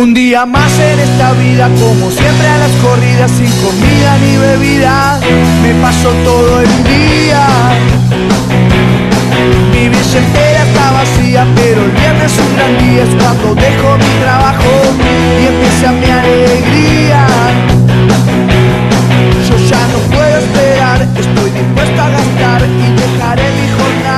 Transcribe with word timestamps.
Un 0.00 0.14
día 0.14 0.46
más 0.46 0.72
en 0.78 0.98
esta 0.98 1.32
vida, 1.32 1.68
como 1.78 2.10
siempre 2.10 2.46
a 2.48 2.56
las 2.56 2.70
corridas, 2.82 3.30
sin 3.32 3.50
comida 3.60 4.16
ni 4.16 4.34
bebida, 4.38 5.20
me 5.62 5.74
paso 5.82 6.08
todo 6.24 6.62
el 6.62 6.84
día. 6.84 7.46
Mi 9.70 9.90
billetera 9.90 10.62
está 10.62 10.92
vacía, 10.92 11.46
pero 11.54 11.84
el 11.84 11.90
viernes 11.90 12.32
un 12.38 12.56
gran 12.56 12.78
día 12.78 13.02
es 13.02 13.22
cuando 13.22 13.54
dejo 13.54 13.98
mi 13.98 14.22
trabajo 14.24 14.72
y 15.38 15.46
empieza 15.46 15.92
mi 15.92 16.10
alegría. 16.10 17.26
Yo 19.50 19.58
ya 19.68 19.86
no 19.92 19.98
puedo 20.16 20.38
esperar, 20.38 21.02
estoy 21.02 21.50
dispuesto 21.50 22.00
a 22.00 22.08
gastar 22.08 22.62
y 22.62 22.86
dejaré 23.02 23.50
mi 23.52 23.68
jornal 23.68 24.09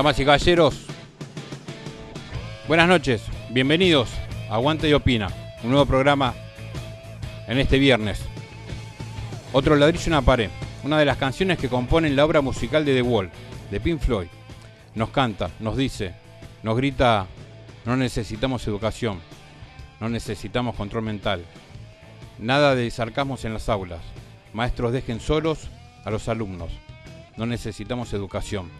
Damas 0.00 0.18
y 0.18 0.24
caballeros, 0.24 0.86
buenas 2.66 2.88
noches, 2.88 3.20
bienvenidos 3.50 4.08
a 4.48 4.54
Aguante 4.54 4.88
y 4.88 4.94
Opina, 4.94 5.28
un 5.62 5.68
nuevo 5.68 5.84
programa 5.84 6.32
en 7.46 7.58
este 7.58 7.78
viernes. 7.78 8.22
Otro 9.52 9.76
ladrillo 9.76 10.06
en 10.06 10.12
una 10.14 10.22
pared, 10.22 10.48
una 10.84 10.98
de 10.98 11.04
las 11.04 11.18
canciones 11.18 11.58
que 11.58 11.68
componen 11.68 12.16
la 12.16 12.24
obra 12.24 12.40
musical 12.40 12.86
de 12.86 12.94
The 12.94 13.02
Wall, 13.02 13.30
de 13.70 13.78
Pink 13.78 14.00
Floyd. 14.00 14.28
Nos 14.94 15.10
canta, 15.10 15.50
nos 15.60 15.76
dice, 15.76 16.14
nos 16.62 16.78
grita, 16.78 17.26
no 17.84 17.94
necesitamos 17.94 18.66
educación, 18.66 19.20
no 20.00 20.08
necesitamos 20.08 20.76
control 20.76 21.02
mental, 21.02 21.44
nada 22.38 22.74
de 22.74 22.90
sarcasmos 22.90 23.44
en 23.44 23.52
las 23.52 23.68
aulas, 23.68 24.00
maestros 24.54 24.94
dejen 24.94 25.20
solos 25.20 25.68
a 26.06 26.10
los 26.10 26.26
alumnos, 26.30 26.70
no 27.36 27.44
necesitamos 27.44 28.14
educación. 28.14 28.70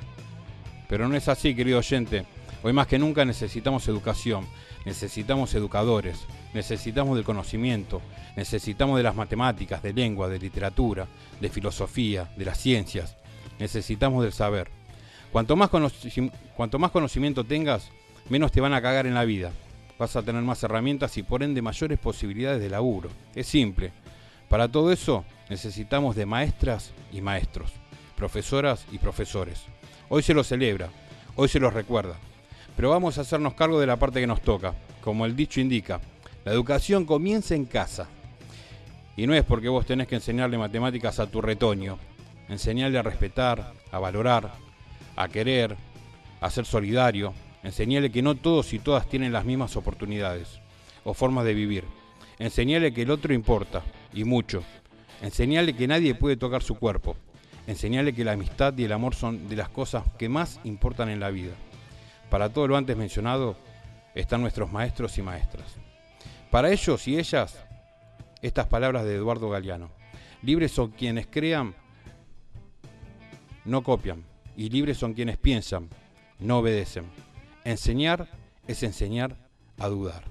Pero 0.90 1.08
no 1.08 1.16
es 1.16 1.28
así, 1.28 1.54
querido 1.54 1.78
oyente. 1.78 2.24
Hoy 2.64 2.72
más 2.72 2.88
que 2.88 2.98
nunca 2.98 3.24
necesitamos 3.24 3.86
educación, 3.86 4.44
necesitamos 4.84 5.54
educadores, 5.54 6.26
necesitamos 6.52 7.14
del 7.14 7.24
conocimiento, 7.24 8.02
necesitamos 8.34 8.96
de 8.96 9.04
las 9.04 9.14
matemáticas, 9.14 9.84
de 9.84 9.92
lengua, 9.92 10.28
de 10.28 10.40
literatura, 10.40 11.06
de 11.40 11.48
filosofía, 11.48 12.32
de 12.36 12.44
las 12.44 12.58
ciencias. 12.58 13.16
Necesitamos 13.60 14.24
del 14.24 14.32
saber. 14.32 14.68
Cuanto 15.30 15.54
más, 15.54 15.70
cuanto 16.56 16.78
más 16.80 16.90
conocimiento 16.90 17.44
tengas, 17.44 17.88
menos 18.28 18.50
te 18.50 18.60
van 18.60 18.74
a 18.74 18.82
cagar 18.82 19.06
en 19.06 19.14
la 19.14 19.24
vida. 19.24 19.52
Vas 19.96 20.16
a 20.16 20.22
tener 20.22 20.42
más 20.42 20.60
herramientas 20.64 21.16
y 21.18 21.22
por 21.22 21.44
ende 21.44 21.62
mayores 21.62 22.00
posibilidades 22.00 22.60
de 22.60 22.68
laburo. 22.68 23.10
Es 23.36 23.46
simple. 23.46 23.92
Para 24.48 24.66
todo 24.66 24.90
eso 24.90 25.24
necesitamos 25.48 26.16
de 26.16 26.26
maestras 26.26 26.90
y 27.12 27.20
maestros, 27.20 27.70
profesoras 28.16 28.86
y 28.90 28.98
profesores. 28.98 29.66
Hoy 30.12 30.24
se 30.24 30.34
lo 30.34 30.42
celebra, 30.42 30.88
hoy 31.36 31.48
se 31.48 31.60
lo 31.60 31.70
recuerda. 31.70 32.16
Pero 32.74 32.90
vamos 32.90 33.16
a 33.16 33.20
hacernos 33.20 33.54
cargo 33.54 33.78
de 33.78 33.86
la 33.86 33.94
parte 33.96 34.18
que 34.18 34.26
nos 34.26 34.42
toca. 34.42 34.74
Como 35.02 35.24
el 35.24 35.36
dicho 35.36 35.60
indica, 35.60 36.00
la 36.44 36.50
educación 36.50 37.04
comienza 37.06 37.54
en 37.54 37.64
casa. 37.64 38.08
Y 39.16 39.28
no 39.28 39.34
es 39.34 39.44
porque 39.44 39.68
vos 39.68 39.86
tenés 39.86 40.08
que 40.08 40.16
enseñarle 40.16 40.58
matemáticas 40.58 41.20
a 41.20 41.30
tu 41.30 41.40
retoño. 41.40 41.96
Enseñarle 42.48 42.98
a 42.98 43.02
respetar, 43.02 43.72
a 43.92 43.98
valorar, 44.00 44.50
a 45.14 45.28
querer, 45.28 45.76
a 46.40 46.50
ser 46.50 46.64
solidario. 46.64 47.32
Enseñarle 47.62 48.10
que 48.10 48.20
no 48.20 48.34
todos 48.34 48.72
y 48.72 48.80
todas 48.80 49.08
tienen 49.08 49.32
las 49.32 49.44
mismas 49.44 49.76
oportunidades 49.76 50.58
o 51.04 51.14
formas 51.14 51.44
de 51.44 51.54
vivir. 51.54 51.84
Enseñarle 52.40 52.92
que 52.92 53.02
el 53.02 53.12
otro 53.12 53.32
importa, 53.32 53.84
y 54.12 54.24
mucho. 54.24 54.64
Enseñarle 55.22 55.76
que 55.76 55.86
nadie 55.86 56.16
puede 56.16 56.36
tocar 56.36 56.64
su 56.64 56.74
cuerpo. 56.74 57.14
Enseñarle 57.70 58.12
que 58.12 58.24
la 58.24 58.32
amistad 58.32 58.76
y 58.76 58.82
el 58.82 58.90
amor 58.90 59.14
son 59.14 59.48
de 59.48 59.54
las 59.54 59.68
cosas 59.68 60.02
que 60.18 60.28
más 60.28 60.58
importan 60.64 61.08
en 61.08 61.20
la 61.20 61.30
vida. 61.30 61.52
Para 62.28 62.52
todo 62.52 62.66
lo 62.66 62.76
antes 62.76 62.96
mencionado 62.96 63.54
están 64.12 64.40
nuestros 64.40 64.72
maestros 64.72 65.16
y 65.18 65.22
maestras. 65.22 65.76
Para 66.50 66.72
ellos 66.72 67.06
y 67.06 67.16
ellas, 67.16 67.64
estas 68.42 68.66
palabras 68.66 69.04
de 69.04 69.14
Eduardo 69.14 69.48
Galeano. 69.48 69.92
Libres 70.42 70.72
son 70.72 70.90
quienes 70.90 71.28
crean, 71.28 71.76
no 73.64 73.84
copian. 73.84 74.24
Y 74.56 74.68
libres 74.68 74.98
son 74.98 75.14
quienes 75.14 75.36
piensan, 75.36 75.88
no 76.40 76.58
obedecen. 76.58 77.04
Enseñar 77.62 78.26
es 78.66 78.82
enseñar 78.82 79.36
a 79.78 79.86
dudar. 79.86 80.24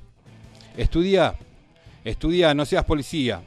Estudia, 0.76 1.36
estudia, 2.04 2.54
no 2.54 2.66
seas 2.66 2.84
policía, 2.84 3.42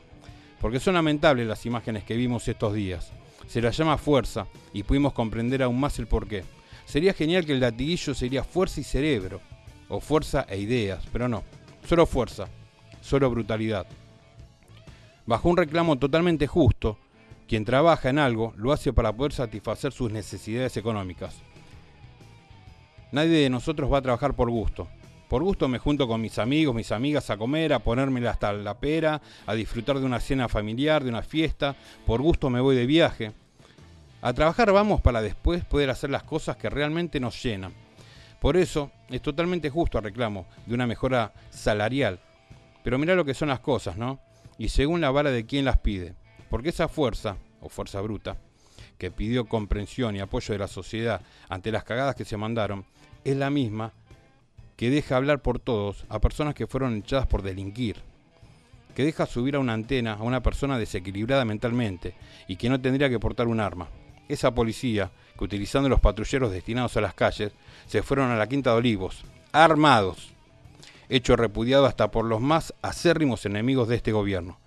porque 0.63 0.81
son 0.81 0.95
lamentables 0.95 1.47
las 1.47 1.67
imágenes 1.67 2.05
que 2.05 2.17
vimos 2.17 2.49
estos 2.49 2.73
días. 2.73 3.13
Se 3.47 3.61
las 3.61 3.77
llama 3.77 3.99
fuerza 3.99 4.47
y 4.73 4.83
pudimos 4.83 5.13
comprender 5.13 5.63
aún 5.63 5.79
más 5.79 5.99
el 5.99 6.07
porqué. 6.07 6.45
Sería 6.85 7.13
genial 7.13 7.45
que 7.45 7.53
el 7.53 7.61
latiguillo 7.61 8.15
sería 8.15 8.45
fuerza 8.45 8.81
y 8.81 8.85
cerebro, 8.85 9.41
o 9.89 10.01
fuerza 10.01 10.47
e 10.49 10.59
ideas, 10.59 11.05
pero 11.13 11.29
no, 11.29 11.43
solo 11.87 12.07
fuerza, 12.07 12.49
solo 13.01 13.31
brutalidad. 13.31 13.87
Bajo 15.27 15.49
un 15.49 15.57
reclamo 15.57 15.97
totalmente 15.99 16.47
justo, 16.47 16.99
quien 17.47 17.65
trabaja 17.65 18.09
en 18.09 18.19
algo 18.19 18.55
lo 18.57 18.73
hace 18.73 18.93
para 18.93 19.13
poder 19.13 19.33
satisfacer 19.33 19.93
sus 19.93 20.11
necesidades 20.11 20.77
económicas. 20.77 21.37
Nadie 23.13 23.43
de 23.43 23.51
nosotros 23.51 23.93
va 23.93 23.99
a 23.99 24.03
trabajar 24.03 24.35
por 24.35 24.51
gusto. 24.51 24.89
Por 25.33 25.45
gusto 25.45 25.67
me 25.67 25.79
junto 25.79 26.07
con 26.07 26.21
mis 26.21 26.39
amigos, 26.39 26.75
mis 26.75 26.93
amigas 26.93 27.31
a 27.31 27.39
comer, 27.39 27.73
a 27.73 27.79
ponerme 27.79 28.29
hasta 28.29 28.53
la 28.53 28.79
pera, 28.79 29.23
a 29.47 29.55
disfrutar 29.55 29.99
de 29.99 30.05
una 30.05 30.21
cena 30.21 30.47
familiar, 30.47 31.03
de 31.03 31.09
una 31.09 31.23
fiesta. 31.23 31.75
Por 32.05 32.21
gusto 32.21 32.51
me 32.51 32.61
voy 32.61 32.77
de 32.77 32.85
viaje. 32.85 33.33
A 34.21 34.35
trabajar 34.35 34.71
vamos 34.73 35.01
para 35.01 35.23
después 35.23 35.65
poder 35.65 35.89
hacer 35.89 36.11
las 36.11 36.23
cosas 36.23 36.59
que 36.59 36.69
realmente 36.69 37.19
nos 37.19 37.43
llenan. 37.43 37.73
Por 38.43 38.59
eso 38.59 38.91
es 39.09 39.23
totalmente 39.23 39.71
justo 39.71 39.97
el 39.97 40.05
reclamo 40.05 40.45
de 40.67 40.75
una 40.75 40.87
mejora 40.87 41.33
salarial. 41.49 42.21
Pero 42.85 42.99
mira 42.99 43.15
lo 43.15 43.25
que 43.25 43.33
son 43.33 43.49
las 43.49 43.61
cosas, 43.61 43.97
¿no? 43.97 44.21
Y 44.59 44.69
según 44.69 45.01
la 45.01 45.11
vara 45.11 45.31
de 45.31 45.47
quien 45.47 45.65
las 45.65 45.79
pide. 45.79 46.15
Porque 46.51 46.69
esa 46.69 46.89
fuerza, 46.89 47.39
o 47.63 47.71
fuerza 47.71 48.03
bruta, 48.03 48.37
que 48.99 49.11
pidió 49.11 49.47
comprensión 49.47 50.15
y 50.15 50.21
apoyo 50.21 50.53
de 50.53 50.59
la 50.59 50.69
sociedad 50.69 51.23
ante 51.49 51.73
las 51.73 51.85
cagadas 51.85 52.17
que 52.17 52.27
se 52.27 52.37
mandaron, 52.37 52.85
es 53.25 53.35
la 53.35 53.49
misma 53.49 53.95
que 54.77 54.91
deja 54.91 55.17
hablar 55.17 55.43
por 55.43 55.59
todos 55.59 56.05
a 56.09 56.21
personas 56.21 56.55
que 56.55 56.67
fueron 56.67 56.97
echadas 56.97 57.27
por 57.27 57.43
delinquir, 57.43 57.97
que 58.95 59.05
deja 59.05 59.27
subir 59.27 59.57
a 59.57 59.61
una 59.61 59.73
antena 59.73 60.15
a 60.15 60.23
una 60.23 60.43
persona 60.43 60.79
desequilibrada 60.79 61.45
mentalmente 61.45 62.15
y 62.49 62.57
que 62.57 62.69
no 62.69 62.81
tendría 62.81 63.09
que 63.09 63.21
portar 63.21 63.49
un 63.49 63.61
arma. 63.61 63.89
Esa 64.29 64.55
policía, 64.55 65.11
que 65.37 65.45
utilizando 65.45 65.89
los 65.89 66.01
patrulleros 66.01 66.53
destinados 66.53 66.97
a 66.97 67.01
las 67.01 67.15
calles, 67.15 67.53
se 67.87 68.03
fueron 68.03 68.31
a 68.31 68.37
la 68.37 68.47
Quinta 68.47 68.71
de 68.71 68.77
Olivos, 68.77 69.25
armados, 69.53 70.33
hecho 71.09 71.37
repudiado 71.37 71.87
hasta 71.87 72.11
por 72.11 72.25
los 72.25 72.41
más 72.41 72.75
acérrimos 72.83 73.45
enemigos 73.45 73.89
de 73.89 73.97
este 73.97 74.13
gobierno. 74.13 74.59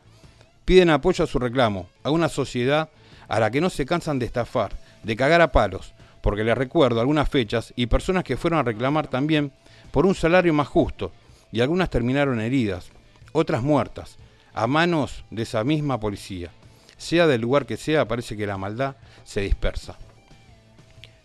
Piden 0.65 0.89
apoyo 0.89 1.23
a 1.23 1.27
su 1.27 1.39
reclamo, 1.39 1.87
a 2.03 2.11
una 2.11 2.29
sociedad 2.29 2.89
a 3.27 3.39
la 3.39 3.51
que 3.51 3.61
no 3.61 3.69
se 3.69 3.85
cansan 3.85 4.19
de 4.19 4.25
estafar, 4.25 4.71
de 5.03 5.15
cagar 5.15 5.41
a 5.41 5.51
palos, 5.51 5.93
porque 6.21 6.43
les 6.43 6.57
recuerdo 6.57 6.99
algunas 6.99 7.29
fechas 7.29 7.73
y 7.75 7.85
personas 7.87 8.23
que 8.23 8.37
fueron 8.37 8.59
a 8.59 8.63
reclamar 8.63 9.07
también 9.07 9.51
por 9.95 10.05
un 10.05 10.13
salario 10.13 10.53
más 10.53 10.67
justo, 10.67 11.13
y 11.53 11.61
algunas 11.61 11.89
terminaron 11.89 12.41
heridas, 12.41 12.89
otras 13.31 13.63
muertas, 13.63 14.17
a 14.53 14.67
manos 14.67 15.23
de 15.31 15.43
esa 15.43 15.63
misma 15.63 16.01
policía. 16.01 16.51
Sea 16.97 17.27
del 17.27 17.39
lugar 17.39 17.65
que 17.65 17.77
sea, 17.77 18.05
parece 18.05 18.35
que 18.35 18.45
la 18.45 18.57
maldad 18.57 18.97
se 19.23 19.39
dispersa. 19.39 19.97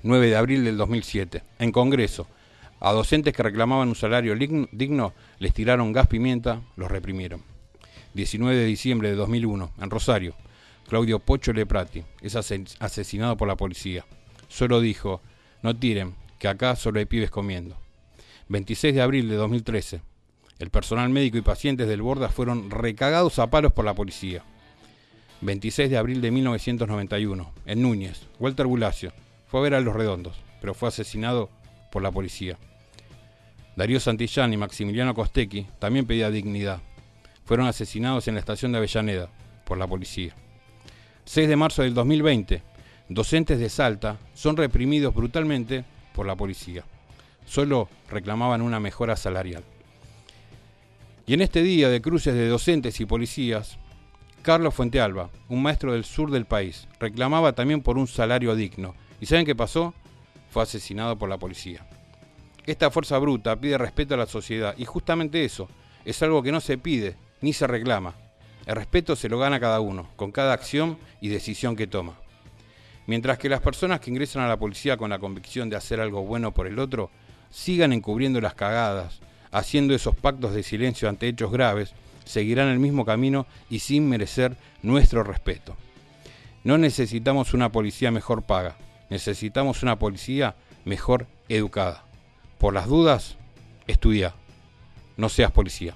9 0.04 0.28
de 0.28 0.36
abril 0.36 0.64
del 0.64 0.76
2007, 0.76 1.42
en 1.58 1.72
Congreso, 1.72 2.28
a 2.78 2.92
docentes 2.92 3.34
que 3.34 3.42
reclamaban 3.42 3.88
un 3.88 3.96
salario 3.96 4.36
digno 4.36 5.14
les 5.40 5.52
tiraron 5.52 5.92
gas 5.92 6.06
pimienta, 6.06 6.62
los 6.76 6.88
reprimieron. 6.92 7.42
19 8.14 8.56
de 8.56 8.66
diciembre 8.66 9.08
de 9.08 9.16
2001, 9.16 9.72
en 9.80 9.90
Rosario, 9.90 10.36
Claudio 10.88 11.18
Pocho 11.18 11.52
Leprati 11.52 12.04
es 12.20 12.36
asesinado 12.36 13.36
por 13.36 13.48
la 13.48 13.56
policía 13.56 14.04
solo 14.46 14.80
dijo, 14.80 15.22
no 15.62 15.76
tiren, 15.76 16.14
que 16.38 16.48
acá 16.48 16.76
solo 16.76 16.98
hay 16.98 17.06
pibes 17.06 17.30
comiendo. 17.30 17.76
26 18.50 18.96
de 18.96 19.00
abril 19.00 19.28
de 19.28 19.36
2013. 19.36 20.00
El 20.58 20.70
personal 20.70 21.08
médico 21.08 21.38
y 21.38 21.40
pacientes 21.40 21.86
del 21.86 22.02
Borda 22.02 22.30
fueron 22.30 22.68
recagados 22.68 23.38
a 23.38 23.48
palos 23.48 23.72
por 23.72 23.84
la 23.84 23.94
policía. 23.94 24.42
26 25.40 25.88
de 25.88 25.96
abril 25.96 26.20
de 26.20 26.32
1991. 26.32 27.52
En 27.66 27.80
Núñez, 27.80 28.26
Walter 28.40 28.66
Bulacio 28.66 29.12
fue 29.46 29.60
a 29.60 29.62
ver 29.62 29.74
a 29.74 29.80
los 29.80 29.94
redondos, 29.94 30.36
pero 30.60 30.74
fue 30.74 30.88
asesinado 30.88 31.48
por 31.92 32.02
la 32.02 32.10
policía. 32.10 32.58
Darío 33.76 34.00
Santillán 34.00 34.52
y 34.52 34.56
Maximiliano 34.56 35.14
Costecchi 35.14 35.68
también 35.78 36.06
pedían 36.06 36.32
dignidad. 36.32 36.80
Fueron 37.44 37.68
asesinados 37.68 38.26
en 38.26 38.34
la 38.34 38.40
estación 38.40 38.72
de 38.72 38.78
Avellaneda 38.78 39.30
por 39.64 39.78
la 39.78 39.86
policía. 39.86 40.34
6 41.24 41.48
de 41.48 41.54
marzo 41.54 41.82
del 41.82 41.94
2020 41.94 42.64
docentes 43.08 43.60
de 43.60 43.68
Salta 43.68 44.18
son 44.34 44.56
reprimidos 44.56 45.14
brutalmente 45.14 45.84
por 46.12 46.26
la 46.26 46.34
policía. 46.34 46.84
Solo 47.50 47.88
reclamaban 48.08 48.62
una 48.62 48.78
mejora 48.78 49.16
salarial. 49.16 49.64
Y 51.26 51.34
en 51.34 51.40
este 51.40 51.64
día 51.64 51.88
de 51.88 52.00
cruces 52.00 52.32
de 52.32 52.46
docentes 52.46 53.00
y 53.00 53.06
policías, 53.06 53.76
Carlos 54.42 54.72
Fuentealba, 54.72 55.30
un 55.48 55.60
maestro 55.60 55.92
del 55.92 56.04
sur 56.04 56.30
del 56.30 56.44
país, 56.44 56.86
reclamaba 57.00 57.52
también 57.52 57.82
por 57.82 57.98
un 57.98 58.06
salario 58.06 58.54
digno. 58.54 58.94
¿Y 59.20 59.26
saben 59.26 59.44
qué 59.44 59.56
pasó? 59.56 59.94
Fue 60.52 60.62
asesinado 60.62 61.18
por 61.18 61.28
la 61.28 61.38
policía. 61.38 61.84
Esta 62.66 62.88
fuerza 62.88 63.18
bruta 63.18 63.56
pide 63.56 63.78
respeto 63.78 64.14
a 64.14 64.18
la 64.18 64.26
sociedad 64.26 64.76
y 64.78 64.84
justamente 64.84 65.44
eso 65.44 65.68
es 66.04 66.22
algo 66.22 66.44
que 66.44 66.52
no 66.52 66.60
se 66.60 66.78
pide 66.78 67.16
ni 67.40 67.52
se 67.52 67.66
reclama. 67.66 68.14
El 68.64 68.76
respeto 68.76 69.16
se 69.16 69.28
lo 69.28 69.40
gana 69.40 69.58
cada 69.58 69.80
uno, 69.80 70.08
con 70.14 70.30
cada 70.30 70.52
acción 70.52 70.98
y 71.20 71.30
decisión 71.30 71.74
que 71.74 71.88
toma. 71.88 72.14
Mientras 73.08 73.38
que 73.38 73.48
las 73.48 73.60
personas 73.60 73.98
que 73.98 74.10
ingresan 74.10 74.44
a 74.44 74.48
la 74.48 74.56
policía 74.56 74.96
con 74.96 75.10
la 75.10 75.18
convicción 75.18 75.68
de 75.68 75.74
hacer 75.74 75.98
algo 75.98 76.22
bueno 76.22 76.54
por 76.54 76.68
el 76.68 76.78
otro, 76.78 77.10
sigan 77.50 77.92
encubriendo 77.92 78.40
las 78.40 78.54
cagadas, 78.54 79.20
haciendo 79.50 79.94
esos 79.94 80.16
pactos 80.16 80.54
de 80.54 80.62
silencio 80.62 81.08
ante 81.08 81.28
hechos 81.28 81.50
graves, 81.50 81.92
seguirán 82.24 82.68
el 82.68 82.78
mismo 82.78 83.04
camino 83.04 83.46
y 83.68 83.80
sin 83.80 84.08
merecer 84.08 84.56
nuestro 84.82 85.22
respeto. 85.24 85.76
No 86.62 86.78
necesitamos 86.78 87.54
una 87.54 87.72
policía 87.72 88.10
mejor 88.10 88.42
paga, 88.42 88.76
necesitamos 89.08 89.82
una 89.82 89.98
policía 89.98 90.54
mejor 90.84 91.26
educada. 91.48 92.04
Por 92.58 92.74
las 92.74 92.86
dudas, 92.86 93.36
estudia, 93.86 94.34
no 95.16 95.28
seas 95.28 95.50
policía. 95.50 95.94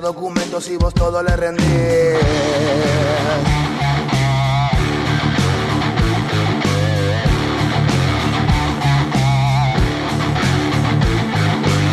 Documentos 0.00 0.68
y 0.68 0.76
vos 0.76 0.94
todo 0.94 1.22
le 1.22 1.36
rendís. 1.36 1.66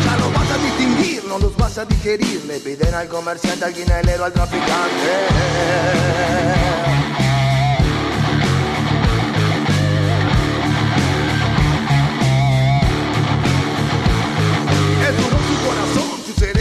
Ya 0.04 0.16
no 0.16 0.30
vas 0.32 0.50
a 0.50 0.58
distinguir, 0.58 1.24
no 1.24 1.38
los 1.38 1.56
vas 1.56 1.78
a 1.78 1.84
digerir, 1.84 2.44
le 2.46 2.58
piden 2.60 2.94
al 2.94 3.08
comerciante, 3.08 3.64
al 3.64 3.74
guinelero, 3.74 4.24
al 4.24 4.32
traficante. 4.32 4.68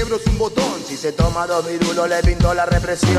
Cerebro 0.07 0.15
es 0.15 0.27
un 0.27 0.37
botón. 0.37 0.81
Si 0.87 0.95
se 0.95 1.11
toma 1.11 1.45
dos 1.45 1.67
virulos 1.67 2.07
le 2.07 2.21
pinto 2.23 2.53
la 2.53 2.65
represión. 2.65 3.11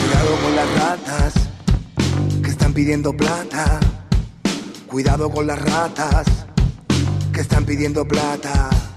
Cuidado 0.00 0.36
con 0.42 0.56
las 0.56 0.74
ratas 0.74 1.34
que 2.42 2.50
están 2.50 2.72
pidiendo 2.72 3.16
plata. 3.16 3.80
Cuidado 4.86 5.30
con 5.30 5.46
las 5.46 5.58
ratas 5.58 6.26
que 7.32 7.40
están 7.40 7.64
pidiendo 7.64 8.06
plata. 8.06 8.68
plata. 8.70 8.89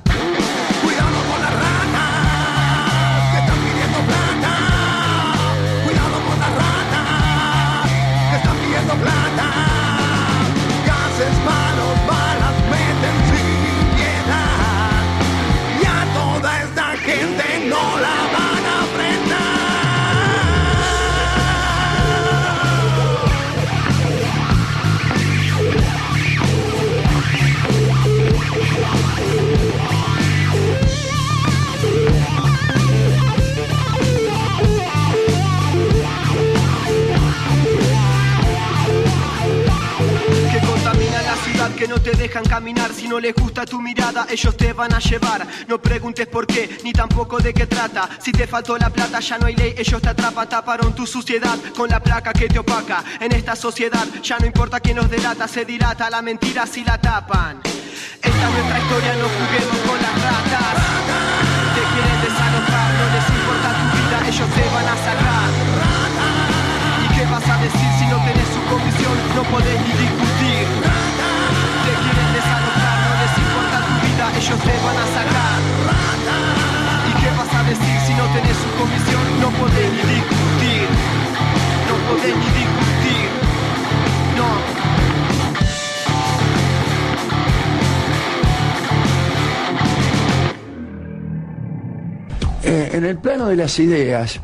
is 11.24 11.40
my. 11.46 11.63
Que 41.84 41.90
no 41.90 42.00
te 42.00 42.12
dejan 42.12 42.46
caminar. 42.46 42.94
Si 42.94 43.10
no 43.10 43.20
les 43.20 43.36
gusta 43.36 43.66
tu 43.66 43.82
mirada, 43.82 44.26
ellos 44.30 44.56
te 44.56 44.72
van 44.72 44.94
a 44.94 45.00
llevar. 45.00 45.46
No 45.68 45.82
preguntes 45.82 46.28
por 46.28 46.48
qué, 46.48 46.78
ni 46.82 46.94
tampoco 46.94 47.40
de 47.40 47.54
qué 47.54 47.68
trata. 47.68 48.08
Si 48.20 48.32
te 48.32 48.48
faltó 48.48 48.78
la 48.78 48.90
plata, 48.90 49.20
ya 49.20 49.38
no 49.38 49.48
hay 49.48 49.56
ley, 49.58 49.76
ellos 49.78 50.02
te 50.02 50.08
atrapan. 50.08 50.48
Taparon 50.48 50.96
tu 50.96 51.06
suciedad 51.06 51.58
con 51.76 51.90
la 51.90 52.00
placa 52.00 52.32
que 52.32 52.48
te 52.48 52.60
opaca. 52.60 53.04
En 53.20 53.34
esta 53.34 53.58
sociedad 53.58 54.08
ya 54.22 54.40
no 54.40 54.46
importa 54.46 54.80
quién 54.80 54.96
nos 54.96 55.10
delata, 55.10 55.46
se 55.46 55.66
dilata 55.66 56.10
la 56.10 56.22
mentira 56.22 56.66
si 56.66 56.86
la 56.86 56.98
tapan. 56.98 57.60
Esta 57.66 58.44
es 58.48 58.54
nuestra 58.56 58.80
historia, 58.80 59.16
no 59.16 59.28
juguemos 59.36 59.80
con 59.86 59.98
las 60.06 60.16
ratas. 60.24 60.76
Te 61.76 61.84
quieren 61.92 62.20
desalojar, 62.24 62.90
no 63.00 63.06
les 63.16 63.28
importa 63.38 63.70
tu 63.80 63.86
vida, 63.98 64.18
ellos 64.30 64.50
te 64.56 64.66
van 64.74 64.88
a 64.88 64.96
sacar. 65.08 65.50
¿Y 67.04 67.08
qué 67.14 67.26
vas 67.26 67.50
a 67.50 67.62
decir 67.62 67.90
si 68.00 68.06
no 68.06 68.18
tenés 68.24 68.48
su 68.56 68.62
comisión? 68.72 69.16
No 69.36 69.44
podés 69.52 69.82
ni 69.82 69.92
discutir. 70.00 70.33
Ellos 74.54 74.66
te 74.66 74.86
van 74.86 74.98
a 74.98 75.06
sacar. 75.08 75.60
¿Y 77.10 77.22
qué 77.22 77.30
vas 77.38 77.54
a 77.54 77.64
decir 77.64 78.00
si 78.06 78.14
no 78.14 78.26
tenés 78.34 78.58
su 78.58 78.70
comisión? 78.78 79.40
No 79.42 79.50
podés 79.52 79.92
ni 79.92 80.04
discutir. 80.14 80.88
No 81.88 81.96
podés 82.10 82.36
ni 82.36 82.46
discutir. 82.46 83.30
No. 84.38 84.74
Eh, 92.66 92.90
en 92.94 93.06
el 93.06 93.18
plano 93.18 93.48
de 93.48 93.56
las 93.56 93.78
ideas, 93.80 94.40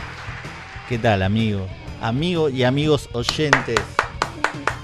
¿Qué 0.88 0.97
tal, 0.97 1.25
amigo? 1.25 1.66
Amigo 2.00 2.49
y 2.49 2.62
amigos 2.62 3.09
oyentes 3.14 3.80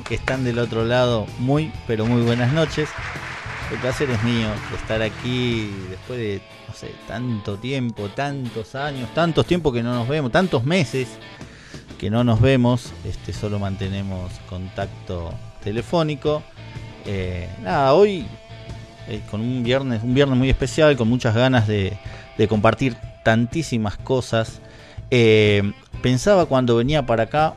que 0.08 0.16
están 0.16 0.42
del 0.42 0.58
otro 0.58 0.84
lado, 0.84 1.24
muy, 1.38 1.72
pero 1.86 2.04
muy 2.04 2.22
buenas 2.22 2.52
noches. 2.52 2.88
El 3.70 3.78
placer 3.78 4.10
es 4.10 4.20
mío 4.24 4.48
estar 4.74 5.00
aquí 5.00 5.72
después 5.88 6.18
de, 6.18 6.42
no 6.66 6.74
sé, 6.74 6.92
tanto 7.06 7.58
tiempo, 7.58 8.08
tantos 8.08 8.74
años, 8.74 9.08
tantos 9.14 9.46
tiempos 9.46 9.72
que 9.72 9.84
no 9.84 9.94
nos 9.94 10.08
vemos, 10.08 10.32
tantos 10.32 10.64
meses 10.64 11.06
que 11.96 12.10
no 12.10 12.24
nos 12.24 12.40
vemos, 12.40 12.92
este, 13.04 13.32
solo 13.32 13.60
mantenemos 13.60 14.32
contacto 14.48 15.32
telefónico. 15.62 16.42
Eh, 17.06 17.48
nada, 17.62 17.94
hoy 17.94 18.26
eh, 19.08 19.20
con 19.30 19.40
un 19.40 19.62
viernes, 19.62 20.02
un 20.02 20.14
viernes 20.14 20.36
muy 20.38 20.50
especial, 20.50 20.96
con 20.96 21.08
muchas 21.08 21.34
ganas 21.34 21.66
de, 21.66 21.92
de 22.38 22.48
compartir 22.48 22.96
tantísimas 23.24 23.96
cosas. 23.96 24.60
Eh, 25.10 25.72
pensaba 26.02 26.46
cuando 26.46 26.76
venía 26.76 27.04
para 27.06 27.24
acá 27.24 27.54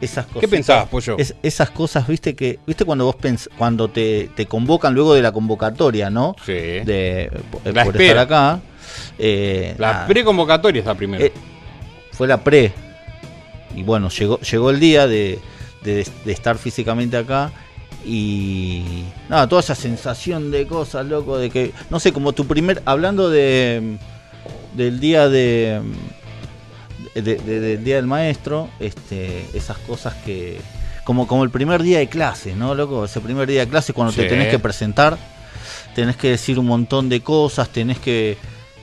esas 0.00 0.26
cosas. 0.26 0.40
¿Qué 0.40 0.48
pensabas, 0.48 0.88
Pollo? 0.88 1.16
Es- 1.18 1.34
esas 1.42 1.70
cosas, 1.70 2.06
viste 2.06 2.34
que, 2.34 2.58
viste 2.66 2.84
cuando 2.84 3.04
vos 3.04 3.16
pens- 3.16 3.48
cuando 3.58 3.88
te, 3.88 4.30
te 4.34 4.46
convocan 4.46 4.94
luego 4.94 5.14
de 5.14 5.22
la 5.22 5.32
convocatoria, 5.32 6.10
¿no? 6.10 6.34
Sí. 6.44 6.52
De 6.52 7.30
por 7.50 7.74
La 7.74 7.84
por 7.84 7.94
espera. 7.96 8.22
estar 8.22 8.38
acá. 8.54 8.60
Eh, 9.18 9.74
La 9.78 10.06
preconvocatoria 10.06 10.80
es 10.80 10.86
la 10.86 10.94
primera. 10.94 11.24
eh, 11.24 11.32
fue 12.12 12.26
la 12.26 12.42
pre. 12.42 12.72
Y 13.76 13.82
bueno, 13.82 14.08
llegó, 14.08 14.40
llegó 14.40 14.70
el 14.70 14.80
día 14.80 15.06
de, 15.06 15.38
de- 15.84 16.06
de 16.24 16.32
estar 16.32 16.58
físicamente 16.58 17.16
acá. 17.16 17.52
Y 18.04 19.04
nada, 19.28 19.48
toda 19.48 19.60
esa 19.60 19.74
sensación 19.74 20.50
de 20.50 20.66
cosas, 20.66 21.06
loco, 21.06 21.36
de 21.38 21.50
que, 21.50 21.72
no 21.90 22.00
sé, 22.00 22.12
como 22.12 22.32
tu 22.32 22.46
primer, 22.46 22.82
hablando 22.84 23.28
de 23.30 23.98
del 24.74 25.00
día 25.00 25.28
de, 25.28 25.80
de- 27.14 27.22
de- 27.36 27.60
del 27.60 27.84
día 27.84 27.96
del 27.96 28.06
maestro, 28.06 28.68
este, 28.80 29.44
esas 29.54 29.78
cosas 29.78 30.14
que, 30.24 30.60
como, 31.04 31.26
como 31.26 31.42
el 31.44 31.50
primer 31.50 31.82
día 31.82 31.98
de 31.98 32.08
clase, 32.08 32.54
¿no, 32.54 32.74
loco? 32.74 33.04
Ese 33.04 33.20
primer 33.20 33.48
día 33.48 33.60
de 33.60 33.68
clase 33.68 33.92
cuando 33.92 34.12
Sí. 34.12 34.20
te 34.22 34.28
tenés 34.28 34.48
que 34.48 34.58
presentar, 34.58 35.18
tenés 35.94 36.16
que 36.16 36.30
decir 36.30 36.58
un 36.58 36.66
montón 36.66 37.08
de 37.08 37.20
cosas, 37.20 37.68
tenés 37.70 37.98
que... 37.98 38.36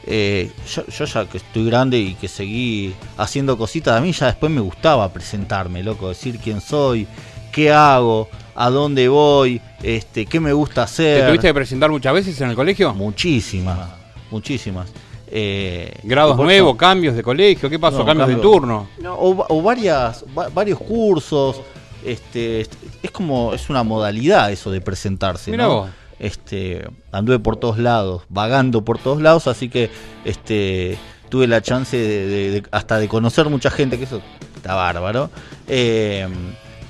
eh, 0.06 0.52
yo, 0.74 0.86
yo 0.88 1.06
ya 1.06 1.26
que 1.26 1.38
estoy 1.38 1.66
grande 1.66 1.98
y 2.00 2.16
que 2.16 2.28
seguí 2.28 2.94
haciendo 3.18 3.58
cositas, 3.58 3.98
a 3.98 4.02
mí 4.02 4.12
ya 4.12 4.26
después 4.28 4.52
me 4.52 4.62
gustaba 4.62 5.12
presentarme, 5.14 5.82
loco, 5.84 6.10
decir 6.10 6.40
quién 6.44 6.60
soy, 6.62 7.08
qué 7.52 7.72
hago, 7.72 8.28
a 8.56 8.70
dónde 8.70 9.08
voy, 9.10 9.62
este, 9.84 10.26
qué 10.26 10.40
me 10.40 10.54
gusta 10.54 10.84
hacer. 10.84 11.22
¿Te 11.22 11.28
tuviste 11.28 11.48
que 11.48 11.54
presentar 11.54 11.90
muchas 11.92 12.14
veces 12.14 12.40
en 12.42 12.50
el 12.50 12.56
colegio? 12.56 12.94
Muchísimas, 12.94 13.90
muchísimas. 14.32 14.90
Eh, 15.28 15.92
¿Grados 16.04 16.38
nuevos, 16.38 16.70
eso- 16.72 16.78
cambios 16.78 17.16
de 17.16 17.24
colegio? 17.24 17.70
¿Qué 17.70 17.80
pasó? 17.80 18.00
No, 18.00 18.06
¿Cambios 18.06 18.30
de 18.30 18.36
turno? 18.38 18.88
no, 19.02 19.16
o, 19.20 19.36
va- 19.36 19.46
o 19.50 19.62
varias, 19.62 20.24
va- 20.38 20.50
varios 20.50 20.80
cursos. 20.80 21.62
Este, 22.06 22.62
es 23.02 23.12
como, 23.12 23.54
es 23.54 23.70
una 23.70 23.82
modalidad 23.84 24.52
eso 24.52 24.70
de 24.72 24.80
presentarse. 24.80 25.50
Mirá 25.52 25.64
¿no? 25.66 25.76
vos. 25.76 25.90
Este, 26.20 26.88
anduve 27.12 27.40
por 27.40 27.58
todos 27.58 27.78
lados, 27.80 28.22
vagando 28.30 28.86
por 28.86 29.00
todos 29.00 29.22
lados, 29.22 29.48
así 29.48 29.68
que 29.68 29.90
este, 30.24 30.98
tuve 31.30 31.48
la 31.48 31.62
chance 31.62 31.98
de, 31.98 32.28
de- 32.28 32.52
de- 32.52 32.64
hasta 32.72 33.00
de 33.00 33.08
conocer 33.10 33.50
mucha 33.50 33.70
gente, 33.72 33.98
que 33.98 34.06
eso 34.06 34.22
está 34.56 34.76
bárbaro. 34.76 35.30
Eh, 35.68 36.28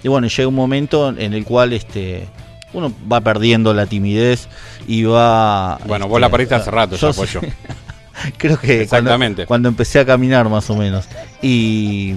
y 0.05 0.07
bueno, 0.07 0.27
llega 0.27 0.47
un 0.47 0.53
momento 0.53 1.09
en 1.17 1.33
el 1.33 1.43
cual 1.43 1.73
este, 1.73 2.27
uno 2.73 2.93
va 3.11 3.21
perdiendo 3.21 3.73
la 3.73 3.87
timidez 3.87 4.47
y 4.87 5.01
va... 5.01 5.79
Bueno, 5.87 6.05
este, 6.05 6.09
vos 6.11 6.21
la 6.21 6.29
perdiste 6.29 6.53
hace 6.53 6.69
rato 6.69 6.95
yo 6.95 7.07
ya, 7.07 7.13
sí. 7.13 7.19
Pollo. 7.19 7.41
Creo 8.37 8.59
que 8.59 8.83
Exactamente. 8.83 9.47
Cuando, 9.47 9.47
cuando 9.47 9.69
empecé 9.69 9.97
a 9.99 10.05
caminar 10.05 10.47
más 10.47 10.69
o 10.69 10.75
menos. 10.75 11.05
Y 11.41 12.13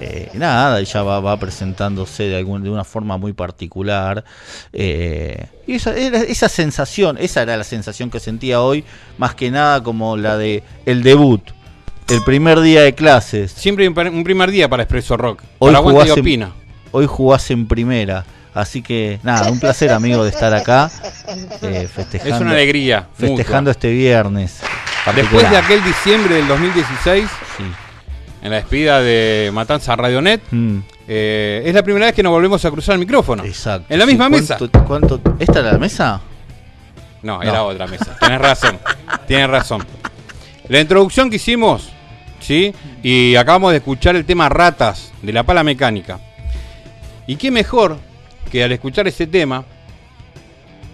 eh, 0.00 0.30
nada, 0.34 0.80
ella 0.80 1.02
va, 1.04 1.20
va 1.20 1.38
presentándose 1.38 2.24
de, 2.24 2.38
algún, 2.38 2.64
de 2.64 2.70
una 2.70 2.82
forma 2.82 3.16
muy 3.18 3.32
particular. 3.32 4.24
Eh, 4.72 5.46
y 5.64 5.74
esa, 5.74 5.96
era 5.96 6.22
esa 6.22 6.48
sensación, 6.48 7.18
esa 7.20 7.42
era 7.42 7.56
la 7.56 7.62
sensación 7.62 8.10
que 8.10 8.18
sentía 8.18 8.62
hoy, 8.62 8.82
más 9.16 9.36
que 9.36 9.52
nada 9.52 9.80
como 9.80 10.16
la 10.16 10.36
de 10.36 10.64
el 10.86 11.04
debut, 11.04 11.40
el 12.08 12.24
primer 12.24 12.58
día 12.62 12.82
de 12.82 12.96
clases. 12.96 13.52
Siempre 13.52 13.86
un 13.86 14.24
primer 14.24 14.50
día 14.50 14.68
para 14.68 14.82
Expreso 14.82 15.16
Rock. 15.16 15.44
Hoy 15.60 15.72
para 15.72 15.86
y 15.86 15.90
jugás 15.92 16.08
en- 16.08 16.18
Opina. 16.18 16.65
Hoy 16.96 17.04
jugás 17.06 17.50
en 17.50 17.66
primera. 17.66 18.24
Así 18.54 18.80
que 18.80 19.20
nada, 19.22 19.50
un 19.50 19.60
placer 19.60 19.92
amigo 19.92 20.24
de 20.24 20.30
estar 20.30 20.54
acá 20.54 20.90
eh, 21.60 21.86
festejando. 21.94 22.34
Es 22.36 22.40
una 22.40 22.52
alegría. 22.52 23.06
Festejando 23.14 23.68
mutua. 23.68 23.72
este 23.72 23.90
viernes. 23.90 24.60
Después 25.14 25.50
de 25.50 25.56
aquel 25.58 25.84
diciembre 25.84 26.36
del 26.36 26.48
2016, 26.48 27.28
Sí. 27.58 27.64
en 28.40 28.50
la 28.50 28.56
despedida 28.56 29.02
de 29.02 29.50
Matanza 29.52 29.94
Radionet, 29.94 30.40
Mm, 30.50 30.78
eh, 31.06 31.64
es 31.66 31.74
la 31.74 31.82
primera 31.82 32.06
vez 32.06 32.14
que 32.14 32.22
nos 32.22 32.32
volvemos 32.32 32.64
a 32.64 32.70
cruzar 32.70 32.94
el 32.94 33.00
micrófono. 33.00 33.44
exacto. 33.44 33.92
En 33.92 33.98
la 33.98 34.06
Sí, 34.06 34.10
misma 34.12 34.30
mesa. 34.30 34.56
¿cuánto- 34.56 34.84
cuánto- 34.86 35.20
¿Esta 35.38 35.58
era 35.60 35.72
la 35.72 35.78
mesa? 35.78 36.20
No, 37.22 37.36
No. 37.36 37.42
era 37.42 37.62
otra 37.62 37.86
mesa. 37.86 38.16
Tienes 38.18 38.40
razón. 38.40 38.78
Tienes 39.28 39.50
razón. 39.50 39.84
La 40.68 40.80
introducción 40.80 41.28
que 41.28 41.36
hicimos, 41.36 41.90
¿sí? 42.40 42.74
Y 43.02 43.36
acabamos 43.36 43.72
de 43.72 43.76
escuchar 43.78 44.16
el 44.16 44.24
tema 44.24 44.48
Ratas 44.48 45.12
de 45.20 45.32
la 45.34 45.42
pala 45.42 45.62
mecánica. 45.62 46.20
Y 47.26 47.36
qué 47.36 47.50
mejor 47.50 47.98
que 48.50 48.62
al 48.62 48.72
escuchar 48.72 49.08
ese 49.08 49.26
tema 49.26 49.64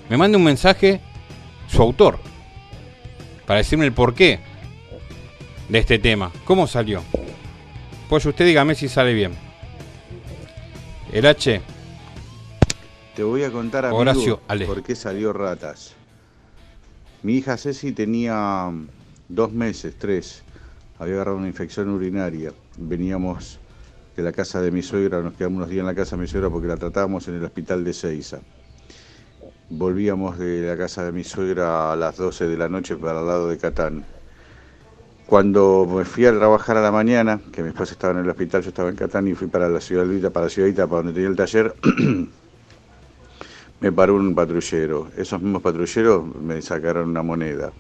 me 0.08 0.16
mande 0.16 0.36
un 0.36 0.44
mensaje 0.44 1.00
su 1.68 1.82
autor 1.82 2.18
para 3.46 3.58
decirme 3.58 3.84
el 3.84 3.92
porqué 3.92 4.40
de 5.68 5.78
este 5.78 5.98
tema. 5.98 6.30
¿Cómo 6.44 6.66
salió? 6.66 7.02
Pues 8.08 8.24
usted 8.26 8.46
dígame 8.46 8.74
si 8.74 8.88
sale 8.88 9.14
bien. 9.14 9.32
El 11.12 11.26
H. 11.26 11.60
Te 13.14 13.22
voy 13.22 13.42
a 13.42 13.50
contar, 13.50 13.84
amigo, 13.84 14.00
Horacio, 14.00 14.40
Ale. 14.48 14.64
por 14.66 14.82
qué 14.82 14.94
salió 14.94 15.32
Ratas. 15.34 15.94
Mi 17.22 17.34
hija 17.34 17.56
Ceci 17.56 17.92
tenía 17.92 18.68
mm, 18.70 18.88
dos 19.28 19.52
meses, 19.52 19.94
tres. 19.98 20.42
Había 20.98 21.14
agarrado 21.14 21.36
una 21.36 21.48
infección 21.48 21.90
urinaria. 21.90 22.52
Veníamos 22.78 23.58
de 24.16 24.23
la 24.23 24.33
casa 24.33 24.61
de 24.61 24.71
mi 24.71 24.83
suegra, 24.83 25.23
nos 25.23 25.35
quedamos 25.35 25.59
unos 25.59 25.71
días 25.71 25.81
en 25.81 25.87
la 25.87 25.95
casa 25.95 26.16
de 26.16 26.23
mi 26.23 26.28
suegra 26.28 26.50
porque 26.50 26.69
la 26.69 26.76
tratábamos 26.76 27.28
en 27.28 27.35
el 27.37 27.45
hospital 27.45 27.85
de 27.85 27.92
Ceiza. 27.95 28.40
Volvíamos 29.71 30.38
de 30.38 30.66
la 30.66 30.76
casa 30.76 31.04
de 31.04 31.12
mi 31.12 31.25
suegra 31.25 31.92
a 31.92 31.97
las 31.97 32.16
12 32.19 32.47
de 32.47 32.57
la 32.57 32.69
noche 32.69 32.97
para 32.97 33.21
el 33.21 33.26
lado 33.26 33.49
de 33.49 33.57
Catán. 33.57 34.04
Cuando 35.26 35.87
me 35.87 36.04
fui 36.04 36.26
a 36.26 36.37
trabajar 36.37 36.76
a 36.76 36.83
la 36.83 36.92
mañana, 36.92 37.40
que 37.52 37.62
mi 37.62 37.69
esposa 37.69 37.92
estaba 37.92 38.12
en 38.12 38.21
el 38.21 38.28
hospital, 38.28 38.62
yo 38.62 38.69
estaba 38.69 38.90
en 38.90 38.97
Catán 38.97 39.26
y 39.28 39.35
fui 39.35 39.47
para 39.49 39.69
la 39.69 39.81
ciudad 39.81 40.04
para 40.31 40.47
la 40.47 40.50
ciudadita, 40.50 40.87
para 40.87 40.99
donde 40.99 41.14
tenía 41.14 41.31
el 41.31 41.37
taller, 41.37 41.75
me 43.81 43.92
paró 43.92 44.14
un 44.14 44.35
patrullero. 44.35 45.09
Esos 45.16 45.40
mismos 45.40 45.62
patrulleros 45.62 46.37
me 46.37 46.61
sacaron 46.61 47.09
una 47.09 47.23
moneda. 47.23 47.73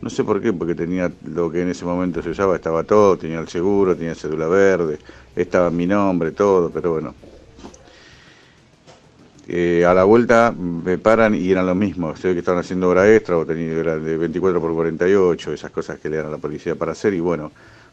No 0.00 0.10
sé 0.10 0.22
por 0.22 0.40
qué, 0.40 0.52
porque 0.52 0.74
tenía 0.74 1.10
lo 1.24 1.50
que 1.50 1.62
en 1.62 1.70
ese 1.70 1.84
momento 1.84 2.22
se 2.22 2.30
usaba, 2.30 2.54
estaba 2.54 2.84
todo, 2.84 3.18
tenía 3.18 3.40
el 3.40 3.48
seguro, 3.48 3.96
tenía 3.96 4.14
cédula 4.14 4.46
verde, 4.46 4.98
estaba 5.34 5.70
mi 5.70 5.86
nombre, 5.86 6.30
todo, 6.32 6.70
pero 6.70 6.92
bueno. 6.92 7.14
Eh, 9.50 9.82
a 9.86 9.94
la 9.94 10.04
vuelta 10.04 10.52
me 10.52 10.98
paran 10.98 11.34
y 11.34 11.50
eran 11.50 11.66
lo 11.66 11.74
mismo. 11.74 12.14
Se 12.16 12.28
ve 12.28 12.34
que 12.34 12.40
estaban 12.40 12.60
haciendo 12.60 12.88
hora 12.88 13.10
extra 13.12 13.38
o 13.38 13.46
tenía 13.46 13.72
era 13.72 13.98
de 13.98 14.18
24 14.18 14.60
por 14.60 14.74
48, 14.74 15.52
esas 15.54 15.70
cosas 15.70 15.98
que 15.98 16.10
le 16.10 16.18
dan 16.18 16.26
a 16.26 16.30
la 16.30 16.38
policía 16.38 16.74
para 16.74 16.92
hacer. 16.92 17.14
Y 17.14 17.20
bueno, 17.20 17.50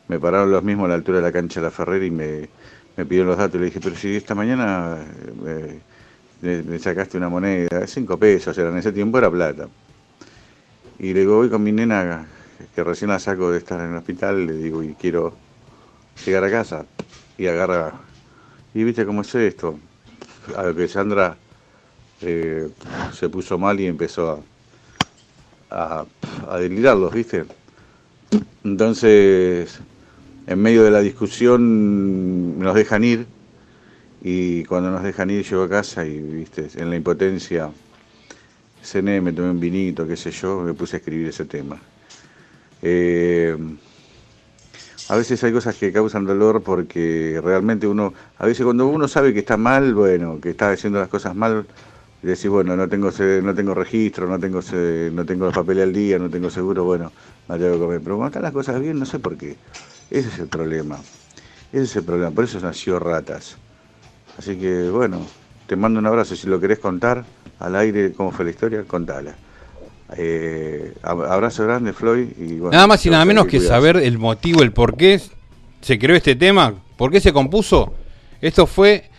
me 0.09 0.19
pararon 0.19 0.51
los 0.51 0.63
mismos 0.63 0.85
a 0.85 0.89
la 0.89 0.95
altura 0.95 1.19
de 1.19 1.23
la 1.23 1.31
cancha 1.31 1.61
de 1.61 1.65
la 1.65 1.71
Ferrera 1.71 2.05
y 2.05 2.11
me, 2.11 2.49
me 2.97 3.05
pidieron 3.05 3.29
los 3.29 3.37
datos. 3.37 3.55
Y 3.55 3.59
le 3.59 3.65
dije, 3.65 3.79
pero 3.81 3.95
si 3.95 4.15
esta 4.15 4.35
mañana 4.35 4.97
eh, 5.45 5.79
me, 6.41 6.79
sacaste 6.79 7.17
una 7.17 7.29
moneda, 7.29 7.87
cinco 7.87 8.17
pesos, 8.17 8.57
era 8.57 8.69
en 8.69 8.77
ese 8.77 8.91
tiempo 8.91 9.17
era 9.17 9.31
plata. 9.31 9.67
Y 10.99 11.13
le 11.13 11.21
digo, 11.21 11.37
voy 11.37 11.49
con 11.49 11.63
mi 11.63 11.71
nena, 11.71 12.25
que 12.73 12.83
recién 12.83 13.09
la 13.09 13.19
saco 13.19 13.51
de 13.51 13.57
estar 13.57 13.79
en 13.81 13.91
el 13.91 13.97
hospital, 13.97 14.45
le 14.45 14.53
digo, 14.53 14.81
y 14.81 14.93
quiero 14.93 15.33
llegar 16.25 16.43
a 16.43 16.51
casa. 16.51 16.85
Y 17.37 17.47
agarra, 17.47 17.93
y 18.73 18.83
viste 18.83 19.05
cómo 19.05 19.21
es 19.21 19.35
esto. 19.35 19.77
A 20.55 20.63
lo 20.63 20.75
que 20.75 20.87
Sandra 20.87 21.35
eh, 22.21 22.69
se 23.13 23.29
puso 23.29 23.57
mal 23.57 23.79
y 23.79 23.87
empezó 23.87 24.43
a, 25.69 26.05
a, 26.05 26.05
a 26.49 26.57
delirarlos, 26.59 27.13
¿viste? 27.13 27.45
Entonces, 28.63 29.79
en 30.47 30.61
medio 30.61 30.83
de 30.83 30.91
la 30.91 31.01
discusión 31.01 32.57
nos 32.59 32.75
dejan 32.75 33.03
ir 33.03 33.25
y 34.21 34.63
cuando 34.65 34.91
nos 34.91 35.03
dejan 35.03 35.29
ir 35.29 35.43
llego 35.45 35.63
a 35.63 35.69
casa 35.69 36.05
y, 36.05 36.19
¿viste? 36.19 36.69
En 36.75 36.89
la 36.89 36.95
impotencia 36.95 37.69
cené, 38.85 39.21
me 39.21 39.33
tomé 39.33 39.49
un 39.49 39.59
vinito, 39.59 40.07
qué 40.07 40.15
sé 40.15 40.31
yo, 40.31 40.61
me 40.61 40.73
puse 40.73 40.97
a 40.97 40.99
escribir 40.99 41.27
ese 41.27 41.45
tema. 41.45 41.77
Eh, 42.81 43.57
a 45.09 45.15
veces 45.15 45.43
hay 45.43 45.51
cosas 45.51 45.75
que 45.75 45.91
causan 45.91 46.25
dolor 46.25 46.63
porque 46.63 47.39
realmente 47.43 47.87
uno, 47.87 48.13
a 48.37 48.45
veces 48.45 48.63
cuando 48.63 48.87
uno 48.87 49.07
sabe 49.07 49.33
que 49.33 49.39
está 49.39 49.57
mal, 49.57 49.93
bueno, 49.93 50.39
que 50.41 50.51
está 50.51 50.71
haciendo 50.71 50.99
las 50.99 51.09
cosas 51.09 51.35
mal, 51.35 51.65
decís, 52.21 52.47
bueno, 52.49 52.75
no 52.75 52.89
tengo 52.89 53.11
no 53.43 53.55
tengo 53.55 53.73
registro, 53.73 54.27
no 54.27 54.39
tengo 54.39 54.61
no 55.11 55.25
tengo 55.25 55.45
los 55.45 55.53
papeles 55.53 55.83
al 55.83 55.93
día, 55.93 56.17
no 56.17 56.29
tengo 56.29 56.49
seguro, 56.49 56.83
bueno, 56.83 57.11
me 57.47 57.57
tengo 57.59 57.73
que 57.73 57.79
comer. 57.79 58.01
Pero 58.01 58.15
cuando 58.15 58.27
están 58.27 58.43
las 58.43 58.51
cosas 58.51 58.79
bien, 58.79 58.97
no 58.99 59.05
sé 59.05 59.19
por 59.19 59.37
qué. 59.37 59.55
Ese 60.09 60.29
es 60.29 60.39
el 60.39 60.47
problema. 60.47 60.97
Ese 61.71 61.83
es 61.83 61.95
el 61.97 62.03
problema. 62.03 62.31
Por 62.31 62.45
eso 62.45 62.59
nació 62.59 62.99
Ratas. 62.99 63.57
Así 64.37 64.57
que, 64.57 64.89
bueno, 64.89 65.25
te 65.67 65.75
mando 65.75 65.99
un 65.99 66.07
abrazo. 66.07 66.35
Si 66.35 66.47
lo 66.47 66.59
querés 66.59 66.79
contar 66.79 67.25
al 67.59 67.75
aire 67.75 68.11
cómo 68.13 68.31
fue 68.31 68.45
la 68.45 68.51
historia, 68.51 68.83
contala. 68.87 69.35
Eh, 70.17 70.93
ab- 71.01 71.27
abrazo 71.29 71.63
grande, 71.63 71.93
Floyd. 71.93 72.27
Y, 72.37 72.53
bueno, 72.59 72.71
Nada 72.71 72.87
más 72.87 73.05
y 73.05 73.09
nada 73.09 73.25
menos 73.25 73.45
que 73.45 73.57
cuidarse. 73.57 73.69
saber 73.69 73.97
el 73.97 74.17
motivo, 74.17 74.61
el 74.61 74.71
por 74.71 74.95
qué 74.95 75.19
se 75.81 75.97
creó 75.99 76.15
este 76.15 76.35
tema, 76.35 76.73
por 76.97 77.11
qué 77.11 77.19
se 77.19 77.33
compuso. 77.33 77.93
Esto 78.41 78.67
fue, 78.67 79.09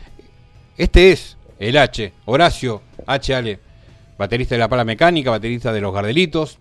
este 0.76 1.12
es 1.12 1.36
el 1.58 1.76
H, 1.76 2.12
Horacio 2.26 2.82
H. 3.06 3.34
Ale, 3.34 3.58
baterista 4.18 4.54
de 4.54 4.60
La 4.60 4.68
Pala 4.68 4.84
Mecánica, 4.84 5.30
baterista 5.30 5.72
de 5.72 5.80
Los 5.80 5.92
Gardelitos. 5.92 6.58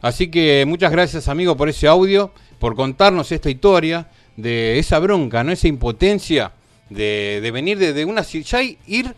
Así 0.00 0.28
que 0.30 0.64
muchas 0.66 0.92
gracias 0.92 1.28
amigo 1.28 1.56
por 1.56 1.68
ese 1.68 1.88
audio, 1.88 2.32
por 2.58 2.74
contarnos 2.76 3.32
esta 3.32 3.50
historia 3.50 4.08
de 4.36 4.78
esa 4.78 4.98
bronca, 5.00 5.42
¿no? 5.44 5.50
Esa 5.52 5.66
impotencia 5.68 6.52
de, 6.88 7.40
de 7.42 7.50
venir 7.50 7.78
de, 7.78 7.92
de 7.92 8.04
una... 8.04 8.22
Ya 8.22 8.62
ir 8.62 9.14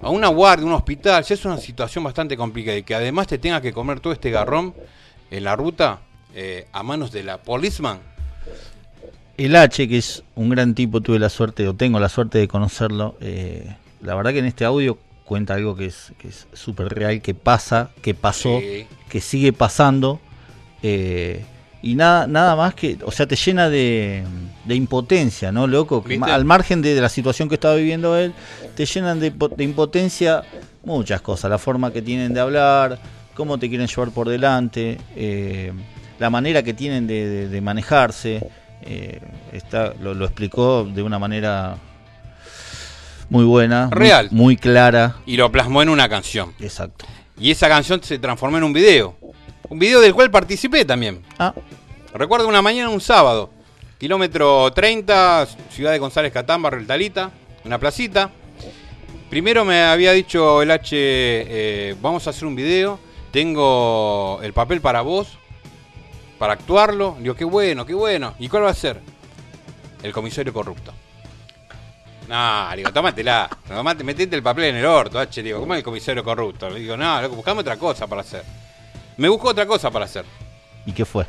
a 0.00 0.10
una 0.10 0.28
guardia, 0.28 0.66
un 0.66 0.72
hospital, 0.72 1.22
ya 1.24 1.34
es 1.34 1.44
una 1.44 1.58
situación 1.58 2.04
bastante 2.04 2.36
complicada 2.36 2.76
y 2.76 2.82
que 2.82 2.94
además 2.94 3.26
te 3.26 3.38
tenga 3.38 3.60
que 3.60 3.72
comer 3.72 4.00
todo 4.00 4.12
este 4.12 4.30
garrón 4.30 4.74
en 5.30 5.44
la 5.44 5.56
ruta 5.56 6.00
eh, 6.34 6.66
a 6.72 6.82
manos 6.82 7.12
de 7.12 7.22
la 7.24 7.38
policeman. 7.38 7.98
El 9.36 9.54
H, 9.56 9.86
que 9.88 9.98
es 9.98 10.22
un 10.34 10.48
gran 10.48 10.74
tipo, 10.74 11.00
tuve 11.00 11.18
la 11.18 11.28
suerte, 11.28 11.66
o 11.68 11.74
tengo 11.74 11.98
la 12.00 12.08
suerte 12.08 12.38
de 12.38 12.48
conocerlo. 12.48 13.16
eh, 13.20 13.76
la 14.02 14.14
verdad 14.14 14.32
que 14.32 14.38
en 14.38 14.44
este 14.46 14.64
audio 14.64 14.98
cuenta 15.24 15.54
algo 15.54 15.74
que 15.76 15.86
es 15.86 16.12
que 16.18 16.28
es 16.28 16.46
súper 16.52 16.88
real, 16.88 17.20
que 17.20 17.34
pasa, 17.34 17.90
que 18.02 18.14
pasó, 18.14 18.60
Sí. 18.60 18.86
que 19.08 19.20
sigue 19.20 19.52
pasando. 19.52 20.20
eh, 20.82 21.44
y 21.82 21.94
nada, 21.94 22.26
nada 22.26 22.56
más 22.56 22.74
que, 22.74 22.98
o 23.04 23.12
sea, 23.12 23.26
te 23.26 23.36
llena 23.36 23.68
de, 23.68 24.24
de 24.64 24.74
impotencia, 24.74 25.52
¿no, 25.52 25.66
loco? 25.66 26.02
Al 26.22 26.44
margen 26.44 26.82
de, 26.82 26.94
de 26.94 27.00
la 27.00 27.08
situación 27.08 27.48
que 27.48 27.54
estaba 27.56 27.74
viviendo 27.76 28.16
él, 28.16 28.32
te 28.74 28.86
llenan 28.86 29.20
de, 29.20 29.30
po- 29.30 29.48
de 29.48 29.62
impotencia 29.64 30.42
muchas 30.84 31.20
cosas. 31.20 31.50
La 31.50 31.58
forma 31.58 31.92
que 31.92 32.02
tienen 32.02 32.32
de 32.34 32.40
hablar, 32.40 32.98
cómo 33.34 33.58
te 33.58 33.68
quieren 33.68 33.86
llevar 33.86 34.10
por 34.10 34.28
delante, 34.28 34.98
eh, 35.14 35.72
la 36.18 36.30
manera 36.30 36.62
que 36.62 36.74
tienen 36.74 37.06
de, 37.06 37.48
de- 37.48 37.60
manejarse. 37.60 38.48
eh, 38.82 39.20
está, 39.52 39.92
lo, 40.00 40.14
lo 40.14 40.24
explicó 40.24 40.84
de 40.84 41.02
una 41.02 41.18
manera 41.18 41.76
muy 43.28 43.44
buena, 43.44 43.86
muy- 43.86 43.94
Real. 43.98 44.28
muy 44.30 44.56
clara. 44.56 45.16
Y 45.26 45.36
lo 45.36 45.50
plasmó 45.52 45.82
en 45.82 45.88
una 45.88 46.08
canción. 46.08 46.52
Exacto. 46.60 47.04
Y 47.38 47.50
esa 47.50 47.68
canción 47.68 48.02
se 48.02 48.18
transformó 48.18 48.56
en 48.58 48.64
un 48.64 48.72
video. 48.72 49.16
Un 49.68 49.78
video 49.78 50.00
del 50.00 50.14
cual 50.14 50.30
participé 50.30 50.84
también. 50.84 51.22
Ah, 51.38 51.52
Recuerdo 52.14 52.48
una 52.48 52.62
mañana, 52.62 52.88
un 52.88 53.00
sábado. 53.00 53.50
Kilómetro 53.98 54.72
30, 54.72 55.46
ciudad 55.70 55.92
de 55.92 55.98
González 55.98 56.32
Catán, 56.32 56.62
barrio 56.62 56.80
El 56.80 56.86
Talita, 56.86 57.30
una 57.64 57.78
placita. 57.78 58.30
Primero 59.28 59.64
me 59.64 59.82
había 59.82 60.12
dicho 60.12 60.62
el 60.62 60.70
H, 60.70 60.88
eh, 60.96 61.96
vamos 62.00 62.26
a 62.26 62.30
hacer 62.30 62.46
un 62.46 62.54
video. 62.54 62.98
Tengo 63.32 64.38
el 64.42 64.52
papel 64.52 64.80
para 64.80 65.02
vos, 65.02 65.36
para 66.38 66.52
actuarlo. 66.52 67.16
Digo, 67.18 67.34
qué 67.34 67.44
bueno, 67.44 67.84
qué 67.84 67.94
bueno. 67.94 68.34
¿Y 68.38 68.48
cuál 68.48 68.64
va 68.64 68.70
a 68.70 68.74
ser? 68.74 69.00
El 70.02 70.12
comisario 70.12 70.52
corrupto. 70.52 70.92
No, 72.28 72.68
digo, 72.76 72.92
tómatela. 72.92 73.48
Tomate, 73.66 74.04
metete 74.04 74.36
el 74.36 74.42
papel 74.42 74.64
en 74.64 74.76
el 74.76 74.86
orto, 74.86 75.18
H. 75.18 75.42
Digo, 75.42 75.60
¿cómo 75.60 75.74
es 75.74 75.78
el 75.78 75.84
comisario 75.84 76.22
corrupto? 76.24 76.70
Le 76.70 76.80
digo, 76.80 76.96
no, 76.96 77.20
loco, 77.20 77.36
buscame 77.36 77.60
otra 77.60 77.76
cosa 77.76 78.06
para 78.06 78.22
hacer. 78.22 78.42
Me 79.16 79.28
buscó 79.28 79.48
otra 79.48 79.66
cosa 79.66 79.90
para 79.90 80.04
hacer. 80.04 80.24
¿y 80.84 80.92
qué 80.92 81.04
fue? 81.04 81.26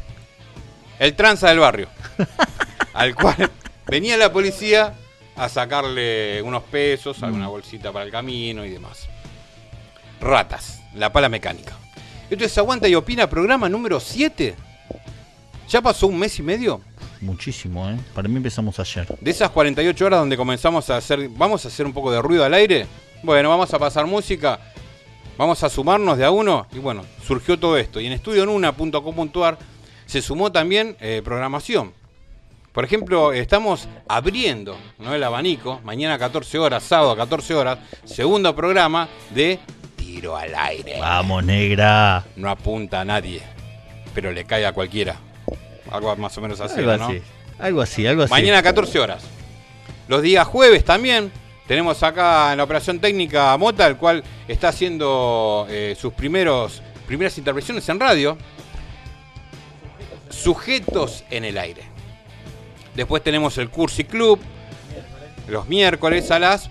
El 1.00 1.15
tranza 1.15 1.50
del 1.50 1.60
barrio. 1.60 1.88
al 2.93 3.15
cual 3.15 3.52
venía 3.86 4.17
la 4.17 4.32
policía 4.32 4.93
a 5.36 5.50
sacarle 5.50 6.41
unos 6.41 6.63
pesos, 6.63 7.21
alguna 7.23 7.47
bolsita 7.47 7.91
para 7.91 8.06
el 8.06 8.12
camino 8.12 8.65
y 8.65 8.69
demás. 8.69 9.08
Ratas, 10.19 10.82
la 10.95 11.12
pala 11.12 11.30
mecánica. 11.30 11.73
Esto 12.30 12.43
es 12.43 12.58
Aguanta 12.58 12.88
y 12.88 12.95
Opina, 12.95 13.30
programa 13.30 13.69
número 13.69 14.00
7. 14.00 14.56
Ya 15.69 15.82
pasó 15.82 16.08
un 16.08 16.17
mes 16.17 16.39
y 16.39 16.43
medio 16.43 16.82
Muchísimo, 17.21 17.89
¿eh? 17.89 17.97
Para 18.13 18.28
mí 18.28 18.38
empezamos 18.38 18.80
ayer. 18.80 19.08
de 19.19 19.32
esas 19.32 19.50
48 19.50 20.06
horas 20.06 20.19
donde 20.19 20.38
comenzamos 20.38 20.89
a 20.89 20.97
hacer. 20.97 21.30
Vamos 21.30 21.65
a 21.65 21.67
hacer 21.67 21.86
un 21.86 21.93
poco 21.93 22.12
de 22.12 22.21
ruido 22.21 22.43
al 22.43 22.54
aire. 22.54 22.86
Bueno, 23.23 23.50
vamos 23.50 23.73
a 23.73 23.80
pasar 23.80 24.06
música. 24.06 24.60
Vamos 25.38 25.63
a 25.63 25.69
sumarnos 25.69 26.17
de 26.17 26.26
a 26.26 26.32
uno. 26.32 26.67
Y 26.73 26.80
bueno, 26.80 27.06
surgió 27.26 27.60
todo 27.60 27.78
esto. 27.78 28.00
Y 28.00 28.08
en 28.08 28.13
estudionuna.com.ar 28.13 29.58
se 30.06 30.21
sumó 30.21 30.52
también 30.52 30.97
eh, 31.00 31.21
programación. 31.23 31.93
Por 32.71 32.84
ejemplo, 32.84 33.34
estamos 33.34 33.88
abriendo 34.08 34.78
¿no? 35.00 35.13
el 35.13 35.23
abanico, 35.23 35.82
mañana 35.84 36.15
a 36.15 36.19
14 36.19 36.60
horas, 36.60 36.84
sábado 36.84 37.12
a 37.12 37.17
14 37.17 37.56
horas, 37.56 37.80
segundo 38.06 38.56
programa 38.56 39.10
de 39.32 39.60
Tiro 39.95 40.38
al 40.38 40.54
aire. 40.54 41.00
Vamos, 41.00 41.43
negra. 41.43 42.23
No 42.36 42.50
apunta 42.50 43.02
a 43.02 43.06
nadie, 43.06 43.41
pero 44.13 44.32
le 44.32 44.45
cae 44.45 44.65
a 44.65 44.73
cualquiera. 44.73 45.15
Algo 45.89 46.15
más 46.17 46.38
o 46.38 46.41
menos 46.41 46.60
así, 46.62 46.80
algo 46.80 46.97
¿no? 46.97 47.08
así. 47.08 47.21
Algo 47.58 47.82
así, 47.82 48.06
algo 48.06 48.23
así. 48.23 48.32
Mañana 48.32 48.60
a 48.60 48.63
14 48.63 49.00
horas. 49.00 49.23
Los 50.08 50.21
días 50.21 50.45
jueves 50.45 50.86
también. 50.86 51.32
Tenemos 51.67 52.01
acá 52.01 52.53
en 52.53 52.58
la 52.58 52.63
operación 52.63 52.99
técnica 52.99 53.51
a 53.51 53.58
Mota, 53.58 53.86
el 53.88 53.97
cual 53.97 54.23
está 54.47 54.69
haciendo 54.69 55.67
eh, 55.69 55.97
sus 55.99 56.13
primeros, 56.13 56.82
primeras 57.06 57.38
intervenciones 57.38 57.88
en 57.89 57.99
radio. 57.99 58.38
Sujetos 60.30 61.25
en 61.30 61.43
el 61.43 61.58
aire. 61.58 61.84
Después 62.95 63.21
tenemos 63.21 63.58
el 63.58 63.69
Cursi 63.69 64.06
Club, 64.06 64.39
los 65.47 65.67
miércoles 65.67 66.32
a 66.32 66.39
las 66.39 66.69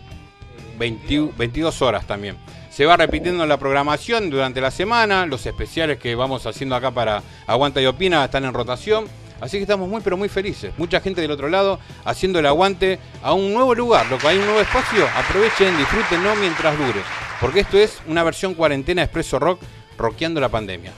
20 0.79 1.33
22 1.37 1.83
horas 1.83 2.07
también. 2.07 2.37
Se 2.71 2.85
va 2.85 2.97
repitiendo 2.97 3.47
la 3.47 3.59
programación 3.59 4.29
durante 4.29 4.61
la 4.61 4.71
semana, 4.71 5.27
los 5.27 5.47
especiales 5.47 5.99
que 5.99 6.15
vamos 6.15 6.47
haciendo 6.47 6.75
acá 6.75 6.91
para 6.91 7.23
Aguanta 7.47 7.81
y 7.81 7.87
Opina 7.87 8.25
están 8.25 8.45
en 8.45 8.55
rotación. 8.55 9.07
Así 9.41 9.59
que 9.59 9.63
estamos 9.63 9.89
muy 9.89 10.01
pero 10.01 10.17
muy 10.17 10.29
felices. 10.29 10.73
Mucha 10.79 11.01
gente 11.01 11.21
del 11.21 11.31
otro 11.31 11.49
lado 11.49 11.79
haciendo 12.05 12.39
el 12.39 12.47
aguante 12.47 12.99
a 13.23 13.33
un 13.33 13.53
nuevo 13.53 13.75
lugar, 13.75 14.07
lo 14.11 14.19
que 14.19 14.29
hay 14.29 14.39
un 14.39 14.45
nuevo 14.47 14.61
espacio. 14.61 15.07
Aprovechen, 15.17 15.77
disfrútenlo 15.77 16.35
mientras 16.37 16.77
dure. 16.79 17.01
Porque 17.41 17.61
esto 17.61 17.79
es 17.79 18.01
una 18.07 18.23
versión 18.23 18.55
cuarentena 18.55 19.03
expreso 19.03 19.39
rock, 19.39 19.61
rockeando 19.99 20.41
la 20.41 20.49
pandemia. 20.49 20.93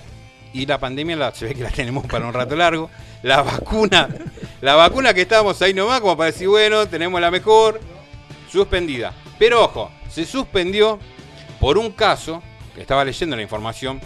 Y 0.53 0.67
la 0.67 0.79
pandemia 0.79 1.17
la, 1.17 1.35
se 1.35 1.47
ve 1.47 1.55
que 1.55 1.63
la 1.63 1.71
tenemos 1.71 2.07
para 2.07 2.27
un 2.27 2.33
rato 2.33 2.57
largo. 2.57 2.91
La 3.23 3.43
vacuna, 3.43 4.09
la 4.61 4.77
vacuna 4.77 5.13
que 5.13 5.23
estábamos 5.23 5.61
ahí 5.63 5.75
nomás, 5.75 6.01
como 6.01 6.17
para 6.17 6.31
decir, 6.31 6.49
bueno, 6.49 6.87
tenemos 6.87 7.21
la 7.21 7.31
mejor, 7.31 7.81
suspendida. 8.51 9.13
Pero 9.39 9.65
ojo, 9.65 9.91
se 10.09 10.25
suspendió 10.25 10.99
por 11.61 11.77
un 11.77 11.91
caso, 11.91 12.43
que 12.75 12.81
estaba 12.81 13.05
leyendo 13.05 13.35
la 13.35 13.43
información, 13.43 14.01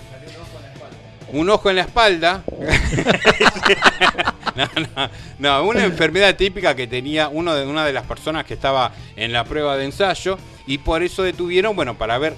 un 1.32 1.50
ojo 1.50 1.70
en 1.70 1.76
la 1.76 1.82
espalda. 1.82 2.42
no, 4.56 4.68
no, 4.76 5.10
no, 5.38 5.64
una 5.68 5.84
enfermedad 5.84 6.36
típica 6.36 6.74
que 6.76 6.86
tenía 6.86 7.28
uno 7.28 7.54
de, 7.54 7.66
una 7.66 7.84
de 7.84 7.92
las 7.92 8.04
personas 8.04 8.44
que 8.44 8.54
estaba 8.54 8.92
en 9.16 9.32
la 9.32 9.44
prueba 9.44 9.76
de 9.76 9.84
ensayo 9.86 10.38
y 10.66 10.78
por 10.78 11.02
eso 11.02 11.22
detuvieron, 11.22 11.74
bueno, 11.74 11.96
para 11.96 12.18
ver 12.18 12.34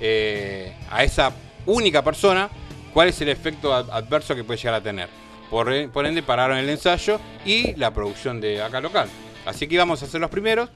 eh, 0.00 0.72
a 0.90 1.02
esa 1.04 1.32
única 1.66 2.02
persona 2.02 2.48
cuál 2.92 3.08
es 3.08 3.20
el 3.20 3.28
efecto 3.28 3.74
ad- 3.74 3.90
adverso 3.90 4.34
que 4.34 4.44
puede 4.44 4.58
llegar 4.58 4.74
a 4.74 4.80
tener. 4.82 5.08
Por, 5.50 5.72
e- 5.72 5.88
por 5.88 6.06
ende 6.06 6.22
pararon 6.22 6.58
el 6.58 6.68
ensayo 6.68 7.20
y 7.44 7.74
la 7.76 7.92
producción 7.92 8.40
de 8.40 8.62
acá 8.62 8.80
local. 8.80 9.08
Así 9.44 9.66
que 9.68 9.74
íbamos 9.74 10.02
a 10.02 10.06
ser 10.06 10.20
los 10.20 10.30
primeros, 10.30 10.70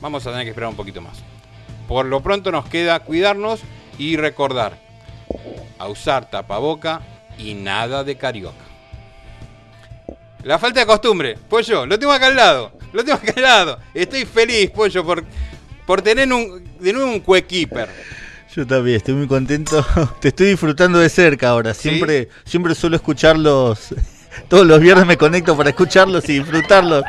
vamos 0.00 0.26
a 0.26 0.30
tener 0.30 0.44
que 0.44 0.50
esperar 0.50 0.68
un 0.70 0.76
poquito 0.76 1.00
más. 1.00 1.18
Por 1.88 2.06
lo 2.06 2.20
pronto 2.22 2.52
nos 2.52 2.66
queda 2.66 3.00
cuidarnos 3.00 3.60
y 3.98 4.16
recordar 4.16 4.78
a 5.78 5.88
usar 5.88 6.30
tapaboca 6.30 7.00
y 7.38 7.54
nada 7.54 8.04
de 8.04 8.16
carioca. 8.16 8.64
La 10.42 10.58
falta 10.58 10.80
de 10.80 10.86
costumbre, 10.86 11.36
pollo, 11.48 11.84
lo 11.86 11.98
tengo 11.98 12.12
acá 12.12 12.26
al 12.28 12.36
lado, 12.36 12.72
lo 12.92 13.04
tengo 13.04 13.18
acá 13.18 13.32
al 13.36 13.42
lado. 13.42 13.78
Estoy 13.92 14.24
feliz, 14.24 14.70
pollo, 14.70 15.04
por, 15.04 15.24
por 15.86 16.00
tener 16.02 16.32
un, 16.32 16.64
de 16.78 16.92
nuevo 16.92 17.10
un 17.10 17.20
cuekeeper. 17.20 17.88
Yo 18.54 18.66
también 18.66 18.96
estoy 18.96 19.14
muy 19.14 19.28
contento. 19.28 19.86
Te 20.20 20.28
estoy 20.28 20.48
disfrutando 20.48 20.98
de 20.98 21.08
cerca 21.08 21.50
ahora. 21.50 21.72
¿Sí? 21.72 21.88
Siempre, 21.88 22.28
siempre 22.44 22.74
suelo 22.74 22.96
escucharlos. 22.96 23.94
Todos 24.48 24.66
los 24.66 24.80
viernes 24.80 25.06
me 25.06 25.16
conecto 25.16 25.56
para 25.56 25.70
escucharlos 25.70 26.28
y 26.28 26.38
disfrutarlos. 26.38 27.04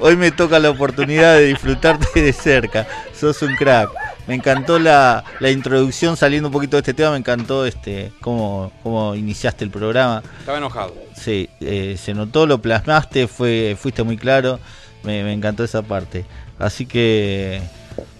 Hoy 0.00 0.16
me 0.16 0.30
toca 0.30 0.58
la 0.58 0.70
oportunidad 0.70 1.36
de 1.36 1.46
disfrutarte 1.46 2.20
de 2.20 2.32
cerca. 2.32 2.86
Sos 3.14 3.40
un 3.42 3.54
crack. 3.56 3.90
Me 4.26 4.34
encantó 4.34 4.78
la, 4.78 5.22
la 5.40 5.50
introducción 5.50 6.16
saliendo 6.16 6.48
un 6.48 6.52
poquito 6.52 6.76
de 6.76 6.80
este 6.80 6.94
tema. 6.94 7.12
Me 7.12 7.18
encantó 7.18 7.64
este 7.64 8.12
cómo, 8.20 8.72
cómo 8.82 9.14
iniciaste 9.14 9.64
el 9.64 9.70
programa. 9.70 10.22
Estaba 10.40 10.58
enojado. 10.58 10.94
Sí, 11.14 11.48
eh, 11.60 11.96
se 11.98 12.12
notó, 12.14 12.46
lo 12.46 12.60
plasmaste, 12.60 13.28
fue, 13.28 13.76
fuiste 13.78 14.02
muy 14.02 14.16
claro. 14.16 14.58
Me, 15.04 15.22
me 15.22 15.32
encantó 15.32 15.62
esa 15.62 15.82
parte. 15.82 16.24
Así 16.58 16.86
que, 16.86 17.60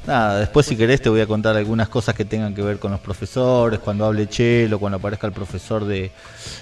nada, 0.06 0.38
después 0.38 0.66
si 0.66 0.76
querés 0.76 1.02
te 1.02 1.08
voy 1.08 1.20
a 1.22 1.26
contar 1.26 1.56
algunas 1.56 1.88
cosas 1.88 2.14
que 2.14 2.24
tengan 2.24 2.54
que 2.54 2.62
ver 2.62 2.78
con 2.78 2.92
los 2.92 3.00
profesores, 3.00 3.80
cuando 3.80 4.04
hable 4.04 4.28
Chelo, 4.28 4.78
cuando 4.78 4.98
aparezca 4.98 5.26
el 5.26 5.32
profesor 5.32 5.84
de 5.86 6.12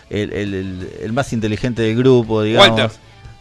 el, 0.09 0.33
el- 0.33 0.55
el- 0.55 0.91
el 1.03 1.13
más 1.13 1.33
inteligente 1.35 1.83
del 1.83 1.97
grupo, 1.97 2.43
digamos. 2.43 2.71
Walter. 2.81 2.91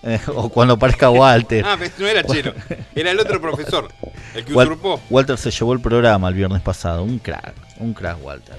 Eh, 0.04 0.20
o 0.36 0.50
cuando 0.50 0.74
aparezca 0.76 1.10
Walter. 1.10 1.64
Ah, 1.66 1.78
no 1.98 2.08
era 2.08 2.24
Chelo, 2.28 2.54
era 2.96 3.12
el 3.12 3.20
otro 3.20 3.40
profesor, 3.42 3.90
el 4.36 4.44
que 4.46 4.54
Wal- 4.54 4.68
usurpó. 4.68 5.00
Walter 5.10 5.38
se 5.38 5.50
llevó 5.52 5.74
el 5.74 5.82
programa 5.82 6.28
el 6.30 6.34
viernes 6.36 6.62
pasado. 6.62 7.04
Un 7.04 7.20
crack, 7.20 7.54
un 7.80 7.94
crack 7.94 8.24
Walter. 8.24 8.58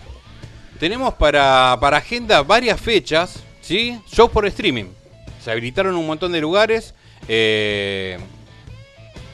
Tenemos 0.78 1.14
para, 1.14 1.76
para 1.80 1.98
agenda 1.98 2.42
varias 2.42 2.80
fechas, 2.80 3.40
¿sí? 3.61 4.00
Shows 4.11 4.30
por 4.30 4.46
streaming. 4.46 4.87
Se 5.42 5.50
habilitaron 5.50 5.94
un 5.94 6.07
montón 6.07 6.33
de 6.33 6.40
lugares. 6.40 6.94
eh, 7.28 8.18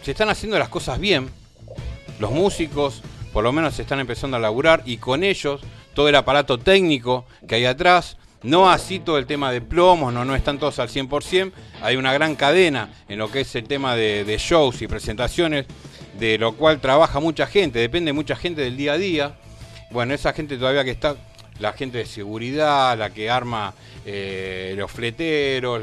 se 0.03 0.11
están 0.13 0.29
haciendo 0.31 0.59
las 0.59 0.69
cosas 0.69 0.99
bien. 0.99 1.31
Los 2.19 2.31
músicos, 2.33 3.03
por 3.33 3.45
lo 3.45 3.53
menos, 3.53 3.75
se 3.75 3.83
están 3.83 4.01
empezando 4.01 4.37
a 4.37 4.41
laburar 4.41 4.83
y 4.85 4.97
con 4.97 5.23
ellos 5.25 5.61
todo 5.95 6.09
el 6.09 6.15
aparato 6.15 6.59
técnico 6.59 7.25
que 7.47 7.57
hay 7.57 7.65
atrás. 7.67 8.17
No 8.43 8.71
así 8.71 9.01
todo 9.01 9.19
el 9.19 9.27
tema 9.27 9.53
de 9.53 9.61
plomos, 9.61 10.15
no, 10.15 10.25
no 10.25 10.35
están 10.35 10.59
todos 10.59 10.79
al 10.79 10.89
100%. 10.89 11.53
Hay 11.83 11.97
una 11.97 12.15
gran 12.15 12.37
cadena 12.37 12.89
en 13.09 13.19
lo 13.19 13.31
que 13.31 13.41
es 13.41 13.55
el 13.55 13.65
tema 13.65 13.97
de, 13.97 14.37
shows 14.39 14.81
y 14.81 14.87
presentaciones, 14.87 15.67
de 16.19 16.39
lo 16.39 16.53
cual 16.57 16.81
trabaja 16.81 17.21
mucha 17.21 17.47
gente, 17.47 17.79
depende 17.79 18.15
mucha 18.15 18.37
gente 18.37 18.63
del 18.63 18.79
día 18.79 18.95
a 18.95 18.99
día. 18.99 19.35
Bueno, 19.91 20.15
esa 20.15 20.33
gente 20.33 20.57
todavía 20.57 20.85
que 20.85 20.91
está, 20.91 21.17
la 21.59 21.75
gente 21.75 21.99
de 21.99 22.07
seguridad, 22.07 22.97
la 22.97 23.11
que 23.11 23.29
arma 23.29 23.75
eh, 24.07 24.73
los 24.75 24.91
fleteros, 24.91 25.83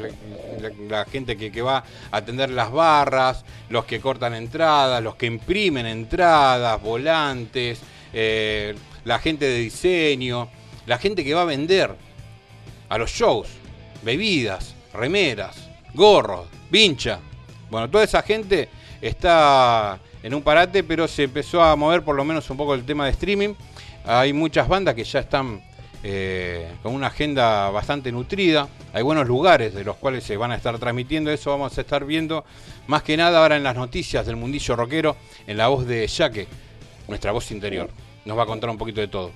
la, 0.88 1.04
gente 1.04 1.36
que, 1.36 1.52
que 1.52 1.62
va 1.62 1.84
a 2.10 2.16
atender 2.16 2.50
las 2.50 2.72
barras, 2.72 3.44
los 3.68 3.84
que 3.84 4.00
cortan 4.00 4.34
entradas, 4.34 5.00
los 5.00 5.14
que 5.14 5.26
imprimen 5.26 5.86
entradas, 5.86 6.82
volantes, 6.82 7.78
eh, 8.12 8.74
la 9.04 9.20
gente 9.20 9.44
de 9.44 9.58
diseño, 9.58 10.48
la 10.86 10.98
gente 10.98 11.22
que 11.22 11.34
va 11.34 11.42
a 11.42 11.44
vender 11.44 12.07
a 12.88 12.98
los 12.98 13.10
shows, 13.10 13.48
bebidas, 14.02 14.74
remeras, 14.92 15.68
gorros, 15.94 16.46
vincha. 16.70 17.20
Bueno, 17.70 17.88
toda 17.88 18.04
esa 18.04 18.22
gente 18.22 18.68
está 19.00 19.98
en 20.22 20.34
un 20.34 20.42
parate, 20.42 20.82
pero 20.82 21.06
se 21.06 21.24
empezó 21.24 21.62
a 21.62 21.76
mover 21.76 22.02
por 22.02 22.16
lo 22.16 22.24
menos 22.24 22.48
un 22.50 22.56
poco 22.56 22.74
el 22.74 22.84
tema 22.84 23.04
de 23.04 23.12
streaming. 23.12 23.54
Hay 24.04 24.32
muchas 24.32 24.68
bandas 24.68 24.94
que 24.94 25.04
ya 25.04 25.20
están 25.20 25.62
eh, 26.02 26.70
con 26.82 26.94
una 26.94 27.08
agenda 27.08 27.70
bastante 27.70 28.12
nutrida. 28.12 28.68
Hay 28.92 29.02
buenos 29.02 29.26
lugares 29.26 29.74
de 29.74 29.84
los 29.84 29.96
cuales 29.96 30.24
se 30.24 30.36
van 30.36 30.52
a 30.52 30.56
estar 30.56 30.78
transmitiendo. 30.78 31.30
Eso 31.30 31.50
vamos 31.50 31.76
a 31.76 31.80
estar 31.80 32.04
viendo 32.04 32.44
más 32.86 33.02
que 33.02 33.16
nada 33.16 33.40
ahora 33.40 33.56
en 33.56 33.62
las 33.62 33.76
noticias 33.76 34.24
del 34.24 34.36
mundillo 34.36 34.76
rockero, 34.76 35.16
en 35.46 35.56
la 35.56 35.68
voz 35.68 35.86
de 35.86 36.06
Yaque, 36.06 36.46
nuestra 37.08 37.32
voz 37.32 37.50
interior. 37.50 37.90
Nos 38.24 38.38
va 38.38 38.44
a 38.44 38.46
contar 38.46 38.70
un 38.70 38.78
poquito 38.78 39.00
de 39.00 39.08
todo. 39.08 39.30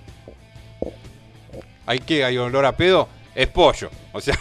¿Hay 1.84 1.98
que 1.98 2.24
¿Hay 2.24 2.38
olor 2.38 2.64
a 2.64 2.76
pedo? 2.76 3.08
Es 3.35 3.47
pollo. 3.49 3.90
O 4.12 4.21
sea, 4.21 4.38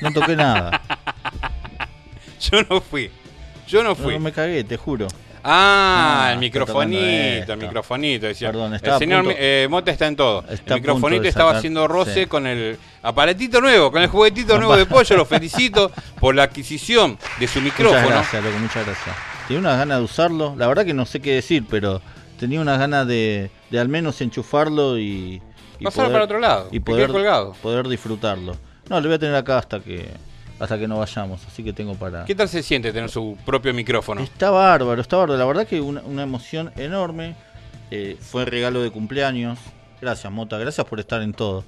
No 0.00 0.12
toqué 0.12 0.36
nada. 0.36 0.80
yo 2.40 2.62
no 2.68 2.80
fui. 2.80 3.10
Yo 3.68 3.82
no 3.82 3.94
fui. 3.94 4.14
no 4.14 4.20
me 4.20 4.32
cagué, 4.32 4.64
te 4.64 4.76
juro. 4.76 5.08
Ah, 5.10 5.18
Ah, 5.44 6.26
el 6.28 6.30
está 6.34 6.40
microfonito, 6.40 7.52
el 7.54 7.58
microfonito. 7.58 8.26
Decía. 8.26 8.48
Perdón, 8.52 8.68
el 8.72 8.76
estaba 8.76 8.96
a 8.96 8.98
señor 9.00 9.24
eh, 9.28 9.66
Mota 9.68 9.90
está 9.90 10.06
en 10.06 10.14
todo. 10.14 10.44
Está 10.48 10.74
el 10.74 10.80
microfonito 10.80 11.24
estaba 11.24 11.50
sacar- 11.50 11.58
haciendo 11.58 11.88
roce 11.88 12.22
sí. 12.22 12.26
con 12.26 12.46
el 12.46 12.78
aparatito 13.02 13.60
nuevo, 13.60 13.90
con 13.90 14.02
el 14.02 14.08
juguetito 14.08 14.56
nuevo 14.58 14.76
de 14.76 14.86
pollo. 14.86 15.16
Lo 15.16 15.24
felicito 15.26 15.90
por 16.20 16.36
la 16.36 16.44
adquisición 16.44 17.18
de 17.40 17.48
su 17.48 17.60
Muchas 17.60 17.78
micrófono. 17.78 18.06
gracias, 18.08 18.44
loco, 18.44 18.58
muchas 18.58 18.86
gracias. 18.86 19.16
Tenía 19.48 19.60
unas 19.60 19.78
ganas 19.78 19.98
de 19.98 20.04
usarlo. 20.04 20.54
La 20.56 20.68
verdad 20.68 20.84
que 20.84 20.94
no 20.94 21.06
sé 21.06 21.18
qué 21.20 21.32
decir, 21.34 21.64
pero 21.68 22.00
tenía 22.38 22.60
unas 22.60 22.78
ganas 22.78 23.08
de, 23.08 23.50
de 23.70 23.80
al 23.80 23.88
menos 23.88 24.20
enchufarlo 24.20 24.96
y. 24.98 25.42
y 25.78 25.84
Pasar 25.84 26.10
para 26.12 26.24
otro 26.24 26.38
lado, 26.38 26.68
Y 26.72 26.80
poder, 26.80 27.10
colgado. 27.10 27.52
poder 27.62 27.88
disfrutarlo. 27.88 28.56
No, 28.88 29.00
lo 29.00 29.08
voy 29.08 29.14
a 29.14 29.18
tener 29.18 29.34
acá 29.34 29.58
hasta 29.58 29.80
que 29.80 30.08
hasta 30.60 30.78
que 30.78 30.86
no 30.86 30.98
vayamos. 30.98 31.44
Así 31.46 31.64
que 31.64 31.72
tengo 31.72 31.94
para. 31.94 32.24
¿Qué 32.24 32.34
tal 32.34 32.48
se 32.48 32.62
siente 32.62 32.92
tener 32.92 33.10
su 33.10 33.36
propio 33.44 33.74
micrófono? 33.74 34.20
Está 34.20 34.50
bárbaro, 34.50 35.00
está 35.00 35.16
bárbaro. 35.16 35.38
La 35.38 35.44
verdad 35.44 35.66
que 35.66 35.80
una, 35.80 36.02
una 36.02 36.22
emoción 36.22 36.72
enorme. 36.76 37.34
Eh, 37.90 38.16
fue 38.20 38.44
regalo 38.46 38.82
de 38.82 38.90
cumpleaños. 38.90 39.58
Gracias, 40.00 40.32
Mota. 40.32 40.56
Gracias 40.58 40.86
por 40.86 40.98
estar 40.98 41.20
en 41.20 41.34
todo. 41.34 41.62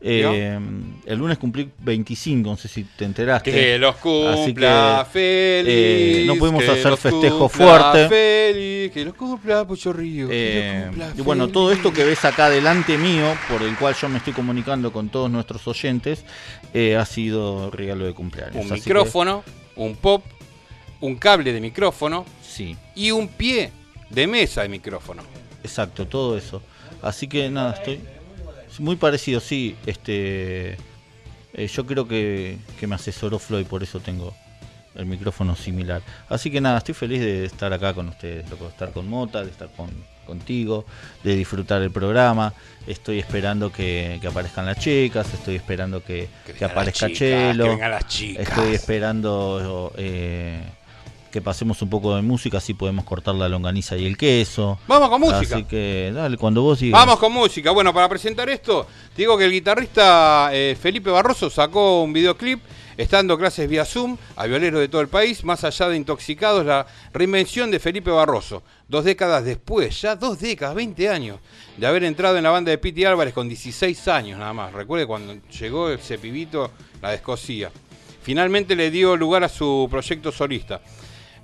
Eh, 0.00 0.58
el 1.06 1.18
lunes 1.18 1.38
cumplí 1.38 1.68
25, 1.80 2.50
no 2.50 2.56
sé 2.56 2.68
si 2.68 2.84
te 2.84 3.04
enteraste. 3.04 3.50
Que 3.50 3.78
los 3.78 3.96
cumpla 3.96 4.32
Así 4.32 4.54
que, 4.54 5.10
feliz. 5.10 5.74
eh, 5.74 6.24
no 6.26 6.36
pudimos 6.36 6.62
que 6.62 6.70
hacer 6.70 6.90
los 6.90 7.00
festejo 7.00 7.48
fuerte. 7.48 8.08
Feliz, 8.08 8.92
que 8.92 9.04
los 9.04 9.14
cumpla 9.14 9.66
Pucho 9.66 9.92
Río. 9.92 10.28
que 10.28 10.74
los 10.76 10.86
cumpla 10.86 11.12
y 11.16 11.20
bueno, 11.22 11.44
feliz. 11.44 11.52
todo 11.54 11.72
esto 11.72 11.92
que 11.92 12.04
ves 12.04 12.24
acá 12.24 12.48
delante 12.48 12.96
mío, 12.96 13.24
por 13.50 13.60
el 13.62 13.76
cual 13.76 13.94
yo 14.00 14.08
me 14.08 14.18
estoy 14.18 14.32
comunicando 14.32 14.92
con 14.92 15.08
todos 15.08 15.30
nuestros 15.30 15.66
oyentes, 15.66 16.24
eh, 16.72 16.94
ha 16.96 17.04
sido 17.04 17.70
regalo 17.72 18.04
de 18.06 18.14
cumpleaños. 18.14 18.54
Un 18.54 18.60
Así 18.72 18.80
que, 18.82 18.90
micrófono, 18.90 19.42
un 19.74 19.96
pop, 19.96 20.24
un 21.00 21.16
cable 21.16 21.52
de 21.52 21.60
micrófono 21.60 22.24
sí, 22.40 22.76
y 22.94 23.10
un 23.10 23.26
pie 23.28 23.72
de 24.10 24.26
mesa 24.28 24.62
de 24.62 24.68
micrófono. 24.68 25.22
exacto, 25.64 26.06
todo 26.06 26.38
eso. 26.38 26.62
Así 27.02 27.26
que 27.28 27.50
nada, 27.50 27.74
estoy 27.74 28.00
muy 28.80 28.96
parecido, 28.96 29.40
sí. 29.40 29.76
Este, 29.86 30.76
eh, 31.54 31.66
yo 31.66 31.86
creo 31.86 32.06
que, 32.06 32.58
que 32.78 32.86
me 32.86 32.94
asesoró 32.94 33.38
Floyd, 33.38 33.66
por 33.66 33.82
eso 33.82 34.00
tengo 34.00 34.34
el 34.94 35.06
micrófono 35.06 35.54
similar. 35.56 36.02
Así 36.28 36.50
que 36.50 36.60
nada, 36.60 36.78
estoy 36.78 36.94
feliz 36.94 37.20
de 37.20 37.44
estar 37.44 37.72
acá 37.72 37.94
con 37.94 38.08
ustedes, 38.08 38.48
loco, 38.50 38.64
de 38.64 38.70
estar 38.70 38.92
con 38.92 39.08
Mota, 39.08 39.44
de 39.44 39.50
estar 39.50 39.68
con, 39.76 39.90
contigo, 40.26 40.84
de 41.24 41.36
disfrutar 41.36 41.82
el 41.82 41.90
programa. 41.90 42.52
Estoy 42.86 43.18
esperando 43.18 43.72
que, 43.72 44.18
que 44.20 44.26
aparezcan 44.26 44.66
las 44.66 44.78
chicas, 44.78 45.32
estoy 45.32 45.56
esperando 45.56 46.02
que, 46.02 46.28
que 46.58 46.64
aparezca 46.64 47.06
chicas, 47.06 47.18
Chelo. 47.18 47.64
que 47.64 47.70
vengan 47.70 47.90
las 47.92 48.06
chicas. 48.08 48.48
Estoy 48.48 48.74
esperando 48.74 49.92
eh, 49.96 50.60
que 51.38 51.42
pasemos 51.42 51.80
un 51.82 51.88
poco 51.88 52.16
de 52.16 52.22
música, 52.22 52.58
así 52.58 52.74
podemos 52.74 53.04
cortar 53.04 53.32
la 53.36 53.48
longaniza 53.48 53.96
y 53.96 54.04
el 54.06 54.16
queso. 54.16 54.76
Vamos 54.88 55.08
con 55.08 55.20
música. 55.20 55.54
Así 55.54 55.64
que 55.64 56.10
dale, 56.12 56.36
cuando 56.36 56.62
vos 56.62 56.80
digas. 56.80 56.98
Vamos 56.98 57.20
con 57.20 57.32
música. 57.32 57.70
Bueno, 57.70 57.94
para 57.94 58.08
presentar 58.08 58.48
esto, 58.50 58.88
te 59.14 59.22
digo 59.22 59.38
que 59.38 59.44
el 59.44 59.52
guitarrista 59.52 60.50
eh, 60.52 60.76
Felipe 60.80 61.10
Barroso 61.10 61.48
sacó 61.48 62.02
un 62.02 62.12
videoclip 62.12 62.60
estando 62.96 63.38
clases 63.38 63.68
vía 63.68 63.84
Zoom 63.84 64.16
a 64.34 64.46
violeros 64.46 64.80
de 64.80 64.88
todo 64.88 65.00
el 65.00 65.06
país, 65.06 65.44
más 65.44 65.62
allá 65.62 65.88
de 65.88 65.96
intoxicados, 65.96 66.66
la 66.66 66.84
reinvención 67.12 67.70
de 67.70 67.78
Felipe 67.78 68.10
Barroso. 68.10 68.64
Dos 68.88 69.04
décadas 69.04 69.44
después, 69.44 70.00
ya 70.00 70.16
dos 70.16 70.40
décadas, 70.40 70.74
20 70.74 71.08
años, 71.08 71.38
de 71.76 71.86
haber 71.86 72.02
entrado 72.02 72.36
en 72.36 72.42
la 72.42 72.50
banda 72.50 72.72
de 72.72 72.78
Piti 72.78 73.04
Álvarez 73.04 73.32
con 73.32 73.48
16 73.48 74.08
años 74.08 74.40
nada 74.40 74.52
más. 74.52 74.72
Recuerde 74.72 75.06
cuando 75.06 75.36
llegó 75.60 75.88
ese 75.90 76.18
pibito, 76.18 76.72
la 77.00 77.12
descosía. 77.12 77.70
Finalmente 78.22 78.74
le 78.74 78.90
dio 78.90 79.16
lugar 79.16 79.44
a 79.44 79.48
su 79.48 79.86
proyecto 79.88 80.32
solista. 80.32 80.80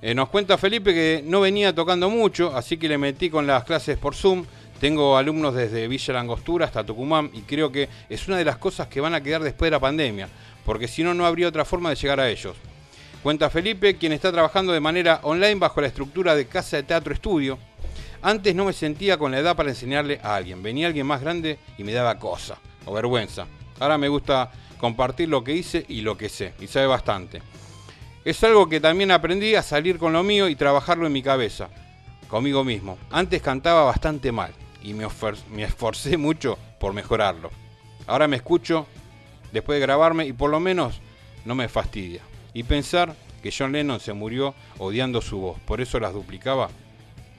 Eh, 0.06 0.14
nos 0.14 0.28
cuenta 0.28 0.58
Felipe 0.58 0.92
que 0.92 1.22
no 1.24 1.40
venía 1.40 1.74
tocando 1.74 2.10
mucho, 2.10 2.54
así 2.54 2.76
que 2.76 2.88
le 2.88 2.98
metí 2.98 3.30
con 3.30 3.46
las 3.46 3.64
clases 3.64 3.96
por 3.96 4.14
Zoom. 4.14 4.44
Tengo 4.78 5.16
alumnos 5.16 5.54
desde 5.54 5.88
Villa 5.88 6.12
Langostura 6.12 6.66
hasta 6.66 6.84
Tucumán 6.84 7.30
y 7.32 7.40
creo 7.40 7.72
que 7.72 7.88
es 8.10 8.28
una 8.28 8.36
de 8.36 8.44
las 8.44 8.58
cosas 8.58 8.88
que 8.88 9.00
van 9.00 9.14
a 9.14 9.22
quedar 9.22 9.42
después 9.42 9.68
de 9.68 9.70
la 9.70 9.80
pandemia, 9.80 10.28
porque 10.66 10.88
si 10.88 11.02
no, 11.02 11.14
no 11.14 11.24
habría 11.24 11.48
otra 11.48 11.64
forma 11.64 11.88
de 11.88 11.96
llegar 11.96 12.20
a 12.20 12.28
ellos. 12.28 12.54
Cuenta 13.22 13.48
Felipe, 13.48 13.96
quien 13.96 14.12
está 14.12 14.30
trabajando 14.30 14.74
de 14.74 14.80
manera 14.80 15.20
online 15.22 15.54
bajo 15.54 15.80
la 15.80 15.86
estructura 15.86 16.34
de 16.36 16.48
Casa 16.48 16.76
de 16.76 16.82
Teatro 16.82 17.14
Estudio. 17.14 17.58
Antes 18.20 18.54
no 18.54 18.66
me 18.66 18.74
sentía 18.74 19.16
con 19.16 19.32
la 19.32 19.38
edad 19.38 19.56
para 19.56 19.70
enseñarle 19.70 20.20
a 20.22 20.36
alguien. 20.36 20.62
Venía 20.62 20.86
alguien 20.86 21.06
más 21.06 21.22
grande 21.22 21.58
y 21.78 21.82
me 21.82 21.94
daba 21.94 22.18
cosa 22.18 22.58
o 22.84 22.92
vergüenza. 22.92 23.46
Ahora 23.80 23.96
me 23.96 24.08
gusta 24.08 24.52
compartir 24.76 25.30
lo 25.30 25.42
que 25.42 25.54
hice 25.54 25.82
y 25.88 26.02
lo 26.02 26.18
que 26.18 26.28
sé, 26.28 26.52
y 26.60 26.66
sabe 26.66 26.88
bastante. 26.88 27.40
Es 28.24 28.42
algo 28.42 28.68
que 28.70 28.80
también 28.80 29.10
aprendí 29.10 29.54
a 29.54 29.62
salir 29.62 29.98
con 29.98 30.14
lo 30.14 30.22
mío 30.22 30.48
y 30.48 30.56
trabajarlo 30.56 31.06
en 31.06 31.12
mi 31.12 31.22
cabeza, 31.22 31.68
conmigo 32.28 32.64
mismo. 32.64 32.96
Antes 33.10 33.42
cantaba 33.42 33.84
bastante 33.84 34.32
mal 34.32 34.52
y 34.82 34.94
me, 34.94 35.06
me 35.50 35.64
esforcé 35.64 36.16
mucho 36.16 36.58
por 36.80 36.94
mejorarlo. 36.94 37.50
Ahora 38.06 38.26
me 38.26 38.36
escucho 38.36 38.86
después 39.52 39.76
de 39.76 39.86
grabarme 39.86 40.26
y 40.26 40.32
por 40.32 40.50
lo 40.50 40.58
menos 40.58 41.00
no 41.44 41.54
me 41.54 41.68
fastidia. 41.68 42.22
Y 42.54 42.62
pensar 42.62 43.14
que 43.42 43.52
John 43.56 43.72
Lennon 43.72 44.00
se 44.00 44.14
murió 44.14 44.54
odiando 44.78 45.20
su 45.20 45.38
voz, 45.38 45.58
por 45.66 45.82
eso 45.82 46.00
las 46.00 46.14
duplicaba 46.14 46.70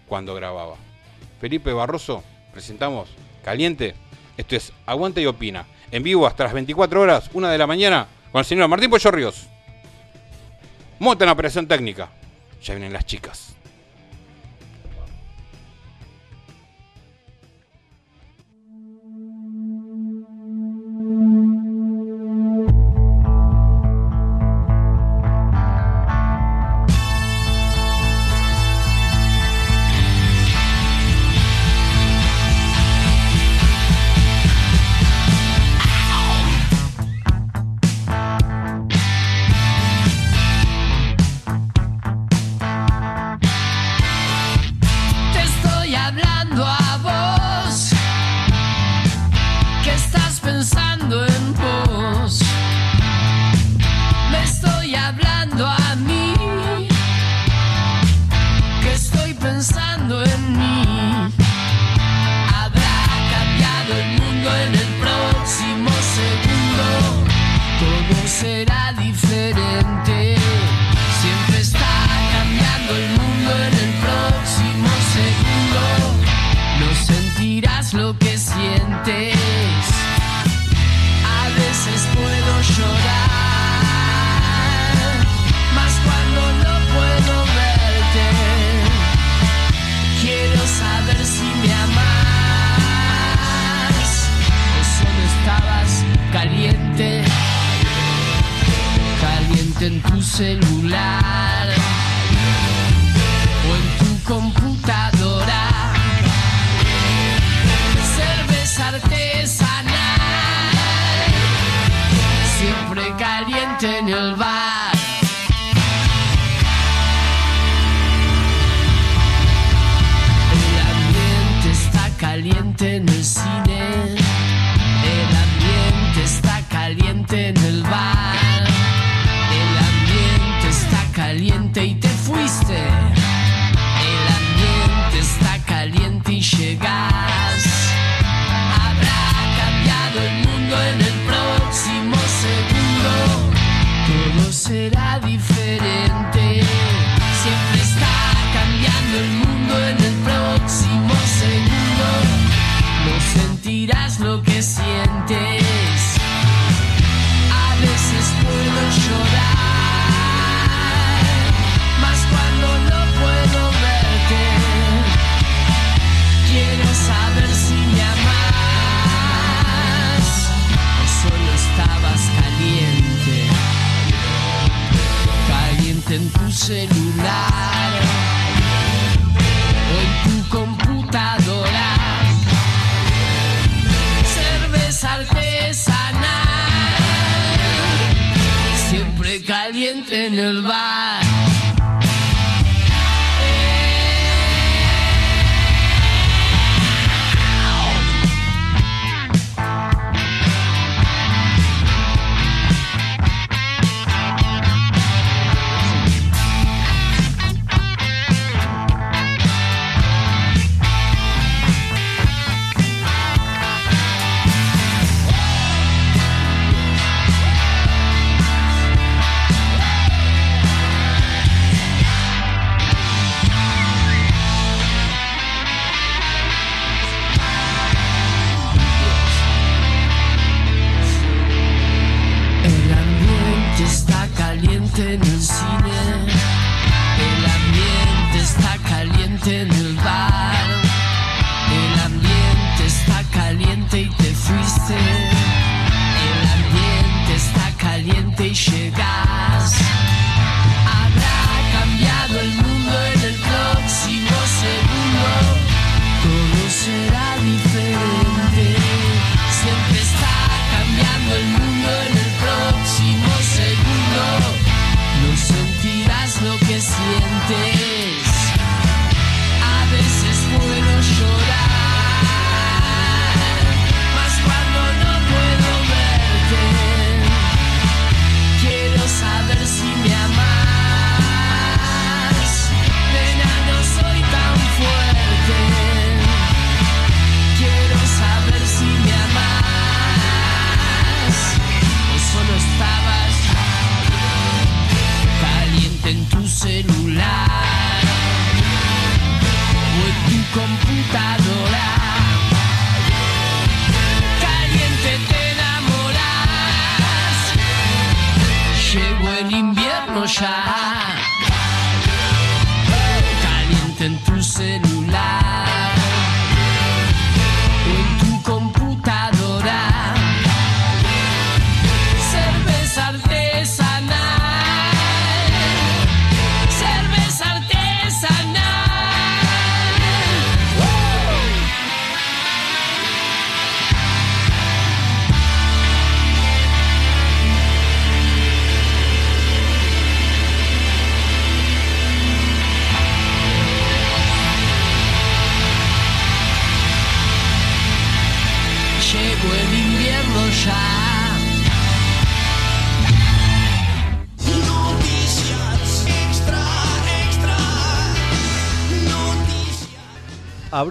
cuando 0.07 0.35
grababa. 0.35 0.75
Felipe 1.41 1.73
Barroso, 1.73 2.23
presentamos 2.53 3.09
Caliente. 3.43 3.95
Esto 4.37 4.55
es 4.55 4.71
Aguanta 4.85 5.19
y 5.19 5.25
Opina. 5.25 5.65
En 5.89 6.03
vivo 6.03 6.27
hasta 6.27 6.43
las 6.43 6.53
24 6.53 7.01
horas, 7.01 7.31
una 7.33 7.49
de 7.49 7.57
la 7.57 7.65
mañana, 7.65 8.07
con 8.31 8.39
el 8.39 8.45
señor 8.45 8.67
Martín 8.67 8.91
Pollo. 8.91 9.54
Monta 10.99 11.25
en 11.25 11.31
operación 11.31 11.67
técnica. 11.67 12.09
Ya 12.63 12.73
vienen 12.73 12.93
las 12.93 13.05
chicas. 13.05 13.54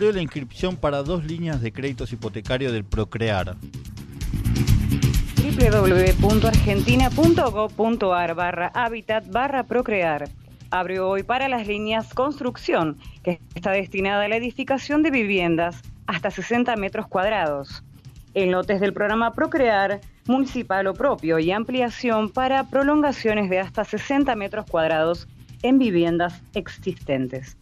Abrió 0.04 0.16
la 0.16 0.22
inscripción 0.22 0.76
para 0.76 1.02
dos 1.02 1.24
líneas 1.24 1.62
de 1.62 1.72
créditos 1.72 2.12
hipotecarios 2.12 2.72
del 2.72 2.84
Procrear. 2.84 3.56
www.argentina.gov.ar 5.40 8.34
barra 8.34 8.70
hábitat 8.74 9.26
barra 9.30 9.62
procrear. 9.62 10.28
Abrió 10.70 11.08
hoy 11.08 11.22
para 11.22 11.48
las 11.48 11.66
líneas 11.66 12.12
construcción, 12.12 12.98
que 13.22 13.40
está 13.54 13.70
destinada 13.70 14.26
a 14.26 14.28
la 14.28 14.36
edificación 14.36 15.02
de 15.02 15.10
viviendas 15.10 15.80
hasta 16.06 16.30
60 16.30 16.76
metros 16.76 17.06
cuadrados. 17.06 17.82
En 18.34 18.52
lotes 18.52 18.80
del 18.80 18.92
programa 18.92 19.32
Procrear, 19.32 20.02
municipal 20.26 20.86
o 20.86 20.92
propio 20.92 21.38
y 21.38 21.50
ampliación 21.50 22.28
para 22.28 22.64
prolongaciones 22.64 23.48
de 23.48 23.60
hasta 23.60 23.84
60 23.84 24.36
metros 24.36 24.66
cuadrados 24.66 25.26
en 25.62 25.78
viviendas 25.78 26.42
existentes. 26.52 27.56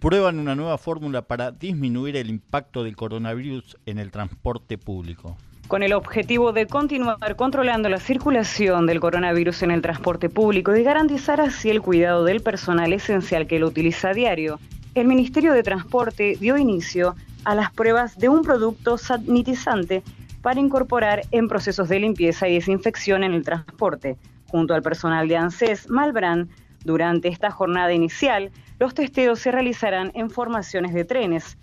Prueban 0.00 0.38
una 0.38 0.54
nueva 0.54 0.78
fórmula 0.78 1.20
para 1.20 1.50
disminuir 1.50 2.16
el 2.16 2.30
impacto 2.30 2.82
del 2.82 2.96
coronavirus 2.96 3.76
en 3.84 3.98
el 3.98 4.10
transporte 4.10 4.78
público. 4.78 5.36
con 5.68 5.84
el 5.84 5.92
objetivo 5.92 6.52
de 6.52 6.66
continuar 6.66 7.36
controlando 7.36 7.88
la 7.88 8.00
circulación 8.00 8.86
del 8.86 8.98
coronavirus 8.98 9.62
en 9.62 9.70
el 9.70 9.82
transporte 9.82 10.28
público 10.28 10.74
y 10.74 10.82
garantizar 10.82 11.40
así 11.40 11.70
el 11.70 11.80
cuidado 11.80 12.24
del 12.24 12.40
personal 12.40 12.92
esencial 12.92 13.46
que 13.46 13.60
lo 13.60 13.68
utiliza 13.68 14.08
a 14.08 14.14
diario. 14.14 14.58
El 14.96 15.06
Ministerio 15.06 15.52
de 15.52 15.62
Transporte 15.62 16.36
dio 16.40 16.56
inicio 16.56 17.14
a 17.44 17.54
las 17.54 17.70
pruebas 17.70 18.18
de 18.18 18.28
un 18.28 18.42
producto 18.42 18.98
sanitizante 18.98 20.02
para 20.42 20.58
incorporar 20.58 21.22
en 21.30 21.46
procesos 21.46 21.88
de 21.88 22.00
limpieza 22.00 22.48
y 22.48 22.54
desinfección 22.54 23.22
en 23.22 23.34
el 23.34 23.44
transporte. 23.44 24.16
Junto 24.48 24.74
al 24.74 24.82
personal 24.82 25.28
de 25.28 25.36
ANSES 25.36 25.88
Malbrán, 25.88 26.48
durante 26.84 27.28
esta 27.28 27.52
jornada 27.52 27.92
inicial, 27.92 28.50
los 28.80 28.94
testeos 28.94 29.38
se 29.38 29.52
realizarán 29.52 30.10
en 30.14 30.30
formaciones 30.30 30.94
de 30.94 31.04
trenes, 31.04 31.58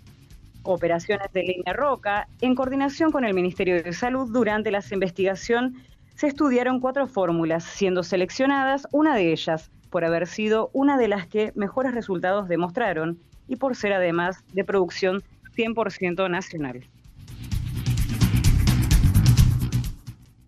operaciones 0.62 1.26
de 1.32 1.42
línea 1.42 1.72
roca, 1.72 2.28
en 2.40 2.54
coordinación 2.54 3.10
con 3.10 3.24
el 3.24 3.34
Ministerio 3.34 3.82
de 3.82 3.92
Salud, 3.92 4.30
durante 4.32 4.70
la 4.70 4.84
investigación 4.92 5.82
se 6.14 6.28
estudiaron 6.28 6.78
cuatro 6.78 7.08
fórmulas, 7.08 7.64
siendo 7.64 8.04
seleccionadas 8.04 8.86
una 8.92 9.16
de 9.16 9.32
ellas 9.32 9.72
por 9.90 10.04
haber 10.04 10.28
sido 10.28 10.70
una 10.72 10.96
de 10.96 11.08
las 11.08 11.26
que 11.26 11.52
mejores 11.56 11.92
resultados 11.92 12.48
demostraron 12.48 13.18
y 13.48 13.56
por 13.56 13.74
ser 13.74 13.94
además 13.94 14.44
de 14.52 14.62
producción 14.62 15.24
100% 15.56 16.30
nacional. 16.30 16.88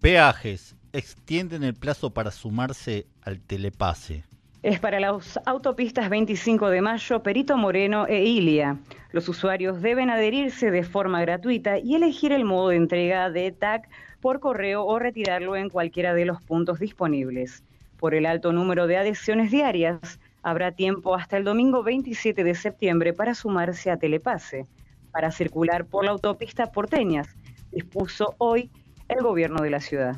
Peajes. 0.01 0.77
Extienden 0.93 1.63
el 1.63 1.75
plazo 1.75 2.11
para 2.11 2.31
sumarse 2.31 3.07
al 3.23 3.41
telepase. 3.41 4.25
Es 4.63 4.79
para 4.79 5.01
las 5.01 5.41
autopistas 5.47 6.11
25 6.11 6.69
de 6.69 6.83
Mayo, 6.83 7.23
Perito 7.23 7.57
Moreno 7.57 8.07
e 8.07 8.25
Ilia. 8.25 8.77
Los 9.11 9.27
usuarios 9.31 9.81
deben 9.81 10.11
adherirse 10.11 10.71
de 10.71 10.83
forma 10.83 11.23
gratuita 11.23 11.79
y 11.79 11.95
elegir 11.95 12.31
el 12.33 12.45
modo 12.45 12.69
de 12.69 12.77
entrega 12.77 13.31
de 13.31 13.53
TAC 13.53 13.89
por 14.21 14.39
correo 14.39 14.85
o 14.85 14.99
retirarlo 14.99 15.57
en 15.57 15.71
cualquiera 15.71 16.13
de 16.13 16.27
los 16.27 16.43
puntos 16.43 16.79
disponibles. 16.79 17.65
Por 17.97 18.15
el 18.15 18.27
alto 18.27 18.53
número 18.53 18.87
de 18.87 18.99
adhesiones 18.99 19.51
diarias, 19.51 20.21
habrá 20.43 20.73
tiempo 20.73 21.15
hasta 21.15 21.39
el 21.39 21.45
domingo 21.45 21.83
27 21.83 22.45
de 22.45 22.55
septiembre 22.55 23.15
para 23.15 23.35
sumarse 23.35 23.91
a 23.91 23.97
Telepase. 23.97 24.67
Para 25.11 25.31
circular 25.31 25.87
por 25.87 26.05
la 26.05 26.11
autopista 26.11 26.71
porteñas, 26.71 27.35
dispuso 27.73 28.35
hoy 28.37 28.71
el 29.09 29.23
gobierno 29.23 29.63
de 29.63 29.71
la 29.71 29.81
ciudad. 29.81 30.17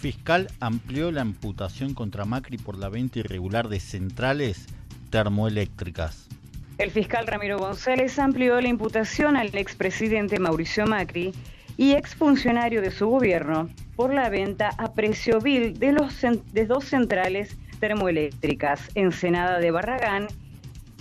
Fiscal 0.00 0.48
amplió 0.60 1.12
la 1.12 1.20
imputación 1.20 1.92
contra 1.92 2.24
Macri 2.24 2.56
por 2.56 2.78
la 2.78 2.88
venta 2.88 3.18
irregular 3.18 3.68
de 3.68 3.80
centrales 3.80 4.64
termoeléctricas. 5.10 6.26
El 6.78 6.90
fiscal 6.90 7.26
Ramiro 7.26 7.58
González 7.58 8.18
amplió 8.18 8.58
la 8.62 8.68
imputación 8.68 9.36
al 9.36 9.54
expresidente 9.54 10.38
Mauricio 10.38 10.86
Macri 10.86 11.34
y 11.76 11.92
exfuncionario 11.92 12.80
de 12.80 12.92
su 12.92 13.08
gobierno 13.08 13.68
por 13.94 14.14
la 14.14 14.30
venta 14.30 14.70
a 14.78 14.94
precio 14.94 15.38
vil 15.38 15.78
de, 15.78 15.92
los, 15.92 16.22
de 16.22 16.64
dos 16.64 16.86
centrales 16.86 17.58
termoeléctricas, 17.78 18.88
Ensenada 18.94 19.58
de 19.58 19.70
Barragán 19.70 20.28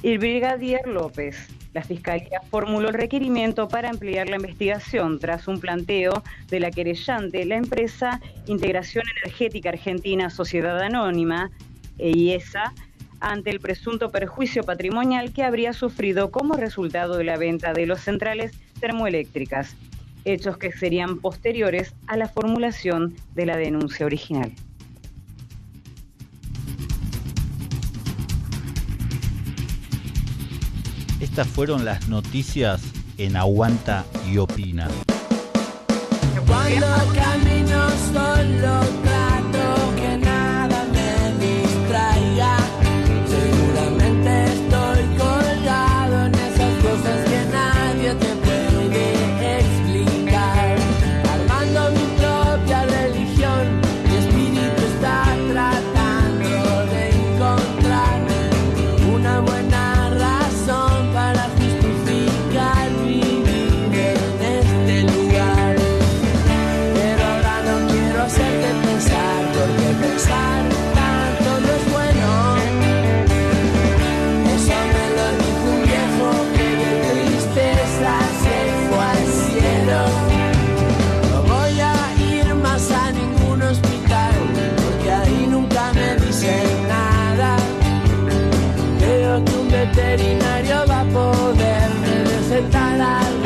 y 0.02 0.18
Brigadier 0.18 0.88
López. 0.88 1.48
La 1.74 1.84
Fiscalía 1.84 2.42
formuló 2.50 2.90
el 2.90 2.96
requerimiento 2.96 3.68
para 3.68 3.90
ampliar 3.90 4.28
la 4.30 4.38
investigación 4.38 5.20
tras 5.20 5.48
un 5.48 5.60
planteo 5.60 6.24
de 6.48 6.60
la 6.60 6.72
querellante, 6.72 7.46
la 7.46 7.58
empresa 7.58 8.20
Integración 8.48 9.04
Energética 9.22 9.70
Argentina 9.70 10.30
Sociedad 10.30 10.80
Anónima, 10.82 11.52
EIESA, 12.00 12.74
ante 13.20 13.52
el 13.52 13.60
presunto 13.60 14.10
perjuicio 14.10 14.64
patrimonial 14.64 15.34
que 15.34 15.44
habría 15.44 15.74
sufrido 15.74 16.32
como 16.32 16.56
resultado 16.56 17.18
de 17.18 17.26
la 17.26 17.38
venta 17.38 17.74
de 17.74 17.86
los 17.86 18.00
centrales 18.00 18.54
termoeléctricas, 18.80 19.76
hechos 20.26 20.58
que 20.58 20.72
serían 20.72 21.20
posteriores 21.20 21.94
a 22.08 22.18
la 22.18 22.30
formulación 22.30 23.16
de 23.36 23.46
la 23.46 23.58
denuncia 23.58 24.06
original. 24.06 24.54
Estas 31.40 31.56
fueron 31.56 31.86
las 31.86 32.10
noticias 32.10 32.82
en 33.18 33.38
Aguanta 33.38 34.04
y 34.30 34.40
Opina. 34.40 34.90
Veterinario 89.80 90.86
va 90.88 91.02
a 91.02 91.06
poderme 91.06 92.24
recetar 92.26 93.00
algo 93.00 93.39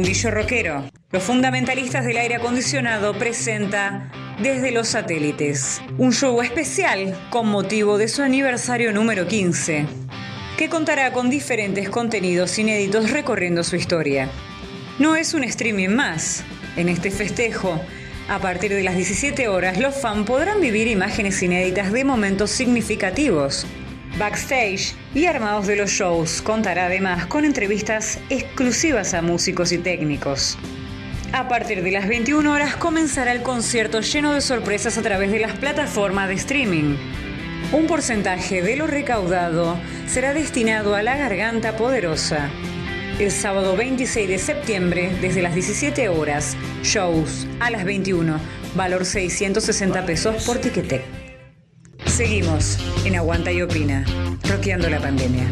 mundillo. 0.00 0.90
Los 1.12 1.22
fundamentalistas 1.22 2.06
del 2.06 2.16
aire 2.16 2.36
acondicionado 2.36 3.12
presenta 3.18 4.10
Desde 4.42 4.70
los 4.70 4.88
satélites, 4.88 5.82
un 5.98 6.12
show 6.12 6.40
especial 6.40 7.14
con 7.28 7.48
motivo 7.48 7.98
de 7.98 8.08
su 8.08 8.22
aniversario 8.22 8.92
número 8.92 9.26
15, 9.26 9.86
que 10.56 10.68
contará 10.70 11.12
con 11.12 11.28
diferentes 11.28 11.90
contenidos 11.90 12.58
inéditos 12.58 13.10
recorriendo 13.10 13.62
su 13.62 13.76
historia. 13.76 14.30
No 14.98 15.16
es 15.16 15.34
un 15.34 15.44
streaming 15.44 15.90
más. 15.90 16.44
En 16.76 16.88
este 16.88 17.10
festejo, 17.10 17.78
a 18.28 18.38
partir 18.38 18.72
de 18.72 18.82
las 18.82 18.96
17 18.96 19.48
horas, 19.48 19.78
los 19.78 19.94
fans 19.94 20.26
podrán 20.26 20.62
vivir 20.62 20.86
imágenes 20.86 21.42
inéditas 21.42 21.92
de 21.92 22.04
momentos 22.04 22.50
significativos 22.50 23.66
backstage 24.20 24.94
y 25.14 25.24
armados 25.24 25.66
de 25.66 25.76
los 25.76 25.90
shows. 25.90 26.42
Contará 26.42 26.86
además 26.86 27.26
con 27.26 27.46
entrevistas 27.46 28.18
exclusivas 28.28 29.14
a 29.14 29.22
músicos 29.22 29.72
y 29.72 29.78
técnicos. 29.78 30.58
A 31.32 31.48
partir 31.48 31.82
de 31.82 31.90
las 31.90 32.06
21 32.06 32.52
horas 32.52 32.76
comenzará 32.76 33.32
el 33.32 33.42
concierto 33.42 34.00
lleno 34.02 34.34
de 34.34 34.42
sorpresas 34.42 34.98
a 34.98 35.02
través 35.02 35.32
de 35.32 35.40
las 35.40 35.56
plataformas 35.58 36.28
de 36.28 36.34
streaming. 36.34 36.96
Un 37.72 37.86
porcentaje 37.86 38.62
de 38.62 38.76
lo 38.76 38.86
recaudado 38.86 39.78
será 40.06 40.34
destinado 40.34 40.94
a 40.94 41.02
la 41.02 41.16
Garganta 41.16 41.76
Poderosa. 41.76 42.50
El 43.18 43.30
sábado 43.30 43.74
26 43.76 44.28
de 44.28 44.38
septiembre, 44.38 45.16
desde 45.20 45.40
las 45.40 45.54
17 45.54 46.08
horas, 46.10 46.56
shows 46.82 47.46
a 47.58 47.70
las 47.70 47.84
21, 47.84 48.38
valor 48.74 49.06
660 49.06 50.04
pesos 50.04 50.44
por 50.44 50.58
tiquete. 50.58 51.19
Seguimos 52.20 52.76
en 53.06 53.16
Aguanta 53.16 53.50
y 53.50 53.62
Opina, 53.62 54.04
roqueando 54.46 54.90
la 54.90 55.00
pandemia. 55.00 55.50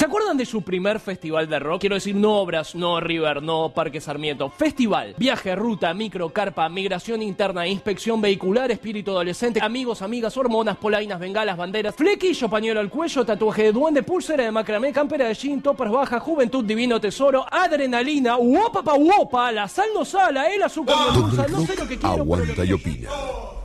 ¿Se 0.00 0.06
acuerdan 0.06 0.38
de 0.38 0.46
su 0.46 0.62
primer 0.62 0.98
festival 0.98 1.46
de 1.46 1.58
rock? 1.58 1.80
Quiero 1.80 1.94
decir, 1.94 2.16
no 2.16 2.36
obras, 2.36 2.74
no 2.74 3.00
River, 3.00 3.42
no 3.42 3.74
Parque 3.74 4.00
Sarmiento. 4.00 4.48
Festival. 4.48 5.14
Viaje, 5.18 5.54
ruta, 5.54 5.92
micro, 5.92 6.30
carpa, 6.30 6.66
migración 6.70 7.20
interna, 7.20 7.66
inspección 7.66 8.18
vehicular, 8.18 8.70
espíritu 8.70 9.10
adolescente, 9.10 9.60
amigos, 9.62 10.00
amigas, 10.00 10.38
hormonas, 10.38 10.78
polainas, 10.78 11.20
bengalas, 11.20 11.58
banderas, 11.58 11.94
flequillo, 11.94 12.48
pañuelo 12.48 12.80
al 12.80 12.88
cuello, 12.88 13.26
tatuaje 13.26 13.64
de 13.64 13.72
duende, 13.72 14.02
pulsera 14.02 14.42
de 14.42 14.50
macramé, 14.50 14.90
campera 14.90 15.28
de 15.28 15.34
jean, 15.34 15.60
toppers 15.60 15.90
baja, 15.90 16.18
juventud, 16.18 16.64
divino 16.64 16.98
tesoro, 16.98 17.44
adrenalina, 17.50 18.38
uopa 18.38 18.94
uopa, 18.94 19.52
la 19.52 19.68
sal 19.68 19.90
no 19.92 20.06
sala, 20.06 20.50
el 20.50 20.62
azúcar 20.62 20.96
no 21.12 21.26
usa, 21.26 21.46
no 21.46 21.60
sé 21.66 21.76
lo 21.76 21.86
que 21.86 21.98
quiero. 21.98 22.00
pero 22.00 22.16
lo 22.16 22.22
Aguanta 22.22 22.64
y 22.64 22.72
opina. 22.72 23.10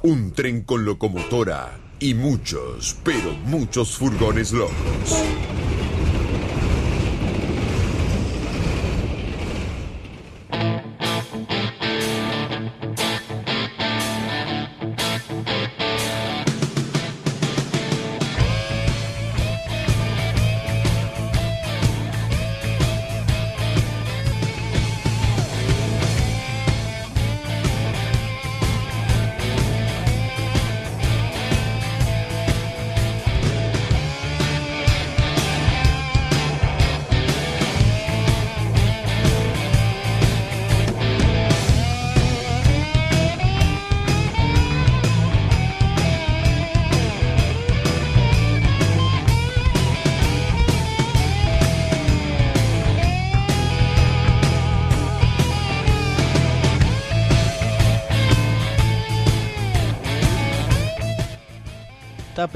Un 0.02 0.34
tren 0.34 0.64
con 0.64 0.84
locomotora 0.84 1.80
y 1.98 2.14
muchos, 2.14 2.98
pero 3.06 3.32
muchos 3.46 3.96
furgones 3.96 4.52
locos. 4.52 5.24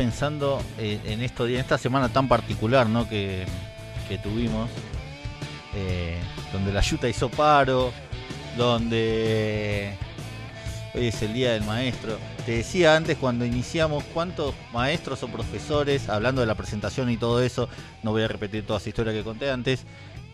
Pensando 0.09 0.59
eh, 0.79 0.99
en 1.05 1.21
esto, 1.21 1.47
en 1.47 1.57
esta 1.57 1.77
semana 1.77 2.09
tan 2.09 2.27
particular 2.27 2.89
¿no? 2.89 3.07
que, 3.07 3.45
tuvimos, 4.23 4.67
eh, 5.75 6.17
donde 6.51 6.73
la 6.73 6.81
Yuta 6.81 7.07
hizo 7.07 7.29
paro, 7.29 7.91
donde 8.57 9.93
hoy 10.95 11.07
es 11.09 11.21
el 11.21 11.33
día 11.35 11.51
del 11.53 11.63
maestro. 11.63 12.17
Te 12.43 12.53
decía 12.53 12.95
antes 12.95 13.19
cuando 13.19 13.45
iniciamos 13.45 14.03
cuántos 14.15 14.55
maestros 14.73 15.21
o 15.21 15.27
profesores, 15.27 16.09
hablando 16.09 16.41
de 16.41 16.47
la 16.47 16.55
presentación 16.55 17.11
y 17.11 17.17
todo 17.17 17.43
eso, 17.43 17.69
no 18.01 18.09
voy 18.09 18.23
a 18.23 18.27
repetir 18.27 18.65
toda 18.65 18.79
esa 18.79 18.89
historia 18.89 19.13
que 19.13 19.21
conté 19.23 19.51
antes, 19.51 19.83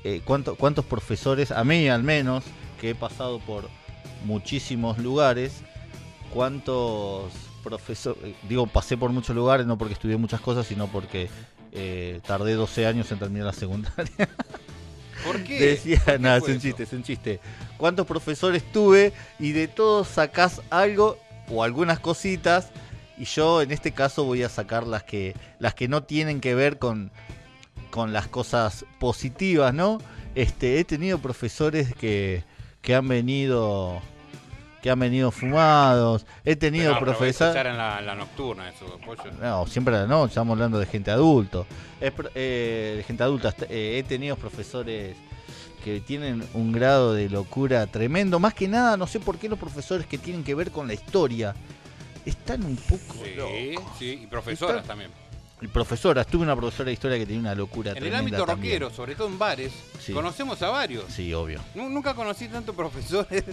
eh, 0.05 0.21
cuánto- 0.23 0.55
cuántos 0.55 0.85
profesores, 0.85 1.51
a 1.51 1.65
mí 1.65 1.89
al 1.89 2.01
menos, 2.03 2.45
que 2.79 2.91
he 2.91 2.95
pasado 2.95 3.39
por 3.39 3.67
muchísimos 4.23 4.99
lugares, 4.99 5.51
cuántos 6.33 7.33
profesores, 7.65 8.35
digo, 8.47 8.67
pasé 8.67 8.95
por 8.95 9.11
muchos 9.11 9.35
lugares, 9.35 9.65
no 9.65 9.77
porque 9.77 9.95
estudié 9.95 10.17
muchas 10.17 10.39
cosas, 10.39 10.67
sino 10.67 10.87
porque 10.87 11.29
eh, 11.71 12.21
tardé 12.25 12.53
12 12.53 12.85
años 12.85 13.11
en 13.11 13.17
terminar 13.19 13.47
la 13.47 13.53
secundaria. 13.53 14.29
¿Por 15.25 15.43
qué? 15.43 15.59
Decía, 15.59 15.99
¿Por 16.05 16.13
qué 16.13 16.19
nada, 16.19 16.37
es 16.37 16.47
un 16.47 16.59
chiste, 16.59 16.83
es 16.83 16.93
un 16.93 17.03
chiste. 17.03 17.39
¿Cuántos 17.77 18.05
profesores 18.05 18.63
tuve? 18.71 19.11
Y 19.39 19.51
de 19.51 19.67
todos 19.67 20.07
sacás 20.07 20.61
algo 20.69 21.17
o 21.49 21.63
algunas 21.63 21.99
cositas. 21.99 22.69
Y 23.17 23.25
yo 23.25 23.61
en 23.61 23.71
este 23.71 23.91
caso 23.91 24.25
voy 24.25 24.43
a 24.43 24.49
sacar 24.49 24.85
las 24.85 25.03
que, 25.03 25.35
las 25.57 25.73
que 25.73 25.87
no 25.87 26.03
tienen 26.03 26.41
que 26.41 26.53
ver 26.53 26.77
con, 26.77 27.11
con 27.89 28.13
las 28.13 28.27
cosas 28.27 28.85
positivas, 28.99 29.73
¿no? 29.73 29.97
Este, 30.35 30.79
he 30.79 30.83
tenido 30.83 31.17
profesores 31.17 31.95
que, 31.95 32.43
que 32.81 32.93
han 32.93 33.07
venido 33.07 34.01
que 34.85 34.91
han 34.91 34.99
venido 34.99 35.31
fumados. 35.31 36.27
He 36.43 36.55
tenido 36.55 36.93
no, 36.93 36.99
profesores. 36.99 37.65
en 37.65 37.75
la, 37.75 37.97
en 37.97 38.05
la 38.05 38.13
nocturna, 38.13 38.69
eso, 38.69 38.85
pollo. 39.03 39.23
No, 39.41 39.65
siempre 39.65 40.05
no, 40.05 40.25
estamos 40.25 40.51
hablando 40.53 40.77
de 40.77 40.85
gente 40.85 41.09
adulto. 41.09 41.65
Es 41.99 42.13
eh, 42.35 42.93
de 42.97 43.03
gente 43.03 43.23
adulta. 43.23 43.51
Eh, 43.67 43.97
he 43.97 44.03
tenido 44.03 44.35
profesores 44.35 45.17
que 45.83 46.01
tienen 46.01 46.47
un 46.53 46.71
grado 46.71 47.15
de 47.15 47.29
locura 47.29 47.87
tremendo. 47.87 48.37
Más 48.37 48.53
que 48.53 48.67
nada, 48.67 48.95
no 48.95 49.07
sé 49.07 49.19
por 49.19 49.39
qué 49.39 49.49
los 49.49 49.57
profesores 49.57 50.05
que 50.05 50.19
tienen 50.19 50.43
que 50.43 50.53
ver 50.53 50.69
con 50.69 50.85
la 50.85 50.93
historia 50.93 51.55
están 52.23 52.63
un 52.63 52.75
poco 52.75 53.15
Sí, 53.23 53.33
locos. 53.35 53.91
sí, 53.97 54.19
y 54.21 54.27
profesoras 54.27 54.75
Está- 54.81 54.87
también. 54.89 55.09
Y 55.61 55.67
profesoras, 55.67 56.27
tuve 56.27 56.43
una 56.43 56.55
profesora 56.55 56.87
de 56.87 56.93
historia 56.93 57.17
que 57.17 57.25
tenía 57.25 57.39
una 57.39 57.55
locura 57.55 57.91
En 57.93 58.03
el 58.05 58.13
ámbito 58.13 58.45
también. 58.45 58.79
rockero, 58.81 58.93
sobre 58.95 59.15
todo 59.15 59.27
en 59.27 59.39
bares, 59.39 59.71
Sí. 59.99 60.11
conocemos 60.11 60.61
a 60.61 60.69
varios. 60.69 61.05
Sí, 61.11 61.33
obvio. 61.33 61.61
Nu- 61.73 61.89
Nunca 61.89 62.13
conocí 62.13 62.49
tanto 62.49 62.73
profesores 62.73 63.43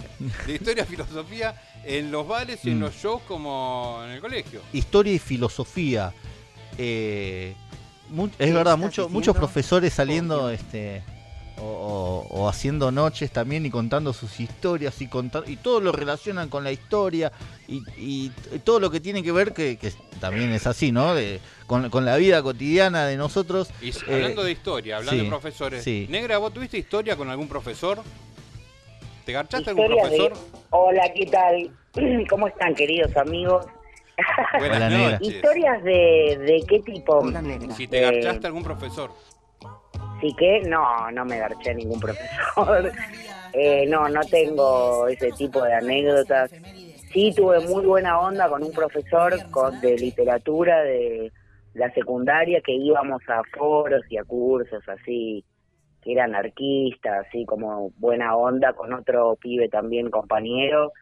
de 0.45 0.53
historia 0.53 0.83
y 0.83 0.85
filosofía 0.95 1.55
en 1.85 2.11
los 2.11 2.27
bares 2.27 2.59
y 2.65 2.71
en 2.71 2.77
Mm. 2.79 2.81
los 2.81 2.95
shows 2.95 3.21
como 3.27 4.01
en 4.05 4.11
el 4.11 4.21
colegio. 4.21 4.61
Historia 4.73 5.13
y 5.13 5.19
filosofía. 5.19 6.13
eh, 6.77 7.55
es 8.39 8.53
verdad, 8.53 8.77
mucho- 8.77 9.07
muchos 9.07 9.35
profesores 9.35 9.93
saliendo 9.93 10.49
este 10.49 11.03
o, 11.59 11.63
o- 11.63 12.27
o 12.29 12.49
haciendo 12.49 12.91
noches 12.91 13.31
también 13.31 13.65
y 13.65 13.69
contando 13.69 14.11
sus 14.13 14.39
historias 14.39 15.01
y 15.01 15.07
contar 15.07 15.43
y 15.47 15.57
todo 15.57 15.79
lo 15.81 15.91
relacionan 15.91 16.49
con 16.49 16.63
la 16.63 16.71
historia 16.71 17.31
y, 17.67 18.29
todo 18.63 18.79
lo 18.79 18.89
que 18.91 18.99
tiene 18.99 19.23
que 19.23 19.31
ver 19.31 19.53
que, 19.53 19.77
que 19.77 19.91
también 20.19 20.51
es 20.51 20.67
así, 20.67 20.91
¿no? 20.91 21.13
De, 21.15 21.39
con, 21.67 21.89
con 21.89 22.05
la 22.05 22.17
vida 22.17 22.41
cotidiana 22.43 23.05
de 23.05 23.17
nosotros. 23.17 23.69
Y 23.81 23.89
Eh, 23.89 23.93
hablando 24.07 24.43
de 24.43 24.51
historia, 24.51 24.97
hablando 24.97 25.19
sí, 25.19 25.23
de 25.25 25.29
profesores. 25.29 25.83
sí. 25.83 26.07
Negra, 26.09 26.37
¿vos 26.37 26.53
tuviste 26.53 26.77
historia 26.77 27.15
con 27.15 27.29
algún 27.29 27.47
profesor? 27.47 27.99
¿Te 29.25 29.31
garchaste 29.31 29.69
algún 29.69 29.87
de- 29.87 29.95
profesor? 29.95 30.33
Hola, 30.71 31.11
¿qué 31.15 31.25
tal? 31.27 31.71
¿Cómo 32.29 32.47
están, 32.47 32.75
queridos 32.75 33.15
amigos? 33.15 33.65
Buenas 34.59 34.77
Hola, 34.77 34.89
negra. 34.89 35.11
noches. 35.19 35.35
¿Historias 35.35 35.83
de, 35.83 36.37
de 36.45 36.63
qué 36.67 36.79
tipo? 36.81 37.23
Si 37.75 37.87
te 37.87 37.97
Eh, 37.99 38.01
garchaste 38.01 38.47
algún 38.47 38.63
profesor. 38.63 39.11
Sí 40.23 40.33
que 40.35 40.61
no, 40.61 41.11
no 41.11 41.25
me 41.25 41.37
garché 41.37 41.71
a 41.71 41.73
ningún 41.73 41.99
profesor. 41.99 42.91
Eh, 43.55 43.85
no, 43.87 44.07
no 44.09 44.21
tengo 44.21 45.07
ese 45.07 45.29
tipo 45.33 45.61
de 45.61 45.73
anécdotas. 45.75 46.49
Sí 47.11 47.31
tuve 47.35 47.59
muy 47.67 47.85
buena 47.85 48.17
onda 48.19 48.49
con 48.49 48.63
un 48.63 48.71
profesor 48.71 49.33
con, 49.51 49.79
de 49.81 49.97
literatura 49.97 50.81
de 50.81 51.31
la 51.73 51.91
secundaria 51.91 52.61
que 52.61 52.71
íbamos 52.71 53.21
a 53.27 53.43
foros 53.55 54.01
y 54.09 54.17
a 54.17 54.23
cursos 54.23 54.81
así, 54.87 55.43
que 56.01 56.13
era 56.13 56.23
anarquista, 56.23 57.19
así 57.19 57.45
como 57.45 57.91
buena 57.97 58.35
onda 58.35 58.73
con 58.73 58.93
otro 58.93 59.35
pibe 59.35 59.67
también 59.67 60.09
compañero, 60.09 60.93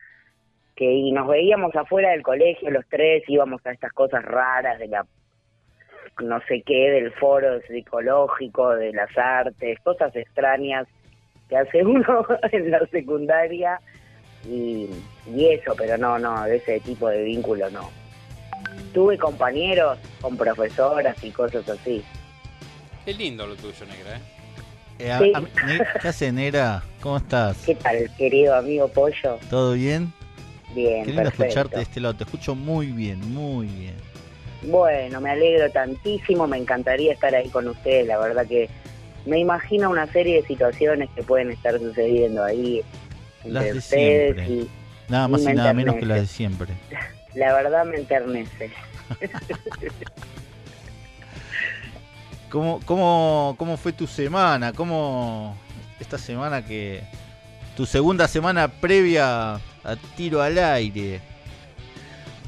que 0.75 0.91
y 0.91 1.11
nos 1.11 1.27
veíamos 1.27 1.75
afuera 1.75 2.09
del 2.09 2.23
colegio 2.23 2.71
los 2.71 2.85
tres, 2.89 3.23
íbamos 3.27 3.65
a 3.65 3.71
estas 3.71 3.93
cosas 3.93 4.25
raras 4.25 4.79
de 4.79 4.87
la 4.87 5.05
no 6.21 6.39
sé 6.47 6.63
qué, 6.65 6.91
del 6.91 7.11
foro 7.13 7.59
psicológico, 7.67 8.75
de 8.75 8.91
las 8.93 9.09
artes, 9.17 9.79
cosas 9.83 10.15
extrañas 10.15 10.87
que 11.49 11.57
hace 11.57 11.83
uno 11.85 12.25
en 12.51 12.71
la 12.71 12.85
secundaria 12.87 13.79
y, 14.45 14.87
y 15.27 15.47
eso, 15.49 15.73
pero 15.77 15.97
no, 15.97 16.17
no, 16.19 16.43
de 16.45 16.57
ese 16.57 16.79
tipo 16.79 17.07
de 17.09 17.23
vínculo 17.23 17.69
no. 17.69 17.89
Tuve 18.93 19.17
compañeros 19.17 19.99
con 20.21 20.35
profesoras 20.37 21.15
y 21.23 21.31
cosas 21.31 21.67
así. 21.69 22.03
Qué 23.05 23.13
lindo 23.13 23.47
lo 23.47 23.55
tuyo, 23.55 23.85
Negra, 23.85 24.17
¿eh? 24.17 24.21
Eh, 24.99 25.11
a- 25.11 25.19
Sí. 25.19 25.31
a- 25.33 25.65
Ne- 25.65 25.79
¿Qué 26.01 26.07
hace, 26.07 26.31
Nera? 26.31 26.83
¿Cómo 27.01 27.17
estás? 27.17 27.63
¿Qué 27.65 27.75
tal, 27.75 28.09
querido 28.17 28.55
amigo 28.55 28.91
¿Todo 29.49 29.73
bien? 29.73 30.13
Bien, 30.73 31.05
Qué 31.05 31.11
lindo 31.11 31.23
perfecto. 31.23 31.43
escucharte 31.43 31.75
de 31.77 31.81
este 31.83 31.99
lado. 31.99 32.15
Te 32.15 32.23
escucho 32.23 32.55
muy 32.55 32.87
bien, 32.87 33.19
muy 33.33 33.67
bien. 33.67 33.95
Bueno, 34.63 35.21
me 35.21 35.31
alegro 35.31 35.71
tantísimo, 35.71 36.47
me 36.47 36.57
encantaría 36.57 37.13
estar 37.13 37.33
ahí 37.33 37.49
con 37.49 37.67
ustedes, 37.67 38.05
la 38.07 38.19
verdad 38.19 38.45
que 38.45 38.69
me 39.25 39.39
imagino 39.39 39.89
una 39.89 40.07
serie 40.07 40.41
de 40.41 40.47
situaciones 40.47 41.09
que 41.15 41.23
pueden 41.23 41.51
estar 41.51 41.77
sucediendo 41.79 42.43
ahí 42.43 42.83
Las 43.43 43.65
de 43.65 43.73
ustedes 43.77 44.35
siempre. 44.35 44.53
y 44.53 44.69
Nada 45.09 45.27
más 45.27 45.41
me 45.41 45.51
y 45.51 45.55
nada 45.55 45.73
menos 45.73 45.95
que 45.95 46.05
las 46.05 46.21
de 46.21 46.27
siempre. 46.27 46.73
la 47.35 47.53
verdad 47.53 47.85
me 47.85 47.97
enternece. 47.97 48.71
¿Cómo, 52.49 52.81
cómo, 52.85 53.55
¿Cómo 53.57 53.77
fue 53.77 53.93
tu 53.93 54.07
semana? 54.07 54.73
¿Cómo 54.73 55.55
esta 55.99 56.17
semana 56.17 56.65
que... 56.65 57.01
Tu 57.77 57.85
segunda 57.85 58.27
semana 58.27 58.67
previa 58.67 59.53
a 59.55 59.95
tiro 60.17 60.41
al 60.41 60.57
aire? 60.57 61.21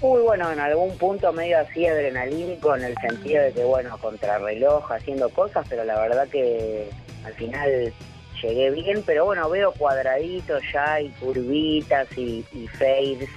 Uy, 0.05 0.21
bueno, 0.21 0.51
en 0.51 0.59
algún 0.59 0.97
punto 0.97 1.31
medio 1.31 1.59
así 1.59 1.87
adrenalínico 1.87 2.75
en 2.75 2.83
el 2.83 2.95
sentido 2.97 3.41
de 3.41 3.53
que, 3.53 3.63
bueno, 3.63 3.97
contrarreloj, 3.99 4.91
haciendo 4.91 5.29
cosas, 5.29 5.65
pero 5.69 5.85
la 5.85 5.97
verdad 5.97 6.27
que 6.27 6.89
al 7.23 7.33
final 7.35 7.93
llegué 8.41 8.69
bien, 8.71 9.01
pero 9.05 9.23
bueno, 9.23 9.49
veo 9.49 9.71
cuadraditos 9.71 10.61
ya 10.73 10.99
y 10.99 11.07
curvitas 11.11 12.05
y, 12.17 12.43
y 12.51 12.67
fades 12.67 13.29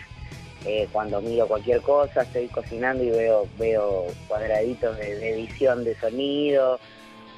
eh, 0.64 0.88
cuando 0.90 1.20
miro 1.20 1.46
cualquier 1.46 1.80
cosa, 1.82 2.22
estoy 2.22 2.48
cocinando 2.48 3.04
y 3.04 3.10
veo 3.10 3.46
veo 3.58 4.06
cuadraditos 4.26 4.98
de, 4.98 5.14
de 5.18 5.34
edición 5.34 5.84
de 5.84 5.94
sonido, 6.00 6.80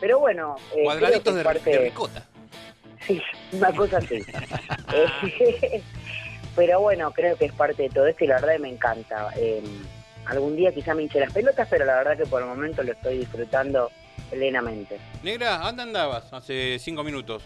pero 0.00 0.20
bueno, 0.20 0.56
eh, 0.74 0.84
Cuadraditos 0.84 1.34
de, 1.34 1.44
parte- 1.44 1.70
de 1.70 1.78
ricota. 1.80 2.26
Sí, 3.06 3.20
una 3.52 3.74
cosa 3.76 3.98
así. 3.98 4.24
Eh, 6.44 6.48
pero 6.56 6.80
bueno, 6.80 7.12
creo 7.12 7.36
que 7.36 7.46
es 7.46 7.52
parte 7.52 7.84
de 7.84 7.90
todo 7.90 8.06
esto 8.06 8.24
y 8.24 8.26
la 8.26 8.36
verdad 8.36 8.54
que 8.54 8.58
me 8.58 8.70
encanta. 8.70 9.30
Eh, 9.36 9.62
algún 10.26 10.56
día 10.56 10.72
quizá 10.72 10.94
me 10.94 11.02
hinche 11.02 11.20
las 11.20 11.32
pelotas, 11.32 11.68
pero 11.70 11.84
la 11.84 11.96
verdad 11.96 12.16
que 12.16 12.26
por 12.26 12.42
el 12.42 12.48
momento 12.48 12.82
lo 12.82 12.92
estoy 12.92 13.18
disfrutando 13.18 13.90
plenamente. 14.30 14.98
Negra, 15.22 15.58
¿dónde 15.58 15.82
andabas 15.82 16.32
hace 16.32 16.78
cinco 16.78 17.04
minutos? 17.04 17.44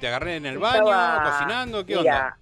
¿Te 0.00 0.08
agarré 0.08 0.36
en 0.36 0.46
el 0.46 0.58
baño, 0.58 0.84
cocinando? 1.24 1.86
¿Qué 1.86 1.96
Mira, 1.96 2.16
onda? 2.16 2.38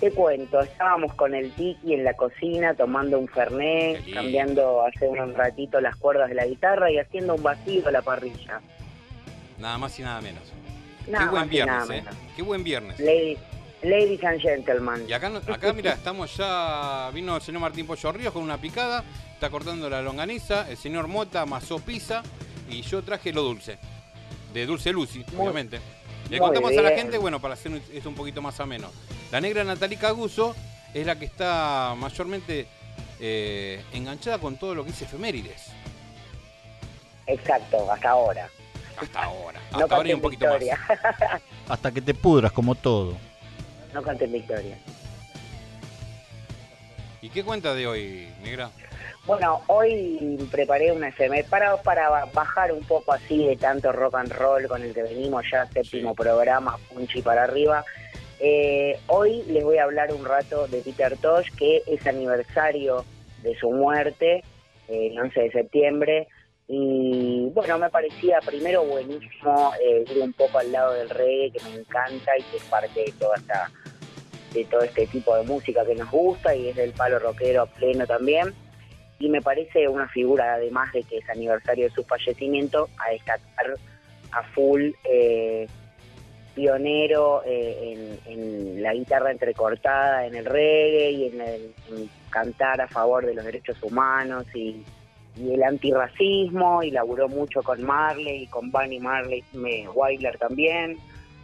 Te 0.00 0.12
cuento, 0.12 0.60
estábamos 0.60 1.12
con 1.14 1.34
el 1.34 1.50
tiki 1.52 1.94
en 1.94 2.04
la 2.04 2.14
cocina 2.14 2.74
tomando 2.74 3.18
un 3.18 3.26
fernet, 3.26 4.12
cambiando 4.12 4.86
hace 4.86 5.08
un 5.08 5.34
ratito 5.34 5.80
las 5.80 5.96
cuerdas 5.96 6.28
de 6.28 6.36
la 6.36 6.46
guitarra 6.46 6.90
y 6.90 6.98
haciendo 6.98 7.34
un 7.34 7.42
vacío 7.42 7.86
a 7.88 7.90
la 7.90 8.02
parrilla. 8.02 8.60
Nada 9.58 9.76
más 9.78 9.98
y 9.98 10.02
nada 10.02 10.20
menos. 10.20 10.52
Nada 11.08 11.24
Qué 11.24 11.30
buen 11.30 11.42
más 11.46 11.52
y 11.52 11.58
nada 11.58 11.84
viernes, 11.84 11.90
¿eh? 11.90 12.02
menos. 12.02 12.14
Qué 12.36 12.42
buen 12.42 12.64
viernes. 12.64 13.00
Ladies 13.82 14.22
and 14.24 14.40
gentlemen. 14.40 15.06
Y 15.08 15.12
acá, 15.12 15.28
no- 15.28 15.38
acá 15.38 15.72
mira, 15.72 15.92
estamos 15.92 16.36
ya. 16.36 17.10
Vino 17.12 17.36
el 17.36 17.42
señor 17.42 17.60
Martín 17.60 17.86
Pollo 17.86 18.12
Ríos 18.12 18.32
con 18.32 18.42
una 18.42 18.58
picada, 18.60 19.04
está 19.32 19.50
cortando 19.50 19.88
la 19.88 20.02
longaniza. 20.02 20.68
El 20.70 20.76
señor 20.76 21.08
Mota 21.08 21.42
amasó 21.42 21.78
pizza 21.78 22.22
y 22.68 22.82
yo 22.82 23.02
traje 23.02 23.32
lo 23.32 23.42
dulce. 23.42 23.78
De 24.52 24.64
Dulce 24.66 24.92
Lucy, 24.92 25.24
Muy- 25.32 25.42
obviamente. 25.42 25.80
Le 26.30 26.38
contamos 26.38 26.76
a 26.76 26.82
la 26.82 26.90
gente, 26.90 27.16
bueno, 27.18 27.40
para 27.40 27.54
hacer 27.54 27.72
esto 27.92 28.08
un 28.08 28.14
poquito 28.14 28.42
más 28.42 28.58
ameno. 28.60 28.90
La 29.30 29.40
negra 29.40 29.64
Natalie 29.64 29.96
Caguso 29.98 30.54
es 30.92 31.06
la 31.06 31.18
que 31.18 31.24
está 31.24 31.94
mayormente 31.96 32.66
eh, 33.20 33.82
enganchada 33.92 34.38
con 34.38 34.56
todo 34.58 34.74
lo 34.74 34.84
que 34.84 34.90
dice 34.90 35.04
efemérides. 35.04 35.66
Exacto, 37.26 37.90
hasta 37.90 38.10
ahora. 38.10 38.48
Hasta 39.00 39.22
ahora. 39.24 39.60
No 39.72 39.78
Hasta 39.80 39.96
ahora 39.96 40.08
y 40.08 40.12
un 40.14 40.20
poquito 40.20 40.46
más. 40.46 40.60
Hasta 41.68 41.92
que 41.92 42.00
te 42.00 42.14
pudras 42.14 42.52
como 42.52 42.74
todo. 42.74 43.16
No 43.94 44.02
canten 44.02 44.32
victoria. 44.32 44.76
¿Y 47.20 47.30
qué 47.30 47.44
cuenta 47.44 47.74
de 47.74 47.86
hoy, 47.86 48.28
negra? 48.42 48.70
Bueno, 49.26 49.60
hoy 49.66 50.38
preparé 50.50 50.90
una 50.92 51.08
FM 51.08 51.44
para, 51.44 51.76
para 51.82 52.24
bajar 52.32 52.72
un 52.72 52.82
poco 52.84 53.12
así 53.12 53.46
de 53.46 53.56
tanto 53.56 53.92
rock 53.92 54.14
and 54.14 54.32
roll 54.32 54.66
con 54.68 54.82
el 54.82 54.94
que 54.94 55.02
venimos 55.02 55.44
ya, 55.52 55.66
séptimo 55.66 56.14
programa, 56.14 56.78
punchi 56.88 57.20
para 57.20 57.44
arriba. 57.44 57.84
Eh, 58.40 58.98
hoy 59.08 59.42
les 59.48 59.64
voy 59.64 59.78
a 59.78 59.84
hablar 59.84 60.14
un 60.14 60.24
rato 60.24 60.66
de 60.68 60.80
Peter 60.80 61.16
Tosh, 61.18 61.50
que 61.56 61.82
es 61.86 62.06
aniversario 62.06 63.04
de 63.42 63.54
su 63.58 63.70
muerte, 63.70 64.44
el 64.88 65.18
11 65.18 65.40
de 65.40 65.50
septiembre. 65.50 66.28
Y 66.68 67.48
bueno, 67.54 67.78
me 67.78 67.88
parecía 67.88 68.40
primero 68.44 68.84
buenísimo 68.84 69.72
eh, 69.82 70.04
ir 70.10 70.22
un 70.22 70.34
poco 70.34 70.58
al 70.58 70.70
lado 70.70 70.92
del 70.92 71.08
reggae, 71.08 71.50
que 71.50 71.64
me 71.64 71.76
encanta 71.76 72.36
y 72.38 72.42
que 72.42 72.58
es 72.58 72.64
parte 72.64 73.04
de 73.04 73.12
toda 73.12 73.36
esta 73.36 73.70
de 74.52 74.64
todo 74.64 74.80
este 74.80 75.06
tipo 75.06 75.36
de 75.36 75.42
música 75.42 75.84
que 75.84 75.94
nos 75.94 76.10
gusta 76.10 76.54
y 76.54 76.68
es 76.68 76.76
del 76.76 76.92
palo 76.92 77.18
rockero 77.18 77.66
pleno 77.66 78.06
también. 78.06 78.54
Y 79.18 79.28
me 79.28 79.42
parece 79.42 79.88
una 79.88 80.08
figura, 80.08 80.54
además 80.54 80.92
de 80.92 81.02
que 81.02 81.18
es 81.18 81.28
aniversario 81.28 81.88
de 81.88 81.94
su 81.94 82.04
fallecimiento, 82.04 82.88
a 82.98 83.10
destacar 83.10 83.74
a 84.30 84.42
full, 84.54 84.90
eh, 85.04 85.66
pionero 86.54 87.42
eh, 87.46 88.18
en, 88.26 88.82
la 88.82 88.92
guitarra 88.92 89.30
entrecortada, 89.30 90.26
en 90.26 90.34
el 90.34 90.44
reggae 90.44 91.10
y 91.10 91.26
en, 91.26 91.40
el, 91.40 91.74
cantar 92.30 92.80
a 92.80 92.88
favor 92.88 93.24
de 93.24 93.34
los 93.34 93.44
derechos 93.44 93.82
humanos 93.82 94.44
y, 94.54 94.84
y 95.40 95.54
el 95.54 95.62
antirracismo, 95.62 96.82
y 96.82 96.90
laburó 96.90 97.28
mucho 97.28 97.62
con 97.62 97.82
Marley 97.84 98.42
y 98.44 98.46
con 98.46 98.70
Bunny 98.70 98.98
Marley, 99.00 99.44
me, 99.52 99.88
Wyler 99.88 100.36
también. 100.38 100.96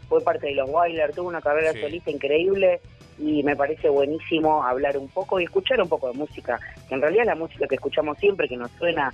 Fue 0.09 0.21
parte 0.23 0.49
de 0.49 0.55
los 0.55 0.69
Wyler, 0.71 1.13
tuvo 1.15 1.29
una 1.29 1.41
carrera 1.41 1.73
Sí. 1.73 1.81
solista 1.81 2.11
increíble 2.11 2.81
y 3.19 3.43
me 3.43 3.57
parece 3.57 3.89
buenísimo 3.89 4.63
hablar 4.65 4.99
un 4.99 5.09
poco 5.09 5.41
y 5.41 5.45
escuchar 5.45 5.81
un 5.81 5.89
poco 5.89 6.09
de 6.09 6.15
música, 6.15 6.59
que 6.89 6.95
en 6.95 7.01
realidad 7.01 7.23
es 7.23 7.29
la 7.29 7.35
música 7.37 7.67
que 7.67 7.77
escuchamos 7.77 8.19
siempre, 8.19 8.49
que 8.49 8.57
nos 8.57 8.71
suena 8.73 9.13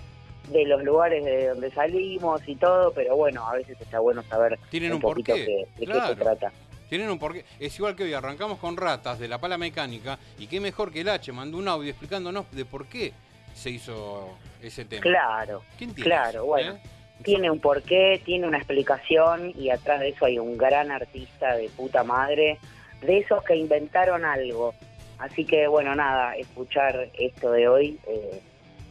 de 0.51 0.65
los 0.67 0.83
lugares 0.83 1.25
de 1.25 1.49
donde 1.49 1.71
salimos 1.71 2.41
y 2.49 2.57
todo, 2.57 2.93
pero 2.93 3.15
bueno, 3.17 3.47
a 3.47 3.55
veces 3.55 3.81
está 3.81 4.01
bueno 4.01 4.23
saber 4.25 4.59
Tienen 4.71 4.91
un, 4.91 4.97
un 4.97 5.03
poquito 5.03 5.33
porqué, 5.33 5.47
que- 5.47 5.53
de 5.53 5.67
qué 5.79 5.93
claro. 5.93 6.09
se 6.09 6.17
trata. 6.17 6.53
Tienen 6.89 7.09
un 7.09 7.21
porqué. 7.21 7.45
Es 7.61 7.79
igual 7.79 7.95
que 7.95 8.03
hoy 8.03 8.13
arrancamos 8.15 8.59
con 8.59 8.77
ratas 8.77 9.21
de 9.21 9.29
la 9.29 9.39
pala 9.39 9.57
mecánica 9.57 10.19
y 10.41 10.49
qué 10.49 10.59
mejor 10.59 10.91
que 10.91 11.03
el 11.03 11.09
H 11.09 11.31
mandó 11.31 11.57
un 11.59 11.69
audio 11.69 11.89
explicándonos 11.89 12.51
de 12.51 12.65
por 12.65 12.87
qué 12.87 13.13
se 13.55 13.71
hizo 13.71 14.31
ese 14.63 14.85
tema. 14.85 15.03
Claro, 15.03 15.63
¿Quién 15.79 15.95
tiene 15.95 16.09
claro, 16.11 16.45
bueno. 16.47 16.75
eh? 16.75 16.81
Tiene 17.23 17.51
un 17.51 17.61
porqué, 17.61 18.23
tiene 18.25 18.47
una 18.47 18.57
explicación 18.57 19.53
y 19.55 19.69
atrás 19.69 20.01
de 20.01 20.09
eso 20.09 20.25
hay 20.25 20.39
un 20.39 20.57
gran 20.57 20.91
artista 20.91 21.55
de 21.57 21.69
puta 21.69 22.03
madre, 22.03 22.59
de 23.03 23.19
esos 23.19 23.43
que 23.45 23.55
inventaron 23.57 24.25
algo. 24.25 24.75
Así 25.19 25.45
que 25.45 25.67
bueno, 25.67 25.95
nada, 25.95 26.35
escuchar 26.37 27.11
esto 27.19 27.53
de 27.53 27.69
hoy, 27.69 27.99
eh, 28.07 28.41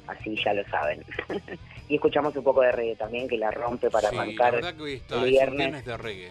así 0.05 0.35
ya 0.45 0.53
lo 0.53 0.63
saben. 0.69 1.03
y 1.89 1.95
escuchamos 1.95 2.35
un 2.35 2.43
poco 2.43 2.61
de 2.61 2.71
reggae 2.71 2.95
también, 2.97 3.27
que 3.27 3.35
la 3.37 3.49
rompe 3.49 3.89
para 3.89 4.11
Sí, 4.11 4.15
arrancar 4.17 4.75
que 4.75 4.81
hoy 4.83 4.93
está, 4.93 5.15
el 5.23 5.29
viernes 5.31 5.83
de 5.83 5.97
reggae. 5.97 6.29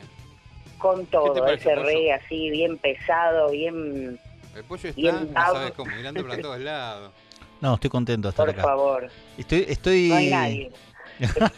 con 0.78 1.04
todo, 1.06 1.34
parece, 1.40 1.64
ese 1.64 1.74
Pollo? 1.74 1.82
reggae 1.88 2.12
así 2.12 2.50
bien 2.50 2.78
pesado, 2.78 3.50
bien, 3.50 4.20
El 4.54 4.62
pollo 4.68 4.88
está, 4.88 5.00
Bien, 5.00 5.14
no 5.16 5.32
Gab. 5.32 5.52
sabes 5.52 5.72
cómo, 5.72 5.90
mirando 5.96 6.22
para 6.24 6.40
todos 6.40 6.60
lados. 6.60 7.12
No, 7.60 7.74
estoy 7.74 7.90
contento 7.90 8.28
de 8.28 8.30
estar 8.30 8.46
por 8.46 8.54
acá. 8.54 8.62
favor, 8.62 9.08
Estoy, 9.36 9.64
estoy... 9.68 10.08
no 10.08 10.14
hay 10.16 10.30
nadie. 10.30 10.70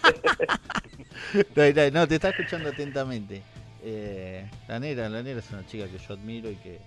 No, 1.54 1.62
no, 1.74 1.90
no, 1.92 2.08
te 2.08 2.14
está 2.16 2.30
escuchando 2.30 2.70
atentamente. 2.70 3.42
Eh, 3.84 4.44
la 4.66 4.80
negra, 4.80 5.08
la 5.08 5.22
negra 5.22 5.38
es 5.40 5.50
una 5.50 5.64
chica 5.66 5.86
que 5.86 5.98
yo 5.98 6.14
admiro 6.14 6.50
y 6.50 6.56
que 6.56 6.78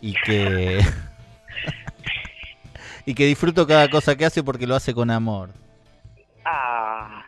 y 0.00 0.14
que 0.14 0.80
y 3.06 3.14
que 3.14 3.26
disfruto 3.26 3.66
cada 3.66 3.88
cosa 3.88 4.16
que 4.16 4.24
hace 4.24 4.42
porque 4.42 4.66
lo 4.66 4.74
hace 4.74 4.94
con 4.94 5.10
amor. 5.10 5.50
Ah, 6.44 7.24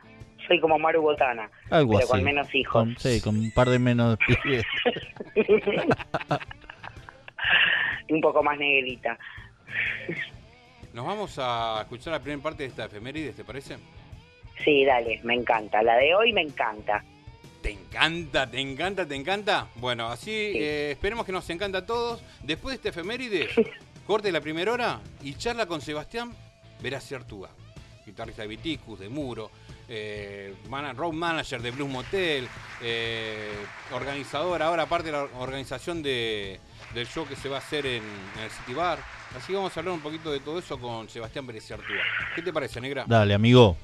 soy 0.49 0.59
como 0.61 0.79
Maru 0.79 1.03
Botana, 1.03 1.49
Algo 1.71 1.93
pero 1.93 2.05
así. 2.05 2.09
con 2.13 2.25
menos 2.25 2.55
hijos. 2.55 2.73
Con, 2.73 2.97
sí, 2.99 3.21
con 3.21 3.37
un 3.39 3.51
par 3.53 3.69
de 3.69 3.79
menos 3.79 4.19
pibes. 4.43 4.65
un 8.09 8.21
poco 8.21 8.43
más 8.43 8.59
negrita. 8.59 9.19
Nos 10.95 11.05
vamos 11.05 11.35
a 11.39 11.81
escuchar 11.83 12.13
la 12.13 12.21
primera 12.21 12.41
parte 12.41 12.63
de 12.63 12.69
esta 12.69 12.85
efeméride, 12.85 13.33
¿te 13.33 13.43
parece? 13.43 13.79
Sí, 14.65 14.85
dale, 14.85 15.21
me 15.25 15.35
encanta. 15.35 15.83
La 15.83 15.97
de 15.97 16.15
hoy 16.15 16.33
me 16.33 16.43
encanta. 16.43 17.05
¿Te 17.61 17.73
encanta, 17.73 18.49
te 18.49 18.61
encanta, 18.61 19.05
te 19.05 19.17
encanta? 19.17 19.67
Bueno, 19.75 20.07
así 20.07 20.31
eh, 20.31 20.93
esperemos 20.93 21.27
que 21.27 21.33
nos 21.33 21.51
encanta 21.51 21.79
a 21.79 21.87
todos. 21.87 22.23
Después 22.45 22.75
de 22.75 22.77
esta 22.77 22.89
efeméride, 22.91 23.49
corte 24.07 24.31
la 24.31 24.41
primera 24.41 24.73
hora 24.73 25.01
y 25.21 25.35
charla 25.35 25.67
con 25.67 25.81
Sebastián 25.81 26.33
Veracruz 26.81 27.13
Artuga, 27.13 27.49
guitarrista 28.07 28.43
de 28.43 28.49
Viticus, 28.49 29.01
de 29.01 29.09
Muro, 29.09 29.51
eh, 29.89 30.55
road 30.97 31.13
manager 31.13 31.61
de 31.61 31.71
Blues 31.71 31.91
Motel, 31.91 32.49
eh, 32.83 33.53
organizador 33.93 34.63
ahora 34.63 34.87
parte 34.87 35.07
de 35.07 35.13
la 35.13 35.23
organización 35.39 36.03
de, 36.03 36.61
del 36.95 37.07
show 37.07 37.27
que 37.27 37.37
se 37.37 37.49
va 37.49 37.57
a 37.57 37.59
hacer 37.59 37.87
en, 37.87 38.03
en 38.37 38.45
el 38.45 38.51
City 38.51 38.75
Bar. 38.75 38.99
Así 39.37 39.53
vamos 39.53 39.77
a 39.77 39.81
hablar 39.81 39.95
un 39.95 40.01
poquito 40.01 40.31
de 40.33 40.41
todo 40.41 40.59
eso 40.59 40.79
con 40.79 41.09
Sebastián 41.09 41.47
Veracruz 41.47 41.73
Artuga. 41.73 42.03
¿Qué 42.35 42.43
te 42.43 42.53
parece, 42.53 42.81
negra? 42.81 43.05
Dale, 43.07 43.35
amigo. 43.35 43.77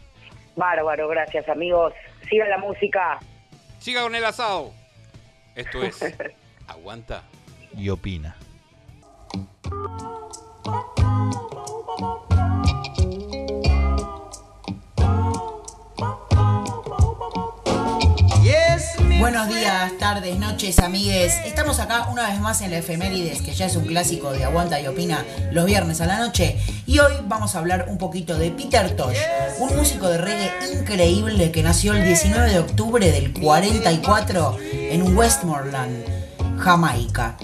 Bárbaro, 0.56 1.08
gracias 1.08 1.48
amigos. 1.48 1.92
Siga 2.28 2.46
la 2.48 2.58
música. 2.58 3.18
Siga 3.78 4.02
con 4.02 4.14
el 4.14 4.24
asado. 4.24 4.72
Esto 5.54 5.82
es 5.82 6.00
Aguanta. 6.66 7.24
Y 7.76 7.88
opina. 7.88 8.36
Buenos 19.20 19.48
días, 19.48 19.92
tardes, 19.98 20.38
noches, 20.38 20.78
amigues. 20.78 21.34
Estamos 21.44 21.78
acá 21.78 22.08
una 22.10 22.30
vez 22.30 22.40
más 22.40 22.62
en 22.62 22.70
la 22.70 22.78
efemérides, 22.78 23.42
que 23.42 23.52
ya 23.52 23.66
es 23.66 23.76
un 23.76 23.84
clásico 23.84 24.32
de 24.32 24.44
Aguanta 24.44 24.80
y 24.80 24.86
Opina 24.86 25.26
los 25.52 25.66
viernes 25.66 26.00
a 26.00 26.06
la 26.06 26.18
noche. 26.18 26.58
Y 26.86 27.00
hoy 27.00 27.12
vamos 27.26 27.54
a 27.54 27.58
hablar 27.58 27.84
un 27.90 27.98
poquito 27.98 28.38
de 28.38 28.50
Peter 28.50 28.96
Tosh, 28.96 29.18
un 29.58 29.76
músico 29.76 30.08
de 30.08 30.16
reggae 30.16 30.50
increíble 30.72 31.52
que 31.52 31.62
nació 31.62 31.92
el 31.92 32.02
19 32.02 32.50
de 32.50 32.58
octubre 32.60 33.12
del 33.12 33.34
44 33.34 34.56
en 34.72 35.14
Westmoreland, 35.14 36.02
Jamaica. 36.58 37.36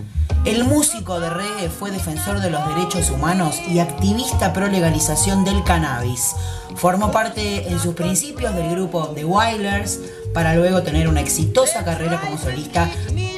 El 0.46 0.64
músico 0.64 1.20
de 1.20 1.28
reggae 1.28 1.68
fue 1.68 1.90
defensor 1.90 2.40
de 2.40 2.48
los 2.48 2.66
derechos 2.68 3.10
humanos 3.10 3.60
y 3.68 3.80
activista 3.80 4.54
pro 4.54 4.68
legalización 4.68 5.44
del 5.44 5.62
cannabis. 5.62 6.36
Formó 6.74 7.10
parte 7.10 7.68
en 7.68 7.78
sus 7.78 7.94
principios 7.94 8.54
del 8.54 8.70
grupo 8.70 9.08
The 9.08 9.26
Wailers 9.26 9.98
para 10.36 10.54
luego 10.54 10.82
tener 10.82 11.08
una 11.08 11.22
exitosa 11.22 11.82
carrera 11.82 12.20
como 12.20 12.36
solista, 12.36 12.90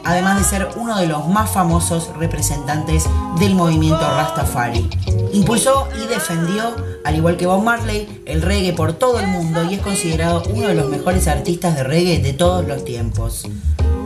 además 0.03 0.37
de 0.37 0.43
ser 0.43 0.69
uno 0.75 0.99
de 0.99 1.07
los 1.07 1.29
más 1.29 1.49
famosos 1.49 2.11
representantes 2.17 3.05
del 3.39 3.55
movimiento 3.55 4.01
Rastafari. 4.01 4.91
Impulsó 5.33 5.87
y 5.95 6.09
defendió, 6.09 6.75
al 7.05 7.15
igual 7.15 7.37
que 7.37 7.47
Bob 7.47 7.63
Marley, 7.63 8.23
el 8.27 8.43
reggae 8.43 8.73
por 8.73 8.95
todo 8.95 9.21
el 9.21 9.29
mundo 9.29 9.63
y 9.71 9.75
es 9.75 9.81
considerado 9.81 10.43
uno 10.53 10.67
de 10.67 10.75
los 10.75 10.89
mejores 10.89 11.29
artistas 11.29 11.77
de 11.77 11.85
reggae 11.85 12.19
de 12.19 12.33
todos 12.33 12.67
los 12.67 12.85
tiempos. 12.85 13.47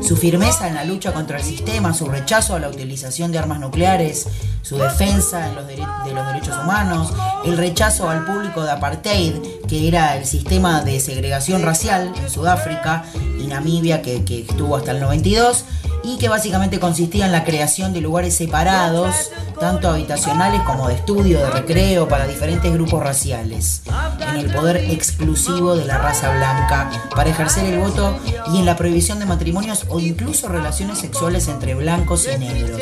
Su 0.03 0.17
firmeza 0.17 0.69
en 0.69 0.75
la 0.75 0.85
lucha 0.85 1.13
contra 1.13 1.39
el 1.39 1.45
sistema, 1.45 1.95
su 1.95 2.07
rechazo 2.07 2.55
a 2.55 2.59
la 2.59 2.69
utilización 2.69 3.33
de 3.33 3.39
armas 3.39 3.61
nucleares, 3.61 4.27
su 4.63 4.77
defensa 4.77 5.47
de 5.49 5.55
los, 5.55 5.65
dere- 5.67 6.05
de 6.05 6.13
los 6.13 6.27
derechos 6.27 6.57
humanos, 6.63 7.13
el 7.45 7.57
rechazo 7.57 8.11
al 8.11 8.25
público 8.27 8.63
de 8.63 8.73
apartheid, 8.73 9.35
que 9.69 9.89
era 9.89 10.17
el 10.17 10.27
sistema 10.27 10.83
de 10.83 11.01
segregación 11.01 11.63
racial 11.63 12.13
en 12.17 12.29
Sudáfrica 12.29 13.05
y 13.41 13.47
Namibia, 13.47 14.03
que, 14.03 14.25
que 14.25 14.41
estuvo 14.41 14.77
hasta 14.77 14.91
el 14.91 15.01
92, 15.01 15.65
y 16.05 16.19
que 16.19 16.29
básicamente 16.29 16.81
consistía 16.81 17.27
en 17.27 17.33
la 17.33 17.45
creación 17.45 17.93
de 17.93 18.01
lugares 18.01 18.35
separados, 18.35 19.31
tanto 19.61 19.89
habitacionales 19.89 20.63
como 20.63 20.89
de 20.89 20.95
estudio, 20.95 21.39
de 21.39 21.51
recreo, 21.51 22.09
para 22.09 22.27
diferentes 22.27 22.73
grupos 22.73 23.03
raciales, 23.03 23.83
en 24.21 24.37
el 24.37 24.53
poder 24.53 24.77
exclusivo 24.77 25.77
de 25.77 25.85
la 25.85 25.99
raza 25.99 26.31
blanca, 26.35 26.91
para 27.15 27.31
ejercer 27.31 27.67
el 27.67 27.79
voto 27.79 28.19
y 28.53 28.59
en 28.59 28.67
la 28.67 28.77
prohibición 28.77 29.19
de 29.19 29.27
matrimonios 29.27 29.87
o 29.89 30.01
incluso 30.01 30.49
relaciones 30.49 30.99
sexuales 30.99 31.49
entre 31.49 31.75
blancos 31.75 32.29
y 32.33 32.39
negros. 32.39 32.81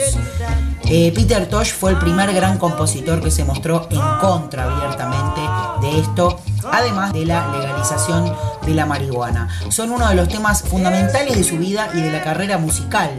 Eh, 0.84 1.12
Peter 1.14 1.48
Tosh 1.48 1.72
fue 1.72 1.90
el 1.90 1.98
primer 1.98 2.32
gran 2.32 2.58
compositor 2.58 3.22
que 3.22 3.30
se 3.30 3.44
mostró 3.44 3.86
en 3.90 4.00
contra 4.20 4.64
abiertamente 4.64 5.40
de 5.80 6.00
esto, 6.00 6.40
además 6.70 7.12
de 7.12 7.26
la 7.26 7.50
legalización 7.56 8.32
de 8.66 8.74
la 8.74 8.86
marihuana. 8.86 9.48
Son 9.70 9.90
uno 9.90 10.08
de 10.08 10.14
los 10.14 10.28
temas 10.28 10.62
fundamentales 10.62 11.36
de 11.36 11.44
su 11.44 11.58
vida 11.58 11.90
y 11.94 12.00
de 12.00 12.12
la 12.12 12.22
carrera 12.22 12.58
musical 12.58 13.10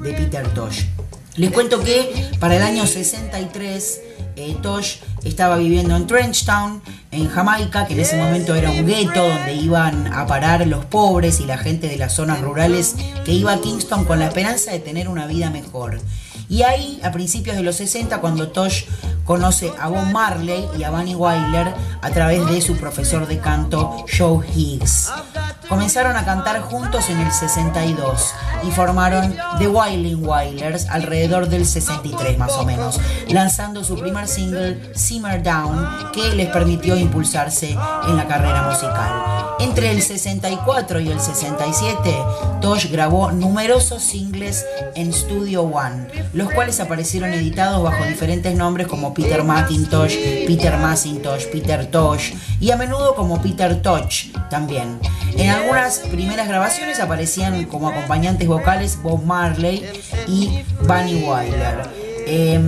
de 0.00 0.12
Peter 0.12 0.46
Tosh. 0.54 0.84
Les 1.36 1.50
cuento 1.50 1.80
que 1.80 2.30
para 2.38 2.56
el 2.56 2.62
año 2.62 2.86
63 2.86 4.00
eh, 4.36 4.56
Tosh 4.60 4.96
estaba 5.24 5.56
viviendo 5.56 5.96
en 5.96 6.06
Trenchtown, 6.06 6.82
en 7.10 7.28
Jamaica, 7.28 7.86
que 7.86 7.94
en 7.94 8.00
ese 8.00 8.16
momento 8.16 8.54
era 8.54 8.70
un 8.70 8.86
gueto 8.86 9.28
donde 9.28 9.54
iban 9.54 10.12
a 10.12 10.26
parar 10.26 10.66
los 10.66 10.84
pobres 10.86 11.40
y 11.40 11.46
la 11.46 11.58
gente 11.58 11.88
de 11.88 11.96
las 11.96 12.14
zonas 12.14 12.40
rurales 12.40 12.96
que 13.24 13.32
iba 13.32 13.52
a 13.52 13.60
Kingston 13.60 14.04
con 14.04 14.18
la 14.18 14.26
esperanza 14.26 14.72
de 14.72 14.80
tener 14.80 15.08
una 15.08 15.26
vida 15.26 15.50
mejor. 15.50 16.00
Y 16.50 16.64
ahí, 16.64 17.00
a 17.04 17.12
principios 17.12 17.56
de 17.56 17.62
los 17.62 17.76
60, 17.76 18.20
cuando 18.20 18.48
Tosh 18.48 18.84
conoce 19.24 19.72
a 19.78 19.86
Bob 19.86 20.06
Marley 20.12 20.66
y 20.76 20.82
a 20.82 20.90
Bunny 20.90 21.14
Wyler 21.14 21.72
a 22.02 22.10
través 22.10 22.44
de 22.48 22.60
su 22.60 22.76
profesor 22.76 23.28
de 23.28 23.38
canto 23.38 24.04
Joe 24.18 24.44
Higgs. 24.52 25.12
Comenzaron 25.70 26.16
a 26.16 26.24
cantar 26.24 26.60
juntos 26.62 27.08
en 27.10 27.20
el 27.20 27.30
62 27.30 28.34
y 28.66 28.72
formaron 28.72 29.36
The 29.58 29.68
Wailing 29.68 30.26
Wailers 30.26 30.88
alrededor 30.88 31.48
del 31.48 31.64
63 31.64 32.36
más 32.38 32.50
o 32.54 32.64
menos, 32.64 33.00
lanzando 33.28 33.84
su 33.84 33.94
primer 33.94 34.26
single 34.26 34.92
Simmer 34.96 35.44
Down 35.44 36.10
que 36.12 36.34
les 36.34 36.48
permitió 36.48 36.96
impulsarse 36.96 37.70
en 38.08 38.16
la 38.16 38.26
carrera 38.26 38.64
musical. 38.64 39.56
Entre 39.60 39.92
el 39.92 40.02
64 40.02 41.00
y 41.00 41.10
el 41.10 41.20
67, 41.20 42.16
Tosh 42.60 42.90
grabó 42.90 43.30
numerosos 43.30 44.02
singles 44.02 44.66
en 44.96 45.12
Studio 45.12 45.62
One, 45.62 46.08
los 46.32 46.50
cuales 46.50 46.80
aparecieron 46.80 47.32
editados 47.32 47.82
bajo 47.82 48.04
diferentes 48.04 48.56
nombres 48.56 48.88
como 48.88 49.14
Peter 49.14 49.44
Macintosh, 49.44 50.16
Peter 50.46 50.76
Macintosh, 50.78 51.44
Peter 51.52 51.86
Tosh 51.86 52.32
y 52.58 52.70
a 52.70 52.76
menudo 52.76 53.14
como 53.14 53.40
Peter 53.40 53.80
Tosh 53.80 54.32
también. 54.48 54.98
Algunas 55.60 55.98
primeras 55.98 56.48
grabaciones 56.48 57.00
aparecían 57.00 57.64
como 57.66 57.88
acompañantes 57.88 58.48
vocales 58.48 59.02
Bob 59.02 59.24
Marley 59.24 59.86
y 60.26 60.62
Bunny 60.86 61.22
Wyler. 61.22 62.10
Eh, 62.26 62.58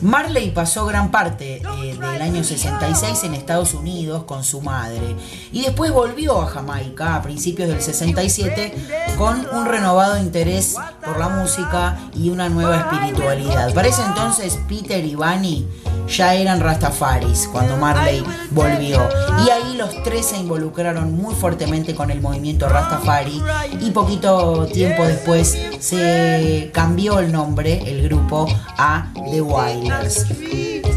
Marley 0.00 0.50
pasó 0.50 0.86
gran 0.86 1.10
parte 1.10 1.56
eh, 1.56 1.94
del 1.94 2.22
año 2.22 2.42
66 2.42 3.24
en 3.24 3.34
Estados 3.34 3.74
Unidos 3.74 4.24
con 4.24 4.44
su 4.44 4.60
madre 4.60 5.16
y 5.52 5.62
después 5.62 5.92
volvió 5.92 6.40
a 6.40 6.46
Jamaica 6.46 7.16
a 7.16 7.22
principios 7.22 7.68
del 7.68 7.82
67 7.82 8.74
con 9.18 9.46
un 9.52 9.66
renovado 9.66 10.18
interés 10.18 10.76
por 11.04 11.18
la 11.18 11.28
música 11.28 11.98
y 12.14 12.30
una 12.30 12.48
nueva 12.48 12.78
espiritualidad. 12.78 13.74
Para 13.74 13.88
ese 13.88 14.02
entonces 14.02 14.58
Peter 14.68 15.04
y 15.04 15.14
Bunny 15.14 15.66
ya 16.16 16.34
eran 16.34 16.60
Rastafaris 16.60 17.48
cuando 17.50 17.76
Marley 17.76 18.22
volvió 18.50 19.08
y 19.46 19.50
ahí 19.50 19.76
los 19.76 20.02
tres 20.02 20.26
se 20.26 20.36
involucraron 20.36 21.14
muy 21.16 21.34
fuertemente 21.34 21.94
con 21.94 22.10
el 22.10 22.20
movimiento 22.20 22.68
Rastafari 22.68 23.42
y 23.80 23.90
poquito 23.90 24.66
tiempo 24.66 25.04
después 25.06 25.56
se 25.80 26.70
cambió 26.72 27.18
el 27.18 27.32
nombre, 27.32 27.82
el 27.90 28.02
grupo, 28.02 28.46
a 28.78 29.06
The 29.30 29.40
Wailers. 29.40 30.26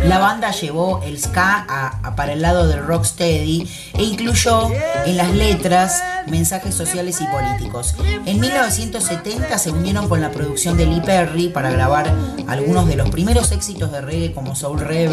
La 0.03 0.20
banda 0.20 0.51
llevó 0.51 1.01
el 1.03 1.18
ska 1.20 1.66
a- 1.68 1.99
a 2.03 2.16
para 2.16 2.34
el 2.34 2.41
lado 2.41 2.68
del 2.68 2.86
rocksteady 2.86 3.68
e 3.93 4.03
incluyó 4.03 4.70
en 5.05 5.18
las 5.18 5.32
letras 5.32 6.03
mensajes 6.28 6.76
sociales 6.76 7.22
y 7.22 7.26
políticos. 7.28 7.95
En 8.26 8.39
1970 8.39 9.57
se 9.57 9.72
unieron 9.72 10.07
con 10.07 10.22
la 10.22 10.32
producción 10.32 10.78
de 10.78 10.86
Lee 10.86 11.01
Perry 11.03 11.49
para 11.49 11.72
grabar 11.72 12.13
algunos 12.47 12.88
de 12.88 12.95
los 12.97 13.09
primeros 13.09 13.51
éxitos 13.51 13.91
de 13.91 14.01
reggae 14.01 14.32
como 14.34 14.55
Soul 14.55 14.80
Rebel, 14.80 15.04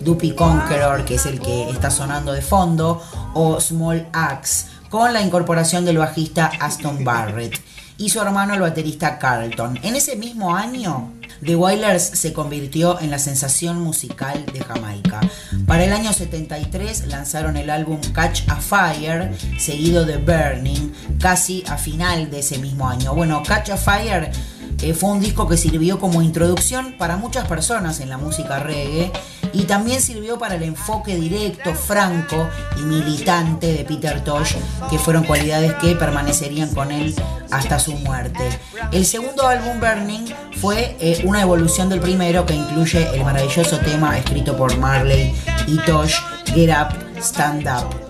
Duppy 0.00 0.32
Conqueror, 0.32 1.04
que 1.04 1.16
es 1.16 1.26
el 1.26 1.40
que 1.40 1.70
está 1.70 1.90
sonando 1.90 2.32
de 2.32 2.42
fondo, 2.42 3.02
o 3.34 3.60
Small 3.60 4.08
Axe, 4.12 4.66
con 4.90 5.12
la 5.12 5.22
incorporación 5.22 5.84
del 5.84 5.98
bajista 5.98 6.52
Aston 6.60 7.04
Barrett 7.04 7.60
y 7.96 8.08
su 8.08 8.20
hermano 8.20 8.54
el 8.54 8.60
baterista 8.60 9.18
Carlton. 9.18 9.78
En 9.82 9.96
ese 9.96 10.16
mismo 10.16 10.54
año, 10.54 11.12
The 11.44 11.56
Wailers 11.56 12.02
se 12.02 12.32
convirtió 12.32 13.00
en 13.00 13.10
la 13.10 13.18
sensación 13.18 13.80
musical 13.80 14.44
de 14.52 14.60
Jamaica. 14.60 15.20
Para 15.66 15.84
el 15.84 15.92
año 15.92 16.12
73 16.12 17.06
lanzaron 17.08 17.56
el 17.56 17.70
álbum 17.70 18.00
Catch 18.12 18.48
a 18.48 18.56
Fire, 18.56 19.36
seguido 19.58 20.04
de 20.04 20.16
Burning, 20.16 20.92
casi 21.20 21.62
a 21.68 21.76
final 21.76 22.30
de 22.30 22.40
ese 22.40 22.58
mismo 22.58 22.88
año. 22.88 23.14
Bueno, 23.14 23.42
Catch 23.46 23.70
a 23.70 23.76
Fire 23.76 24.30
eh, 24.82 24.94
fue 24.94 25.10
un 25.10 25.20
disco 25.20 25.48
que 25.48 25.56
sirvió 25.56 25.98
como 25.98 26.22
introducción 26.22 26.94
para 26.98 27.16
muchas 27.16 27.46
personas 27.46 28.00
en 28.00 28.08
la 28.08 28.18
música 28.18 28.58
reggae 28.58 29.12
y 29.52 29.62
también 29.64 30.00
sirvió 30.00 30.38
para 30.38 30.56
el 30.56 30.62
enfoque 30.62 31.16
directo, 31.16 31.74
franco 31.74 32.48
y 32.78 32.82
militante 32.82 33.72
de 33.72 33.84
Peter 33.84 34.22
Tosh, 34.22 34.54
que 34.90 34.98
fueron 34.98 35.24
cualidades 35.24 35.74
que 35.74 35.94
permanecerían 35.94 36.74
con 36.74 36.90
él 36.90 37.14
hasta 37.50 37.78
su 37.78 37.92
muerte. 37.98 38.48
El 38.92 39.06
segundo 39.06 39.46
álbum, 39.46 39.78
Burning, 39.78 40.26
fue 40.60 40.96
eh, 41.00 41.22
una 41.24 41.42
evolución 41.42 41.88
del 41.88 42.00
primero 42.00 42.44
que 42.44 42.54
incluye 42.54 43.14
el 43.14 43.24
maravilloso 43.24 43.78
tema 43.78 44.18
escrito 44.18 44.56
por 44.56 44.76
Marley 44.78 45.34
y 45.66 45.76
Tosh, 45.78 46.16
Get 46.46 46.70
Up, 46.70 47.20
Stand 47.20 47.68
Up. 47.68 48.03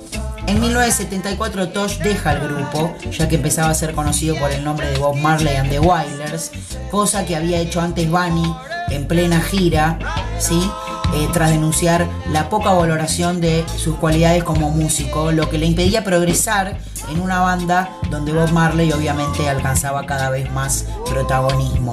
En 0.47 0.61
1974 0.61 1.71
Tosh 1.71 1.99
deja 1.99 2.33
el 2.33 2.41
grupo, 2.41 2.95
ya 3.11 3.29
que 3.29 3.37
empezaba 3.37 3.71
a 3.71 3.75
ser 3.75 3.95
conocido 3.95 4.37
por 4.37 4.51
el 4.51 4.63
nombre 4.63 4.91
de 4.91 4.99
Bob 4.99 5.17
Marley 5.17 5.57
and 5.57 5.71
the 5.71 5.81
Wailers, 5.81 6.51
cosa 6.91 7.25
que 7.25 7.35
había 7.35 7.59
hecho 7.59 7.81
antes 7.81 8.11
Bunny 8.11 8.55
en 8.91 9.09
plena 9.09 9.41
gira, 9.41 9.99
¿sí? 10.39 10.71
Eh, 11.15 11.29
tras 11.33 11.51
denunciar 11.51 12.07
la 12.31 12.51
poca 12.51 12.73
valoración 12.73 13.41
de 13.41 13.65
sus 13.77 13.97
cualidades 13.97 14.45
como 14.45 14.71
músico, 14.71 15.33
lo 15.33 15.49
que 15.49 15.59
le 15.59 15.67
impedía 15.67 16.05
progresar 16.05 16.77
en 17.11 17.21
una 17.21 17.41
banda 17.41 17.89
donde 18.11 18.33
Bob 18.33 18.51
Marley 18.53 18.93
obviamente 18.93 19.49
alcanzaba 19.49 20.05
cada 20.05 20.29
vez 20.29 20.51
más 20.53 20.87
protagonismo. 21.09 21.93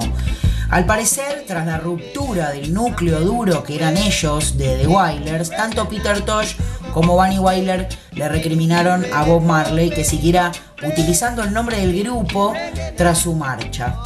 Al 0.72 0.86
parecer, 0.86 1.44
tras 1.46 1.66
la 1.66 1.76
ruptura 1.76 2.50
del 2.50 2.72
núcleo 2.72 3.20
duro 3.20 3.62
que 3.62 3.76
eran 3.76 3.98
ellos 3.98 4.56
de 4.56 4.78
The 4.78 4.86
Wailers, 4.86 5.50
tanto 5.50 5.86
Peter 5.86 6.22
Tosh 6.22 6.54
como 6.94 7.14
Bunny 7.14 7.38
Wyler 7.38 7.90
le 8.12 8.28
recriminaron 8.30 9.04
a 9.12 9.22
Bob 9.22 9.42
Marley 9.42 9.90
que 9.90 10.02
siguiera 10.02 10.50
utilizando 10.82 11.42
el 11.42 11.52
nombre 11.52 11.76
del 11.76 12.02
grupo 12.02 12.54
tras 12.96 13.18
su 13.18 13.34
marcha. 13.34 13.98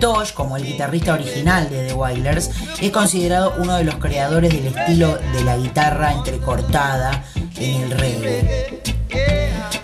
Tosh, 0.00 0.32
como 0.32 0.56
el 0.56 0.64
guitarrista 0.64 1.14
original 1.14 1.70
de 1.70 1.86
The 1.86 1.94
Wailers, 1.94 2.50
es 2.80 2.90
considerado 2.90 3.54
uno 3.58 3.76
de 3.76 3.84
los 3.84 3.94
creadores 3.94 4.52
del 4.52 4.66
estilo 4.66 5.16
de 5.32 5.44
la 5.44 5.56
guitarra 5.56 6.12
entrecortada 6.12 7.22
en 7.56 7.82
el 7.82 7.90
reggae. 7.92 8.93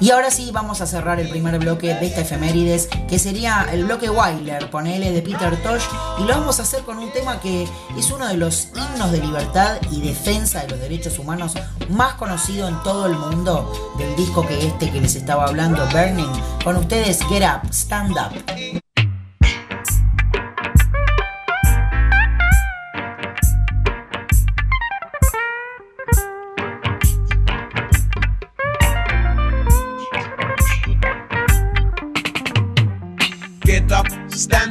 Y 0.01 0.13
ahora 0.13 0.31
sí 0.31 0.51
vamos 0.51 0.81
a 0.81 0.87
cerrar 0.87 1.21
el 1.21 1.29
primer 1.29 1.59
bloque 1.59 1.95
de 1.95 2.07
esta 2.07 2.23
efemérides, 2.23 2.89
que 3.07 3.19
sería 3.19 3.69
el 3.71 3.85
bloque 3.85 4.09
Wyler, 4.09 4.71
ponele 4.71 5.13
de 5.13 5.21
Peter 5.21 5.55
Tosh, 5.63 5.85
y 6.19 6.23
lo 6.23 6.29
vamos 6.29 6.59
a 6.59 6.63
hacer 6.63 6.83
con 6.85 6.99
un 6.99 7.13
tema 7.13 7.39
que 7.39 7.69
es 7.99 8.11
uno 8.11 8.27
de 8.27 8.39
los 8.39 8.69
himnos 8.75 9.13
de 9.13 9.19
libertad 9.19 9.77
y 9.91 10.01
defensa 10.01 10.63
de 10.63 10.69
los 10.69 10.81
derechos 10.81 11.19
humanos 11.19 11.53
más 11.91 12.15
conocido 12.15 12.67
en 12.67 12.83
todo 12.83 13.07
el 13.07 13.13
mundo, 13.13 13.95
del 13.99 14.17
disco 14.17 14.47
que 14.47 14.67
este 14.67 14.91
que 14.91 15.03
les 15.03 15.17
estaba 15.17 15.45
hablando, 15.45 15.85
Burning. 15.93 16.33
Con 16.65 16.77
ustedes, 16.77 17.23
Get 17.29 17.43
Up, 17.43 17.71
Stand 17.71 18.13
Up. 18.13 18.80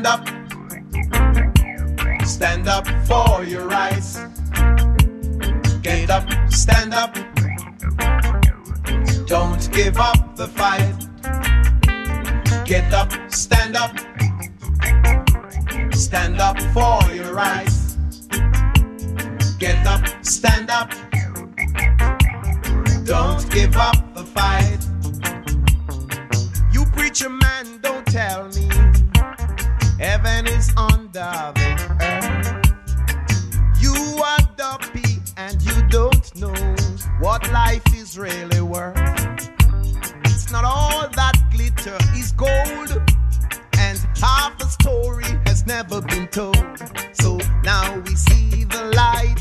Up. 0.10 0.28
Stand 2.26 2.68
up 2.68 2.88
for 3.06 3.44
your 3.44 3.68
rights. 3.68 4.20
Get 5.84 6.10
up, 6.10 6.28
stand 6.50 6.94
up. 6.96 7.14
Don't 9.28 9.72
give 9.72 9.98
up 10.00 10.36
the 10.36 10.48
fight. 10.48 10.96
Get 12.66 12.92
up, 12.92 13.12
stand 13.32 13.76
up. 13.76 13.94
Stand 15.94 16.40
up 16.40 16.60
for 16.74 17.00
your 17.14 17.32
rights. 17.34 17.98
Get 19.60 19.86
up, 19.86 20.04
stand 20.26 20.72
up. 20.72 20.90
Don't 23.06 23.44
give 23.52 23.76
up 23.78 24.00
the 24.16 24.26
fight. 24.36 24.80
You 26.74 26.86
preacher 26.98 27.30
man, 27.30 27.80
don't 27.82 28.06
tell 28.08 28.48
me 28.50 28.70
heaven 30.00 30.48
is 30.48 30.72
under 30.78 31.52
the 31.60 31.70
earth. 32.02 32.48
You 33.82 34.24
are 34.24 34.40
dopey 34.56 35.18
and 35.36 35.62
you 35.62 35.76
don't 35.90 36.36
know 36.38 36.76
what 37.20 37.52
life 37.52 37.84
is 37.94 38.18
really 38.18 38.62
worth. 38.62 38.96
It's 40.24 40.52
not 40.54 40.64
all 40.64 41.10
that 41.10 41.36
glitter 41.52 41.98
is 42.16 42.32
gold, 42.32 42.92
and 43.78 43.98
half 44.22 44.54
a 44.62 44.68
story 44.68 45.26
has 45.46 45.66
never 45.68 46.02
been 46.02 46.28
told. 46.30 46.56
So 47.12 47.38
now 47.64 48.00
we 48.00 48.16
see 48.16 48.64
the 48.64 48.94
light. 48.96 49.36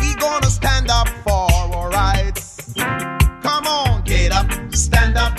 We 0.00 0.14
gonna 0.14 0.46
stand 0.46 0.88
up 0.90 1.08
for 1.22 1.52
our 1.52 1.90
rights. 1.90 2.72
Come 3.42 3.66
on, 3.66 4.04
get 4.04 4.32
up, 4.32 4.74
stand 4.74 5.18
up. 5.18 5.36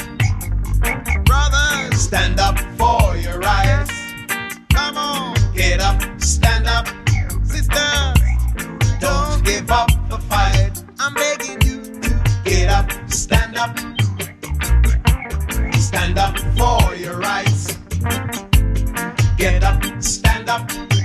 Brothers, 1.25 1.99
stand 1.99 2.39
up 2.39 2.59
for 2.77 3.17
your 3.17 3.39
rights. 3.39 3.66
Get 5.57 5.81
up, 5.81 5.99
stand 6.21 6.67
up. 6.67 6.85
Sisters, 7.43 8.13
don't 8.99 9.43
give 9.43 9.71
up 9.71 9.89
the 10.07 10.19
fight. 10.29 10.83
I'm 10.99 11.15
begging 11.15 11.59
you 11.63 11.99
to 11.99 12.41
get 12.43 12.69
up, 12.69 12.91
stand 13.09 13.57
up. 13.57 13.75
Stand 15.73 16.19
up 16.19 16.37
for 16.59 16.95
your 16.95 17.17
rights. 17.17 17.75
Get 19.37 19.63
up, 19.63 19.81
stand 19.99 20.47
up. 20.47 20.96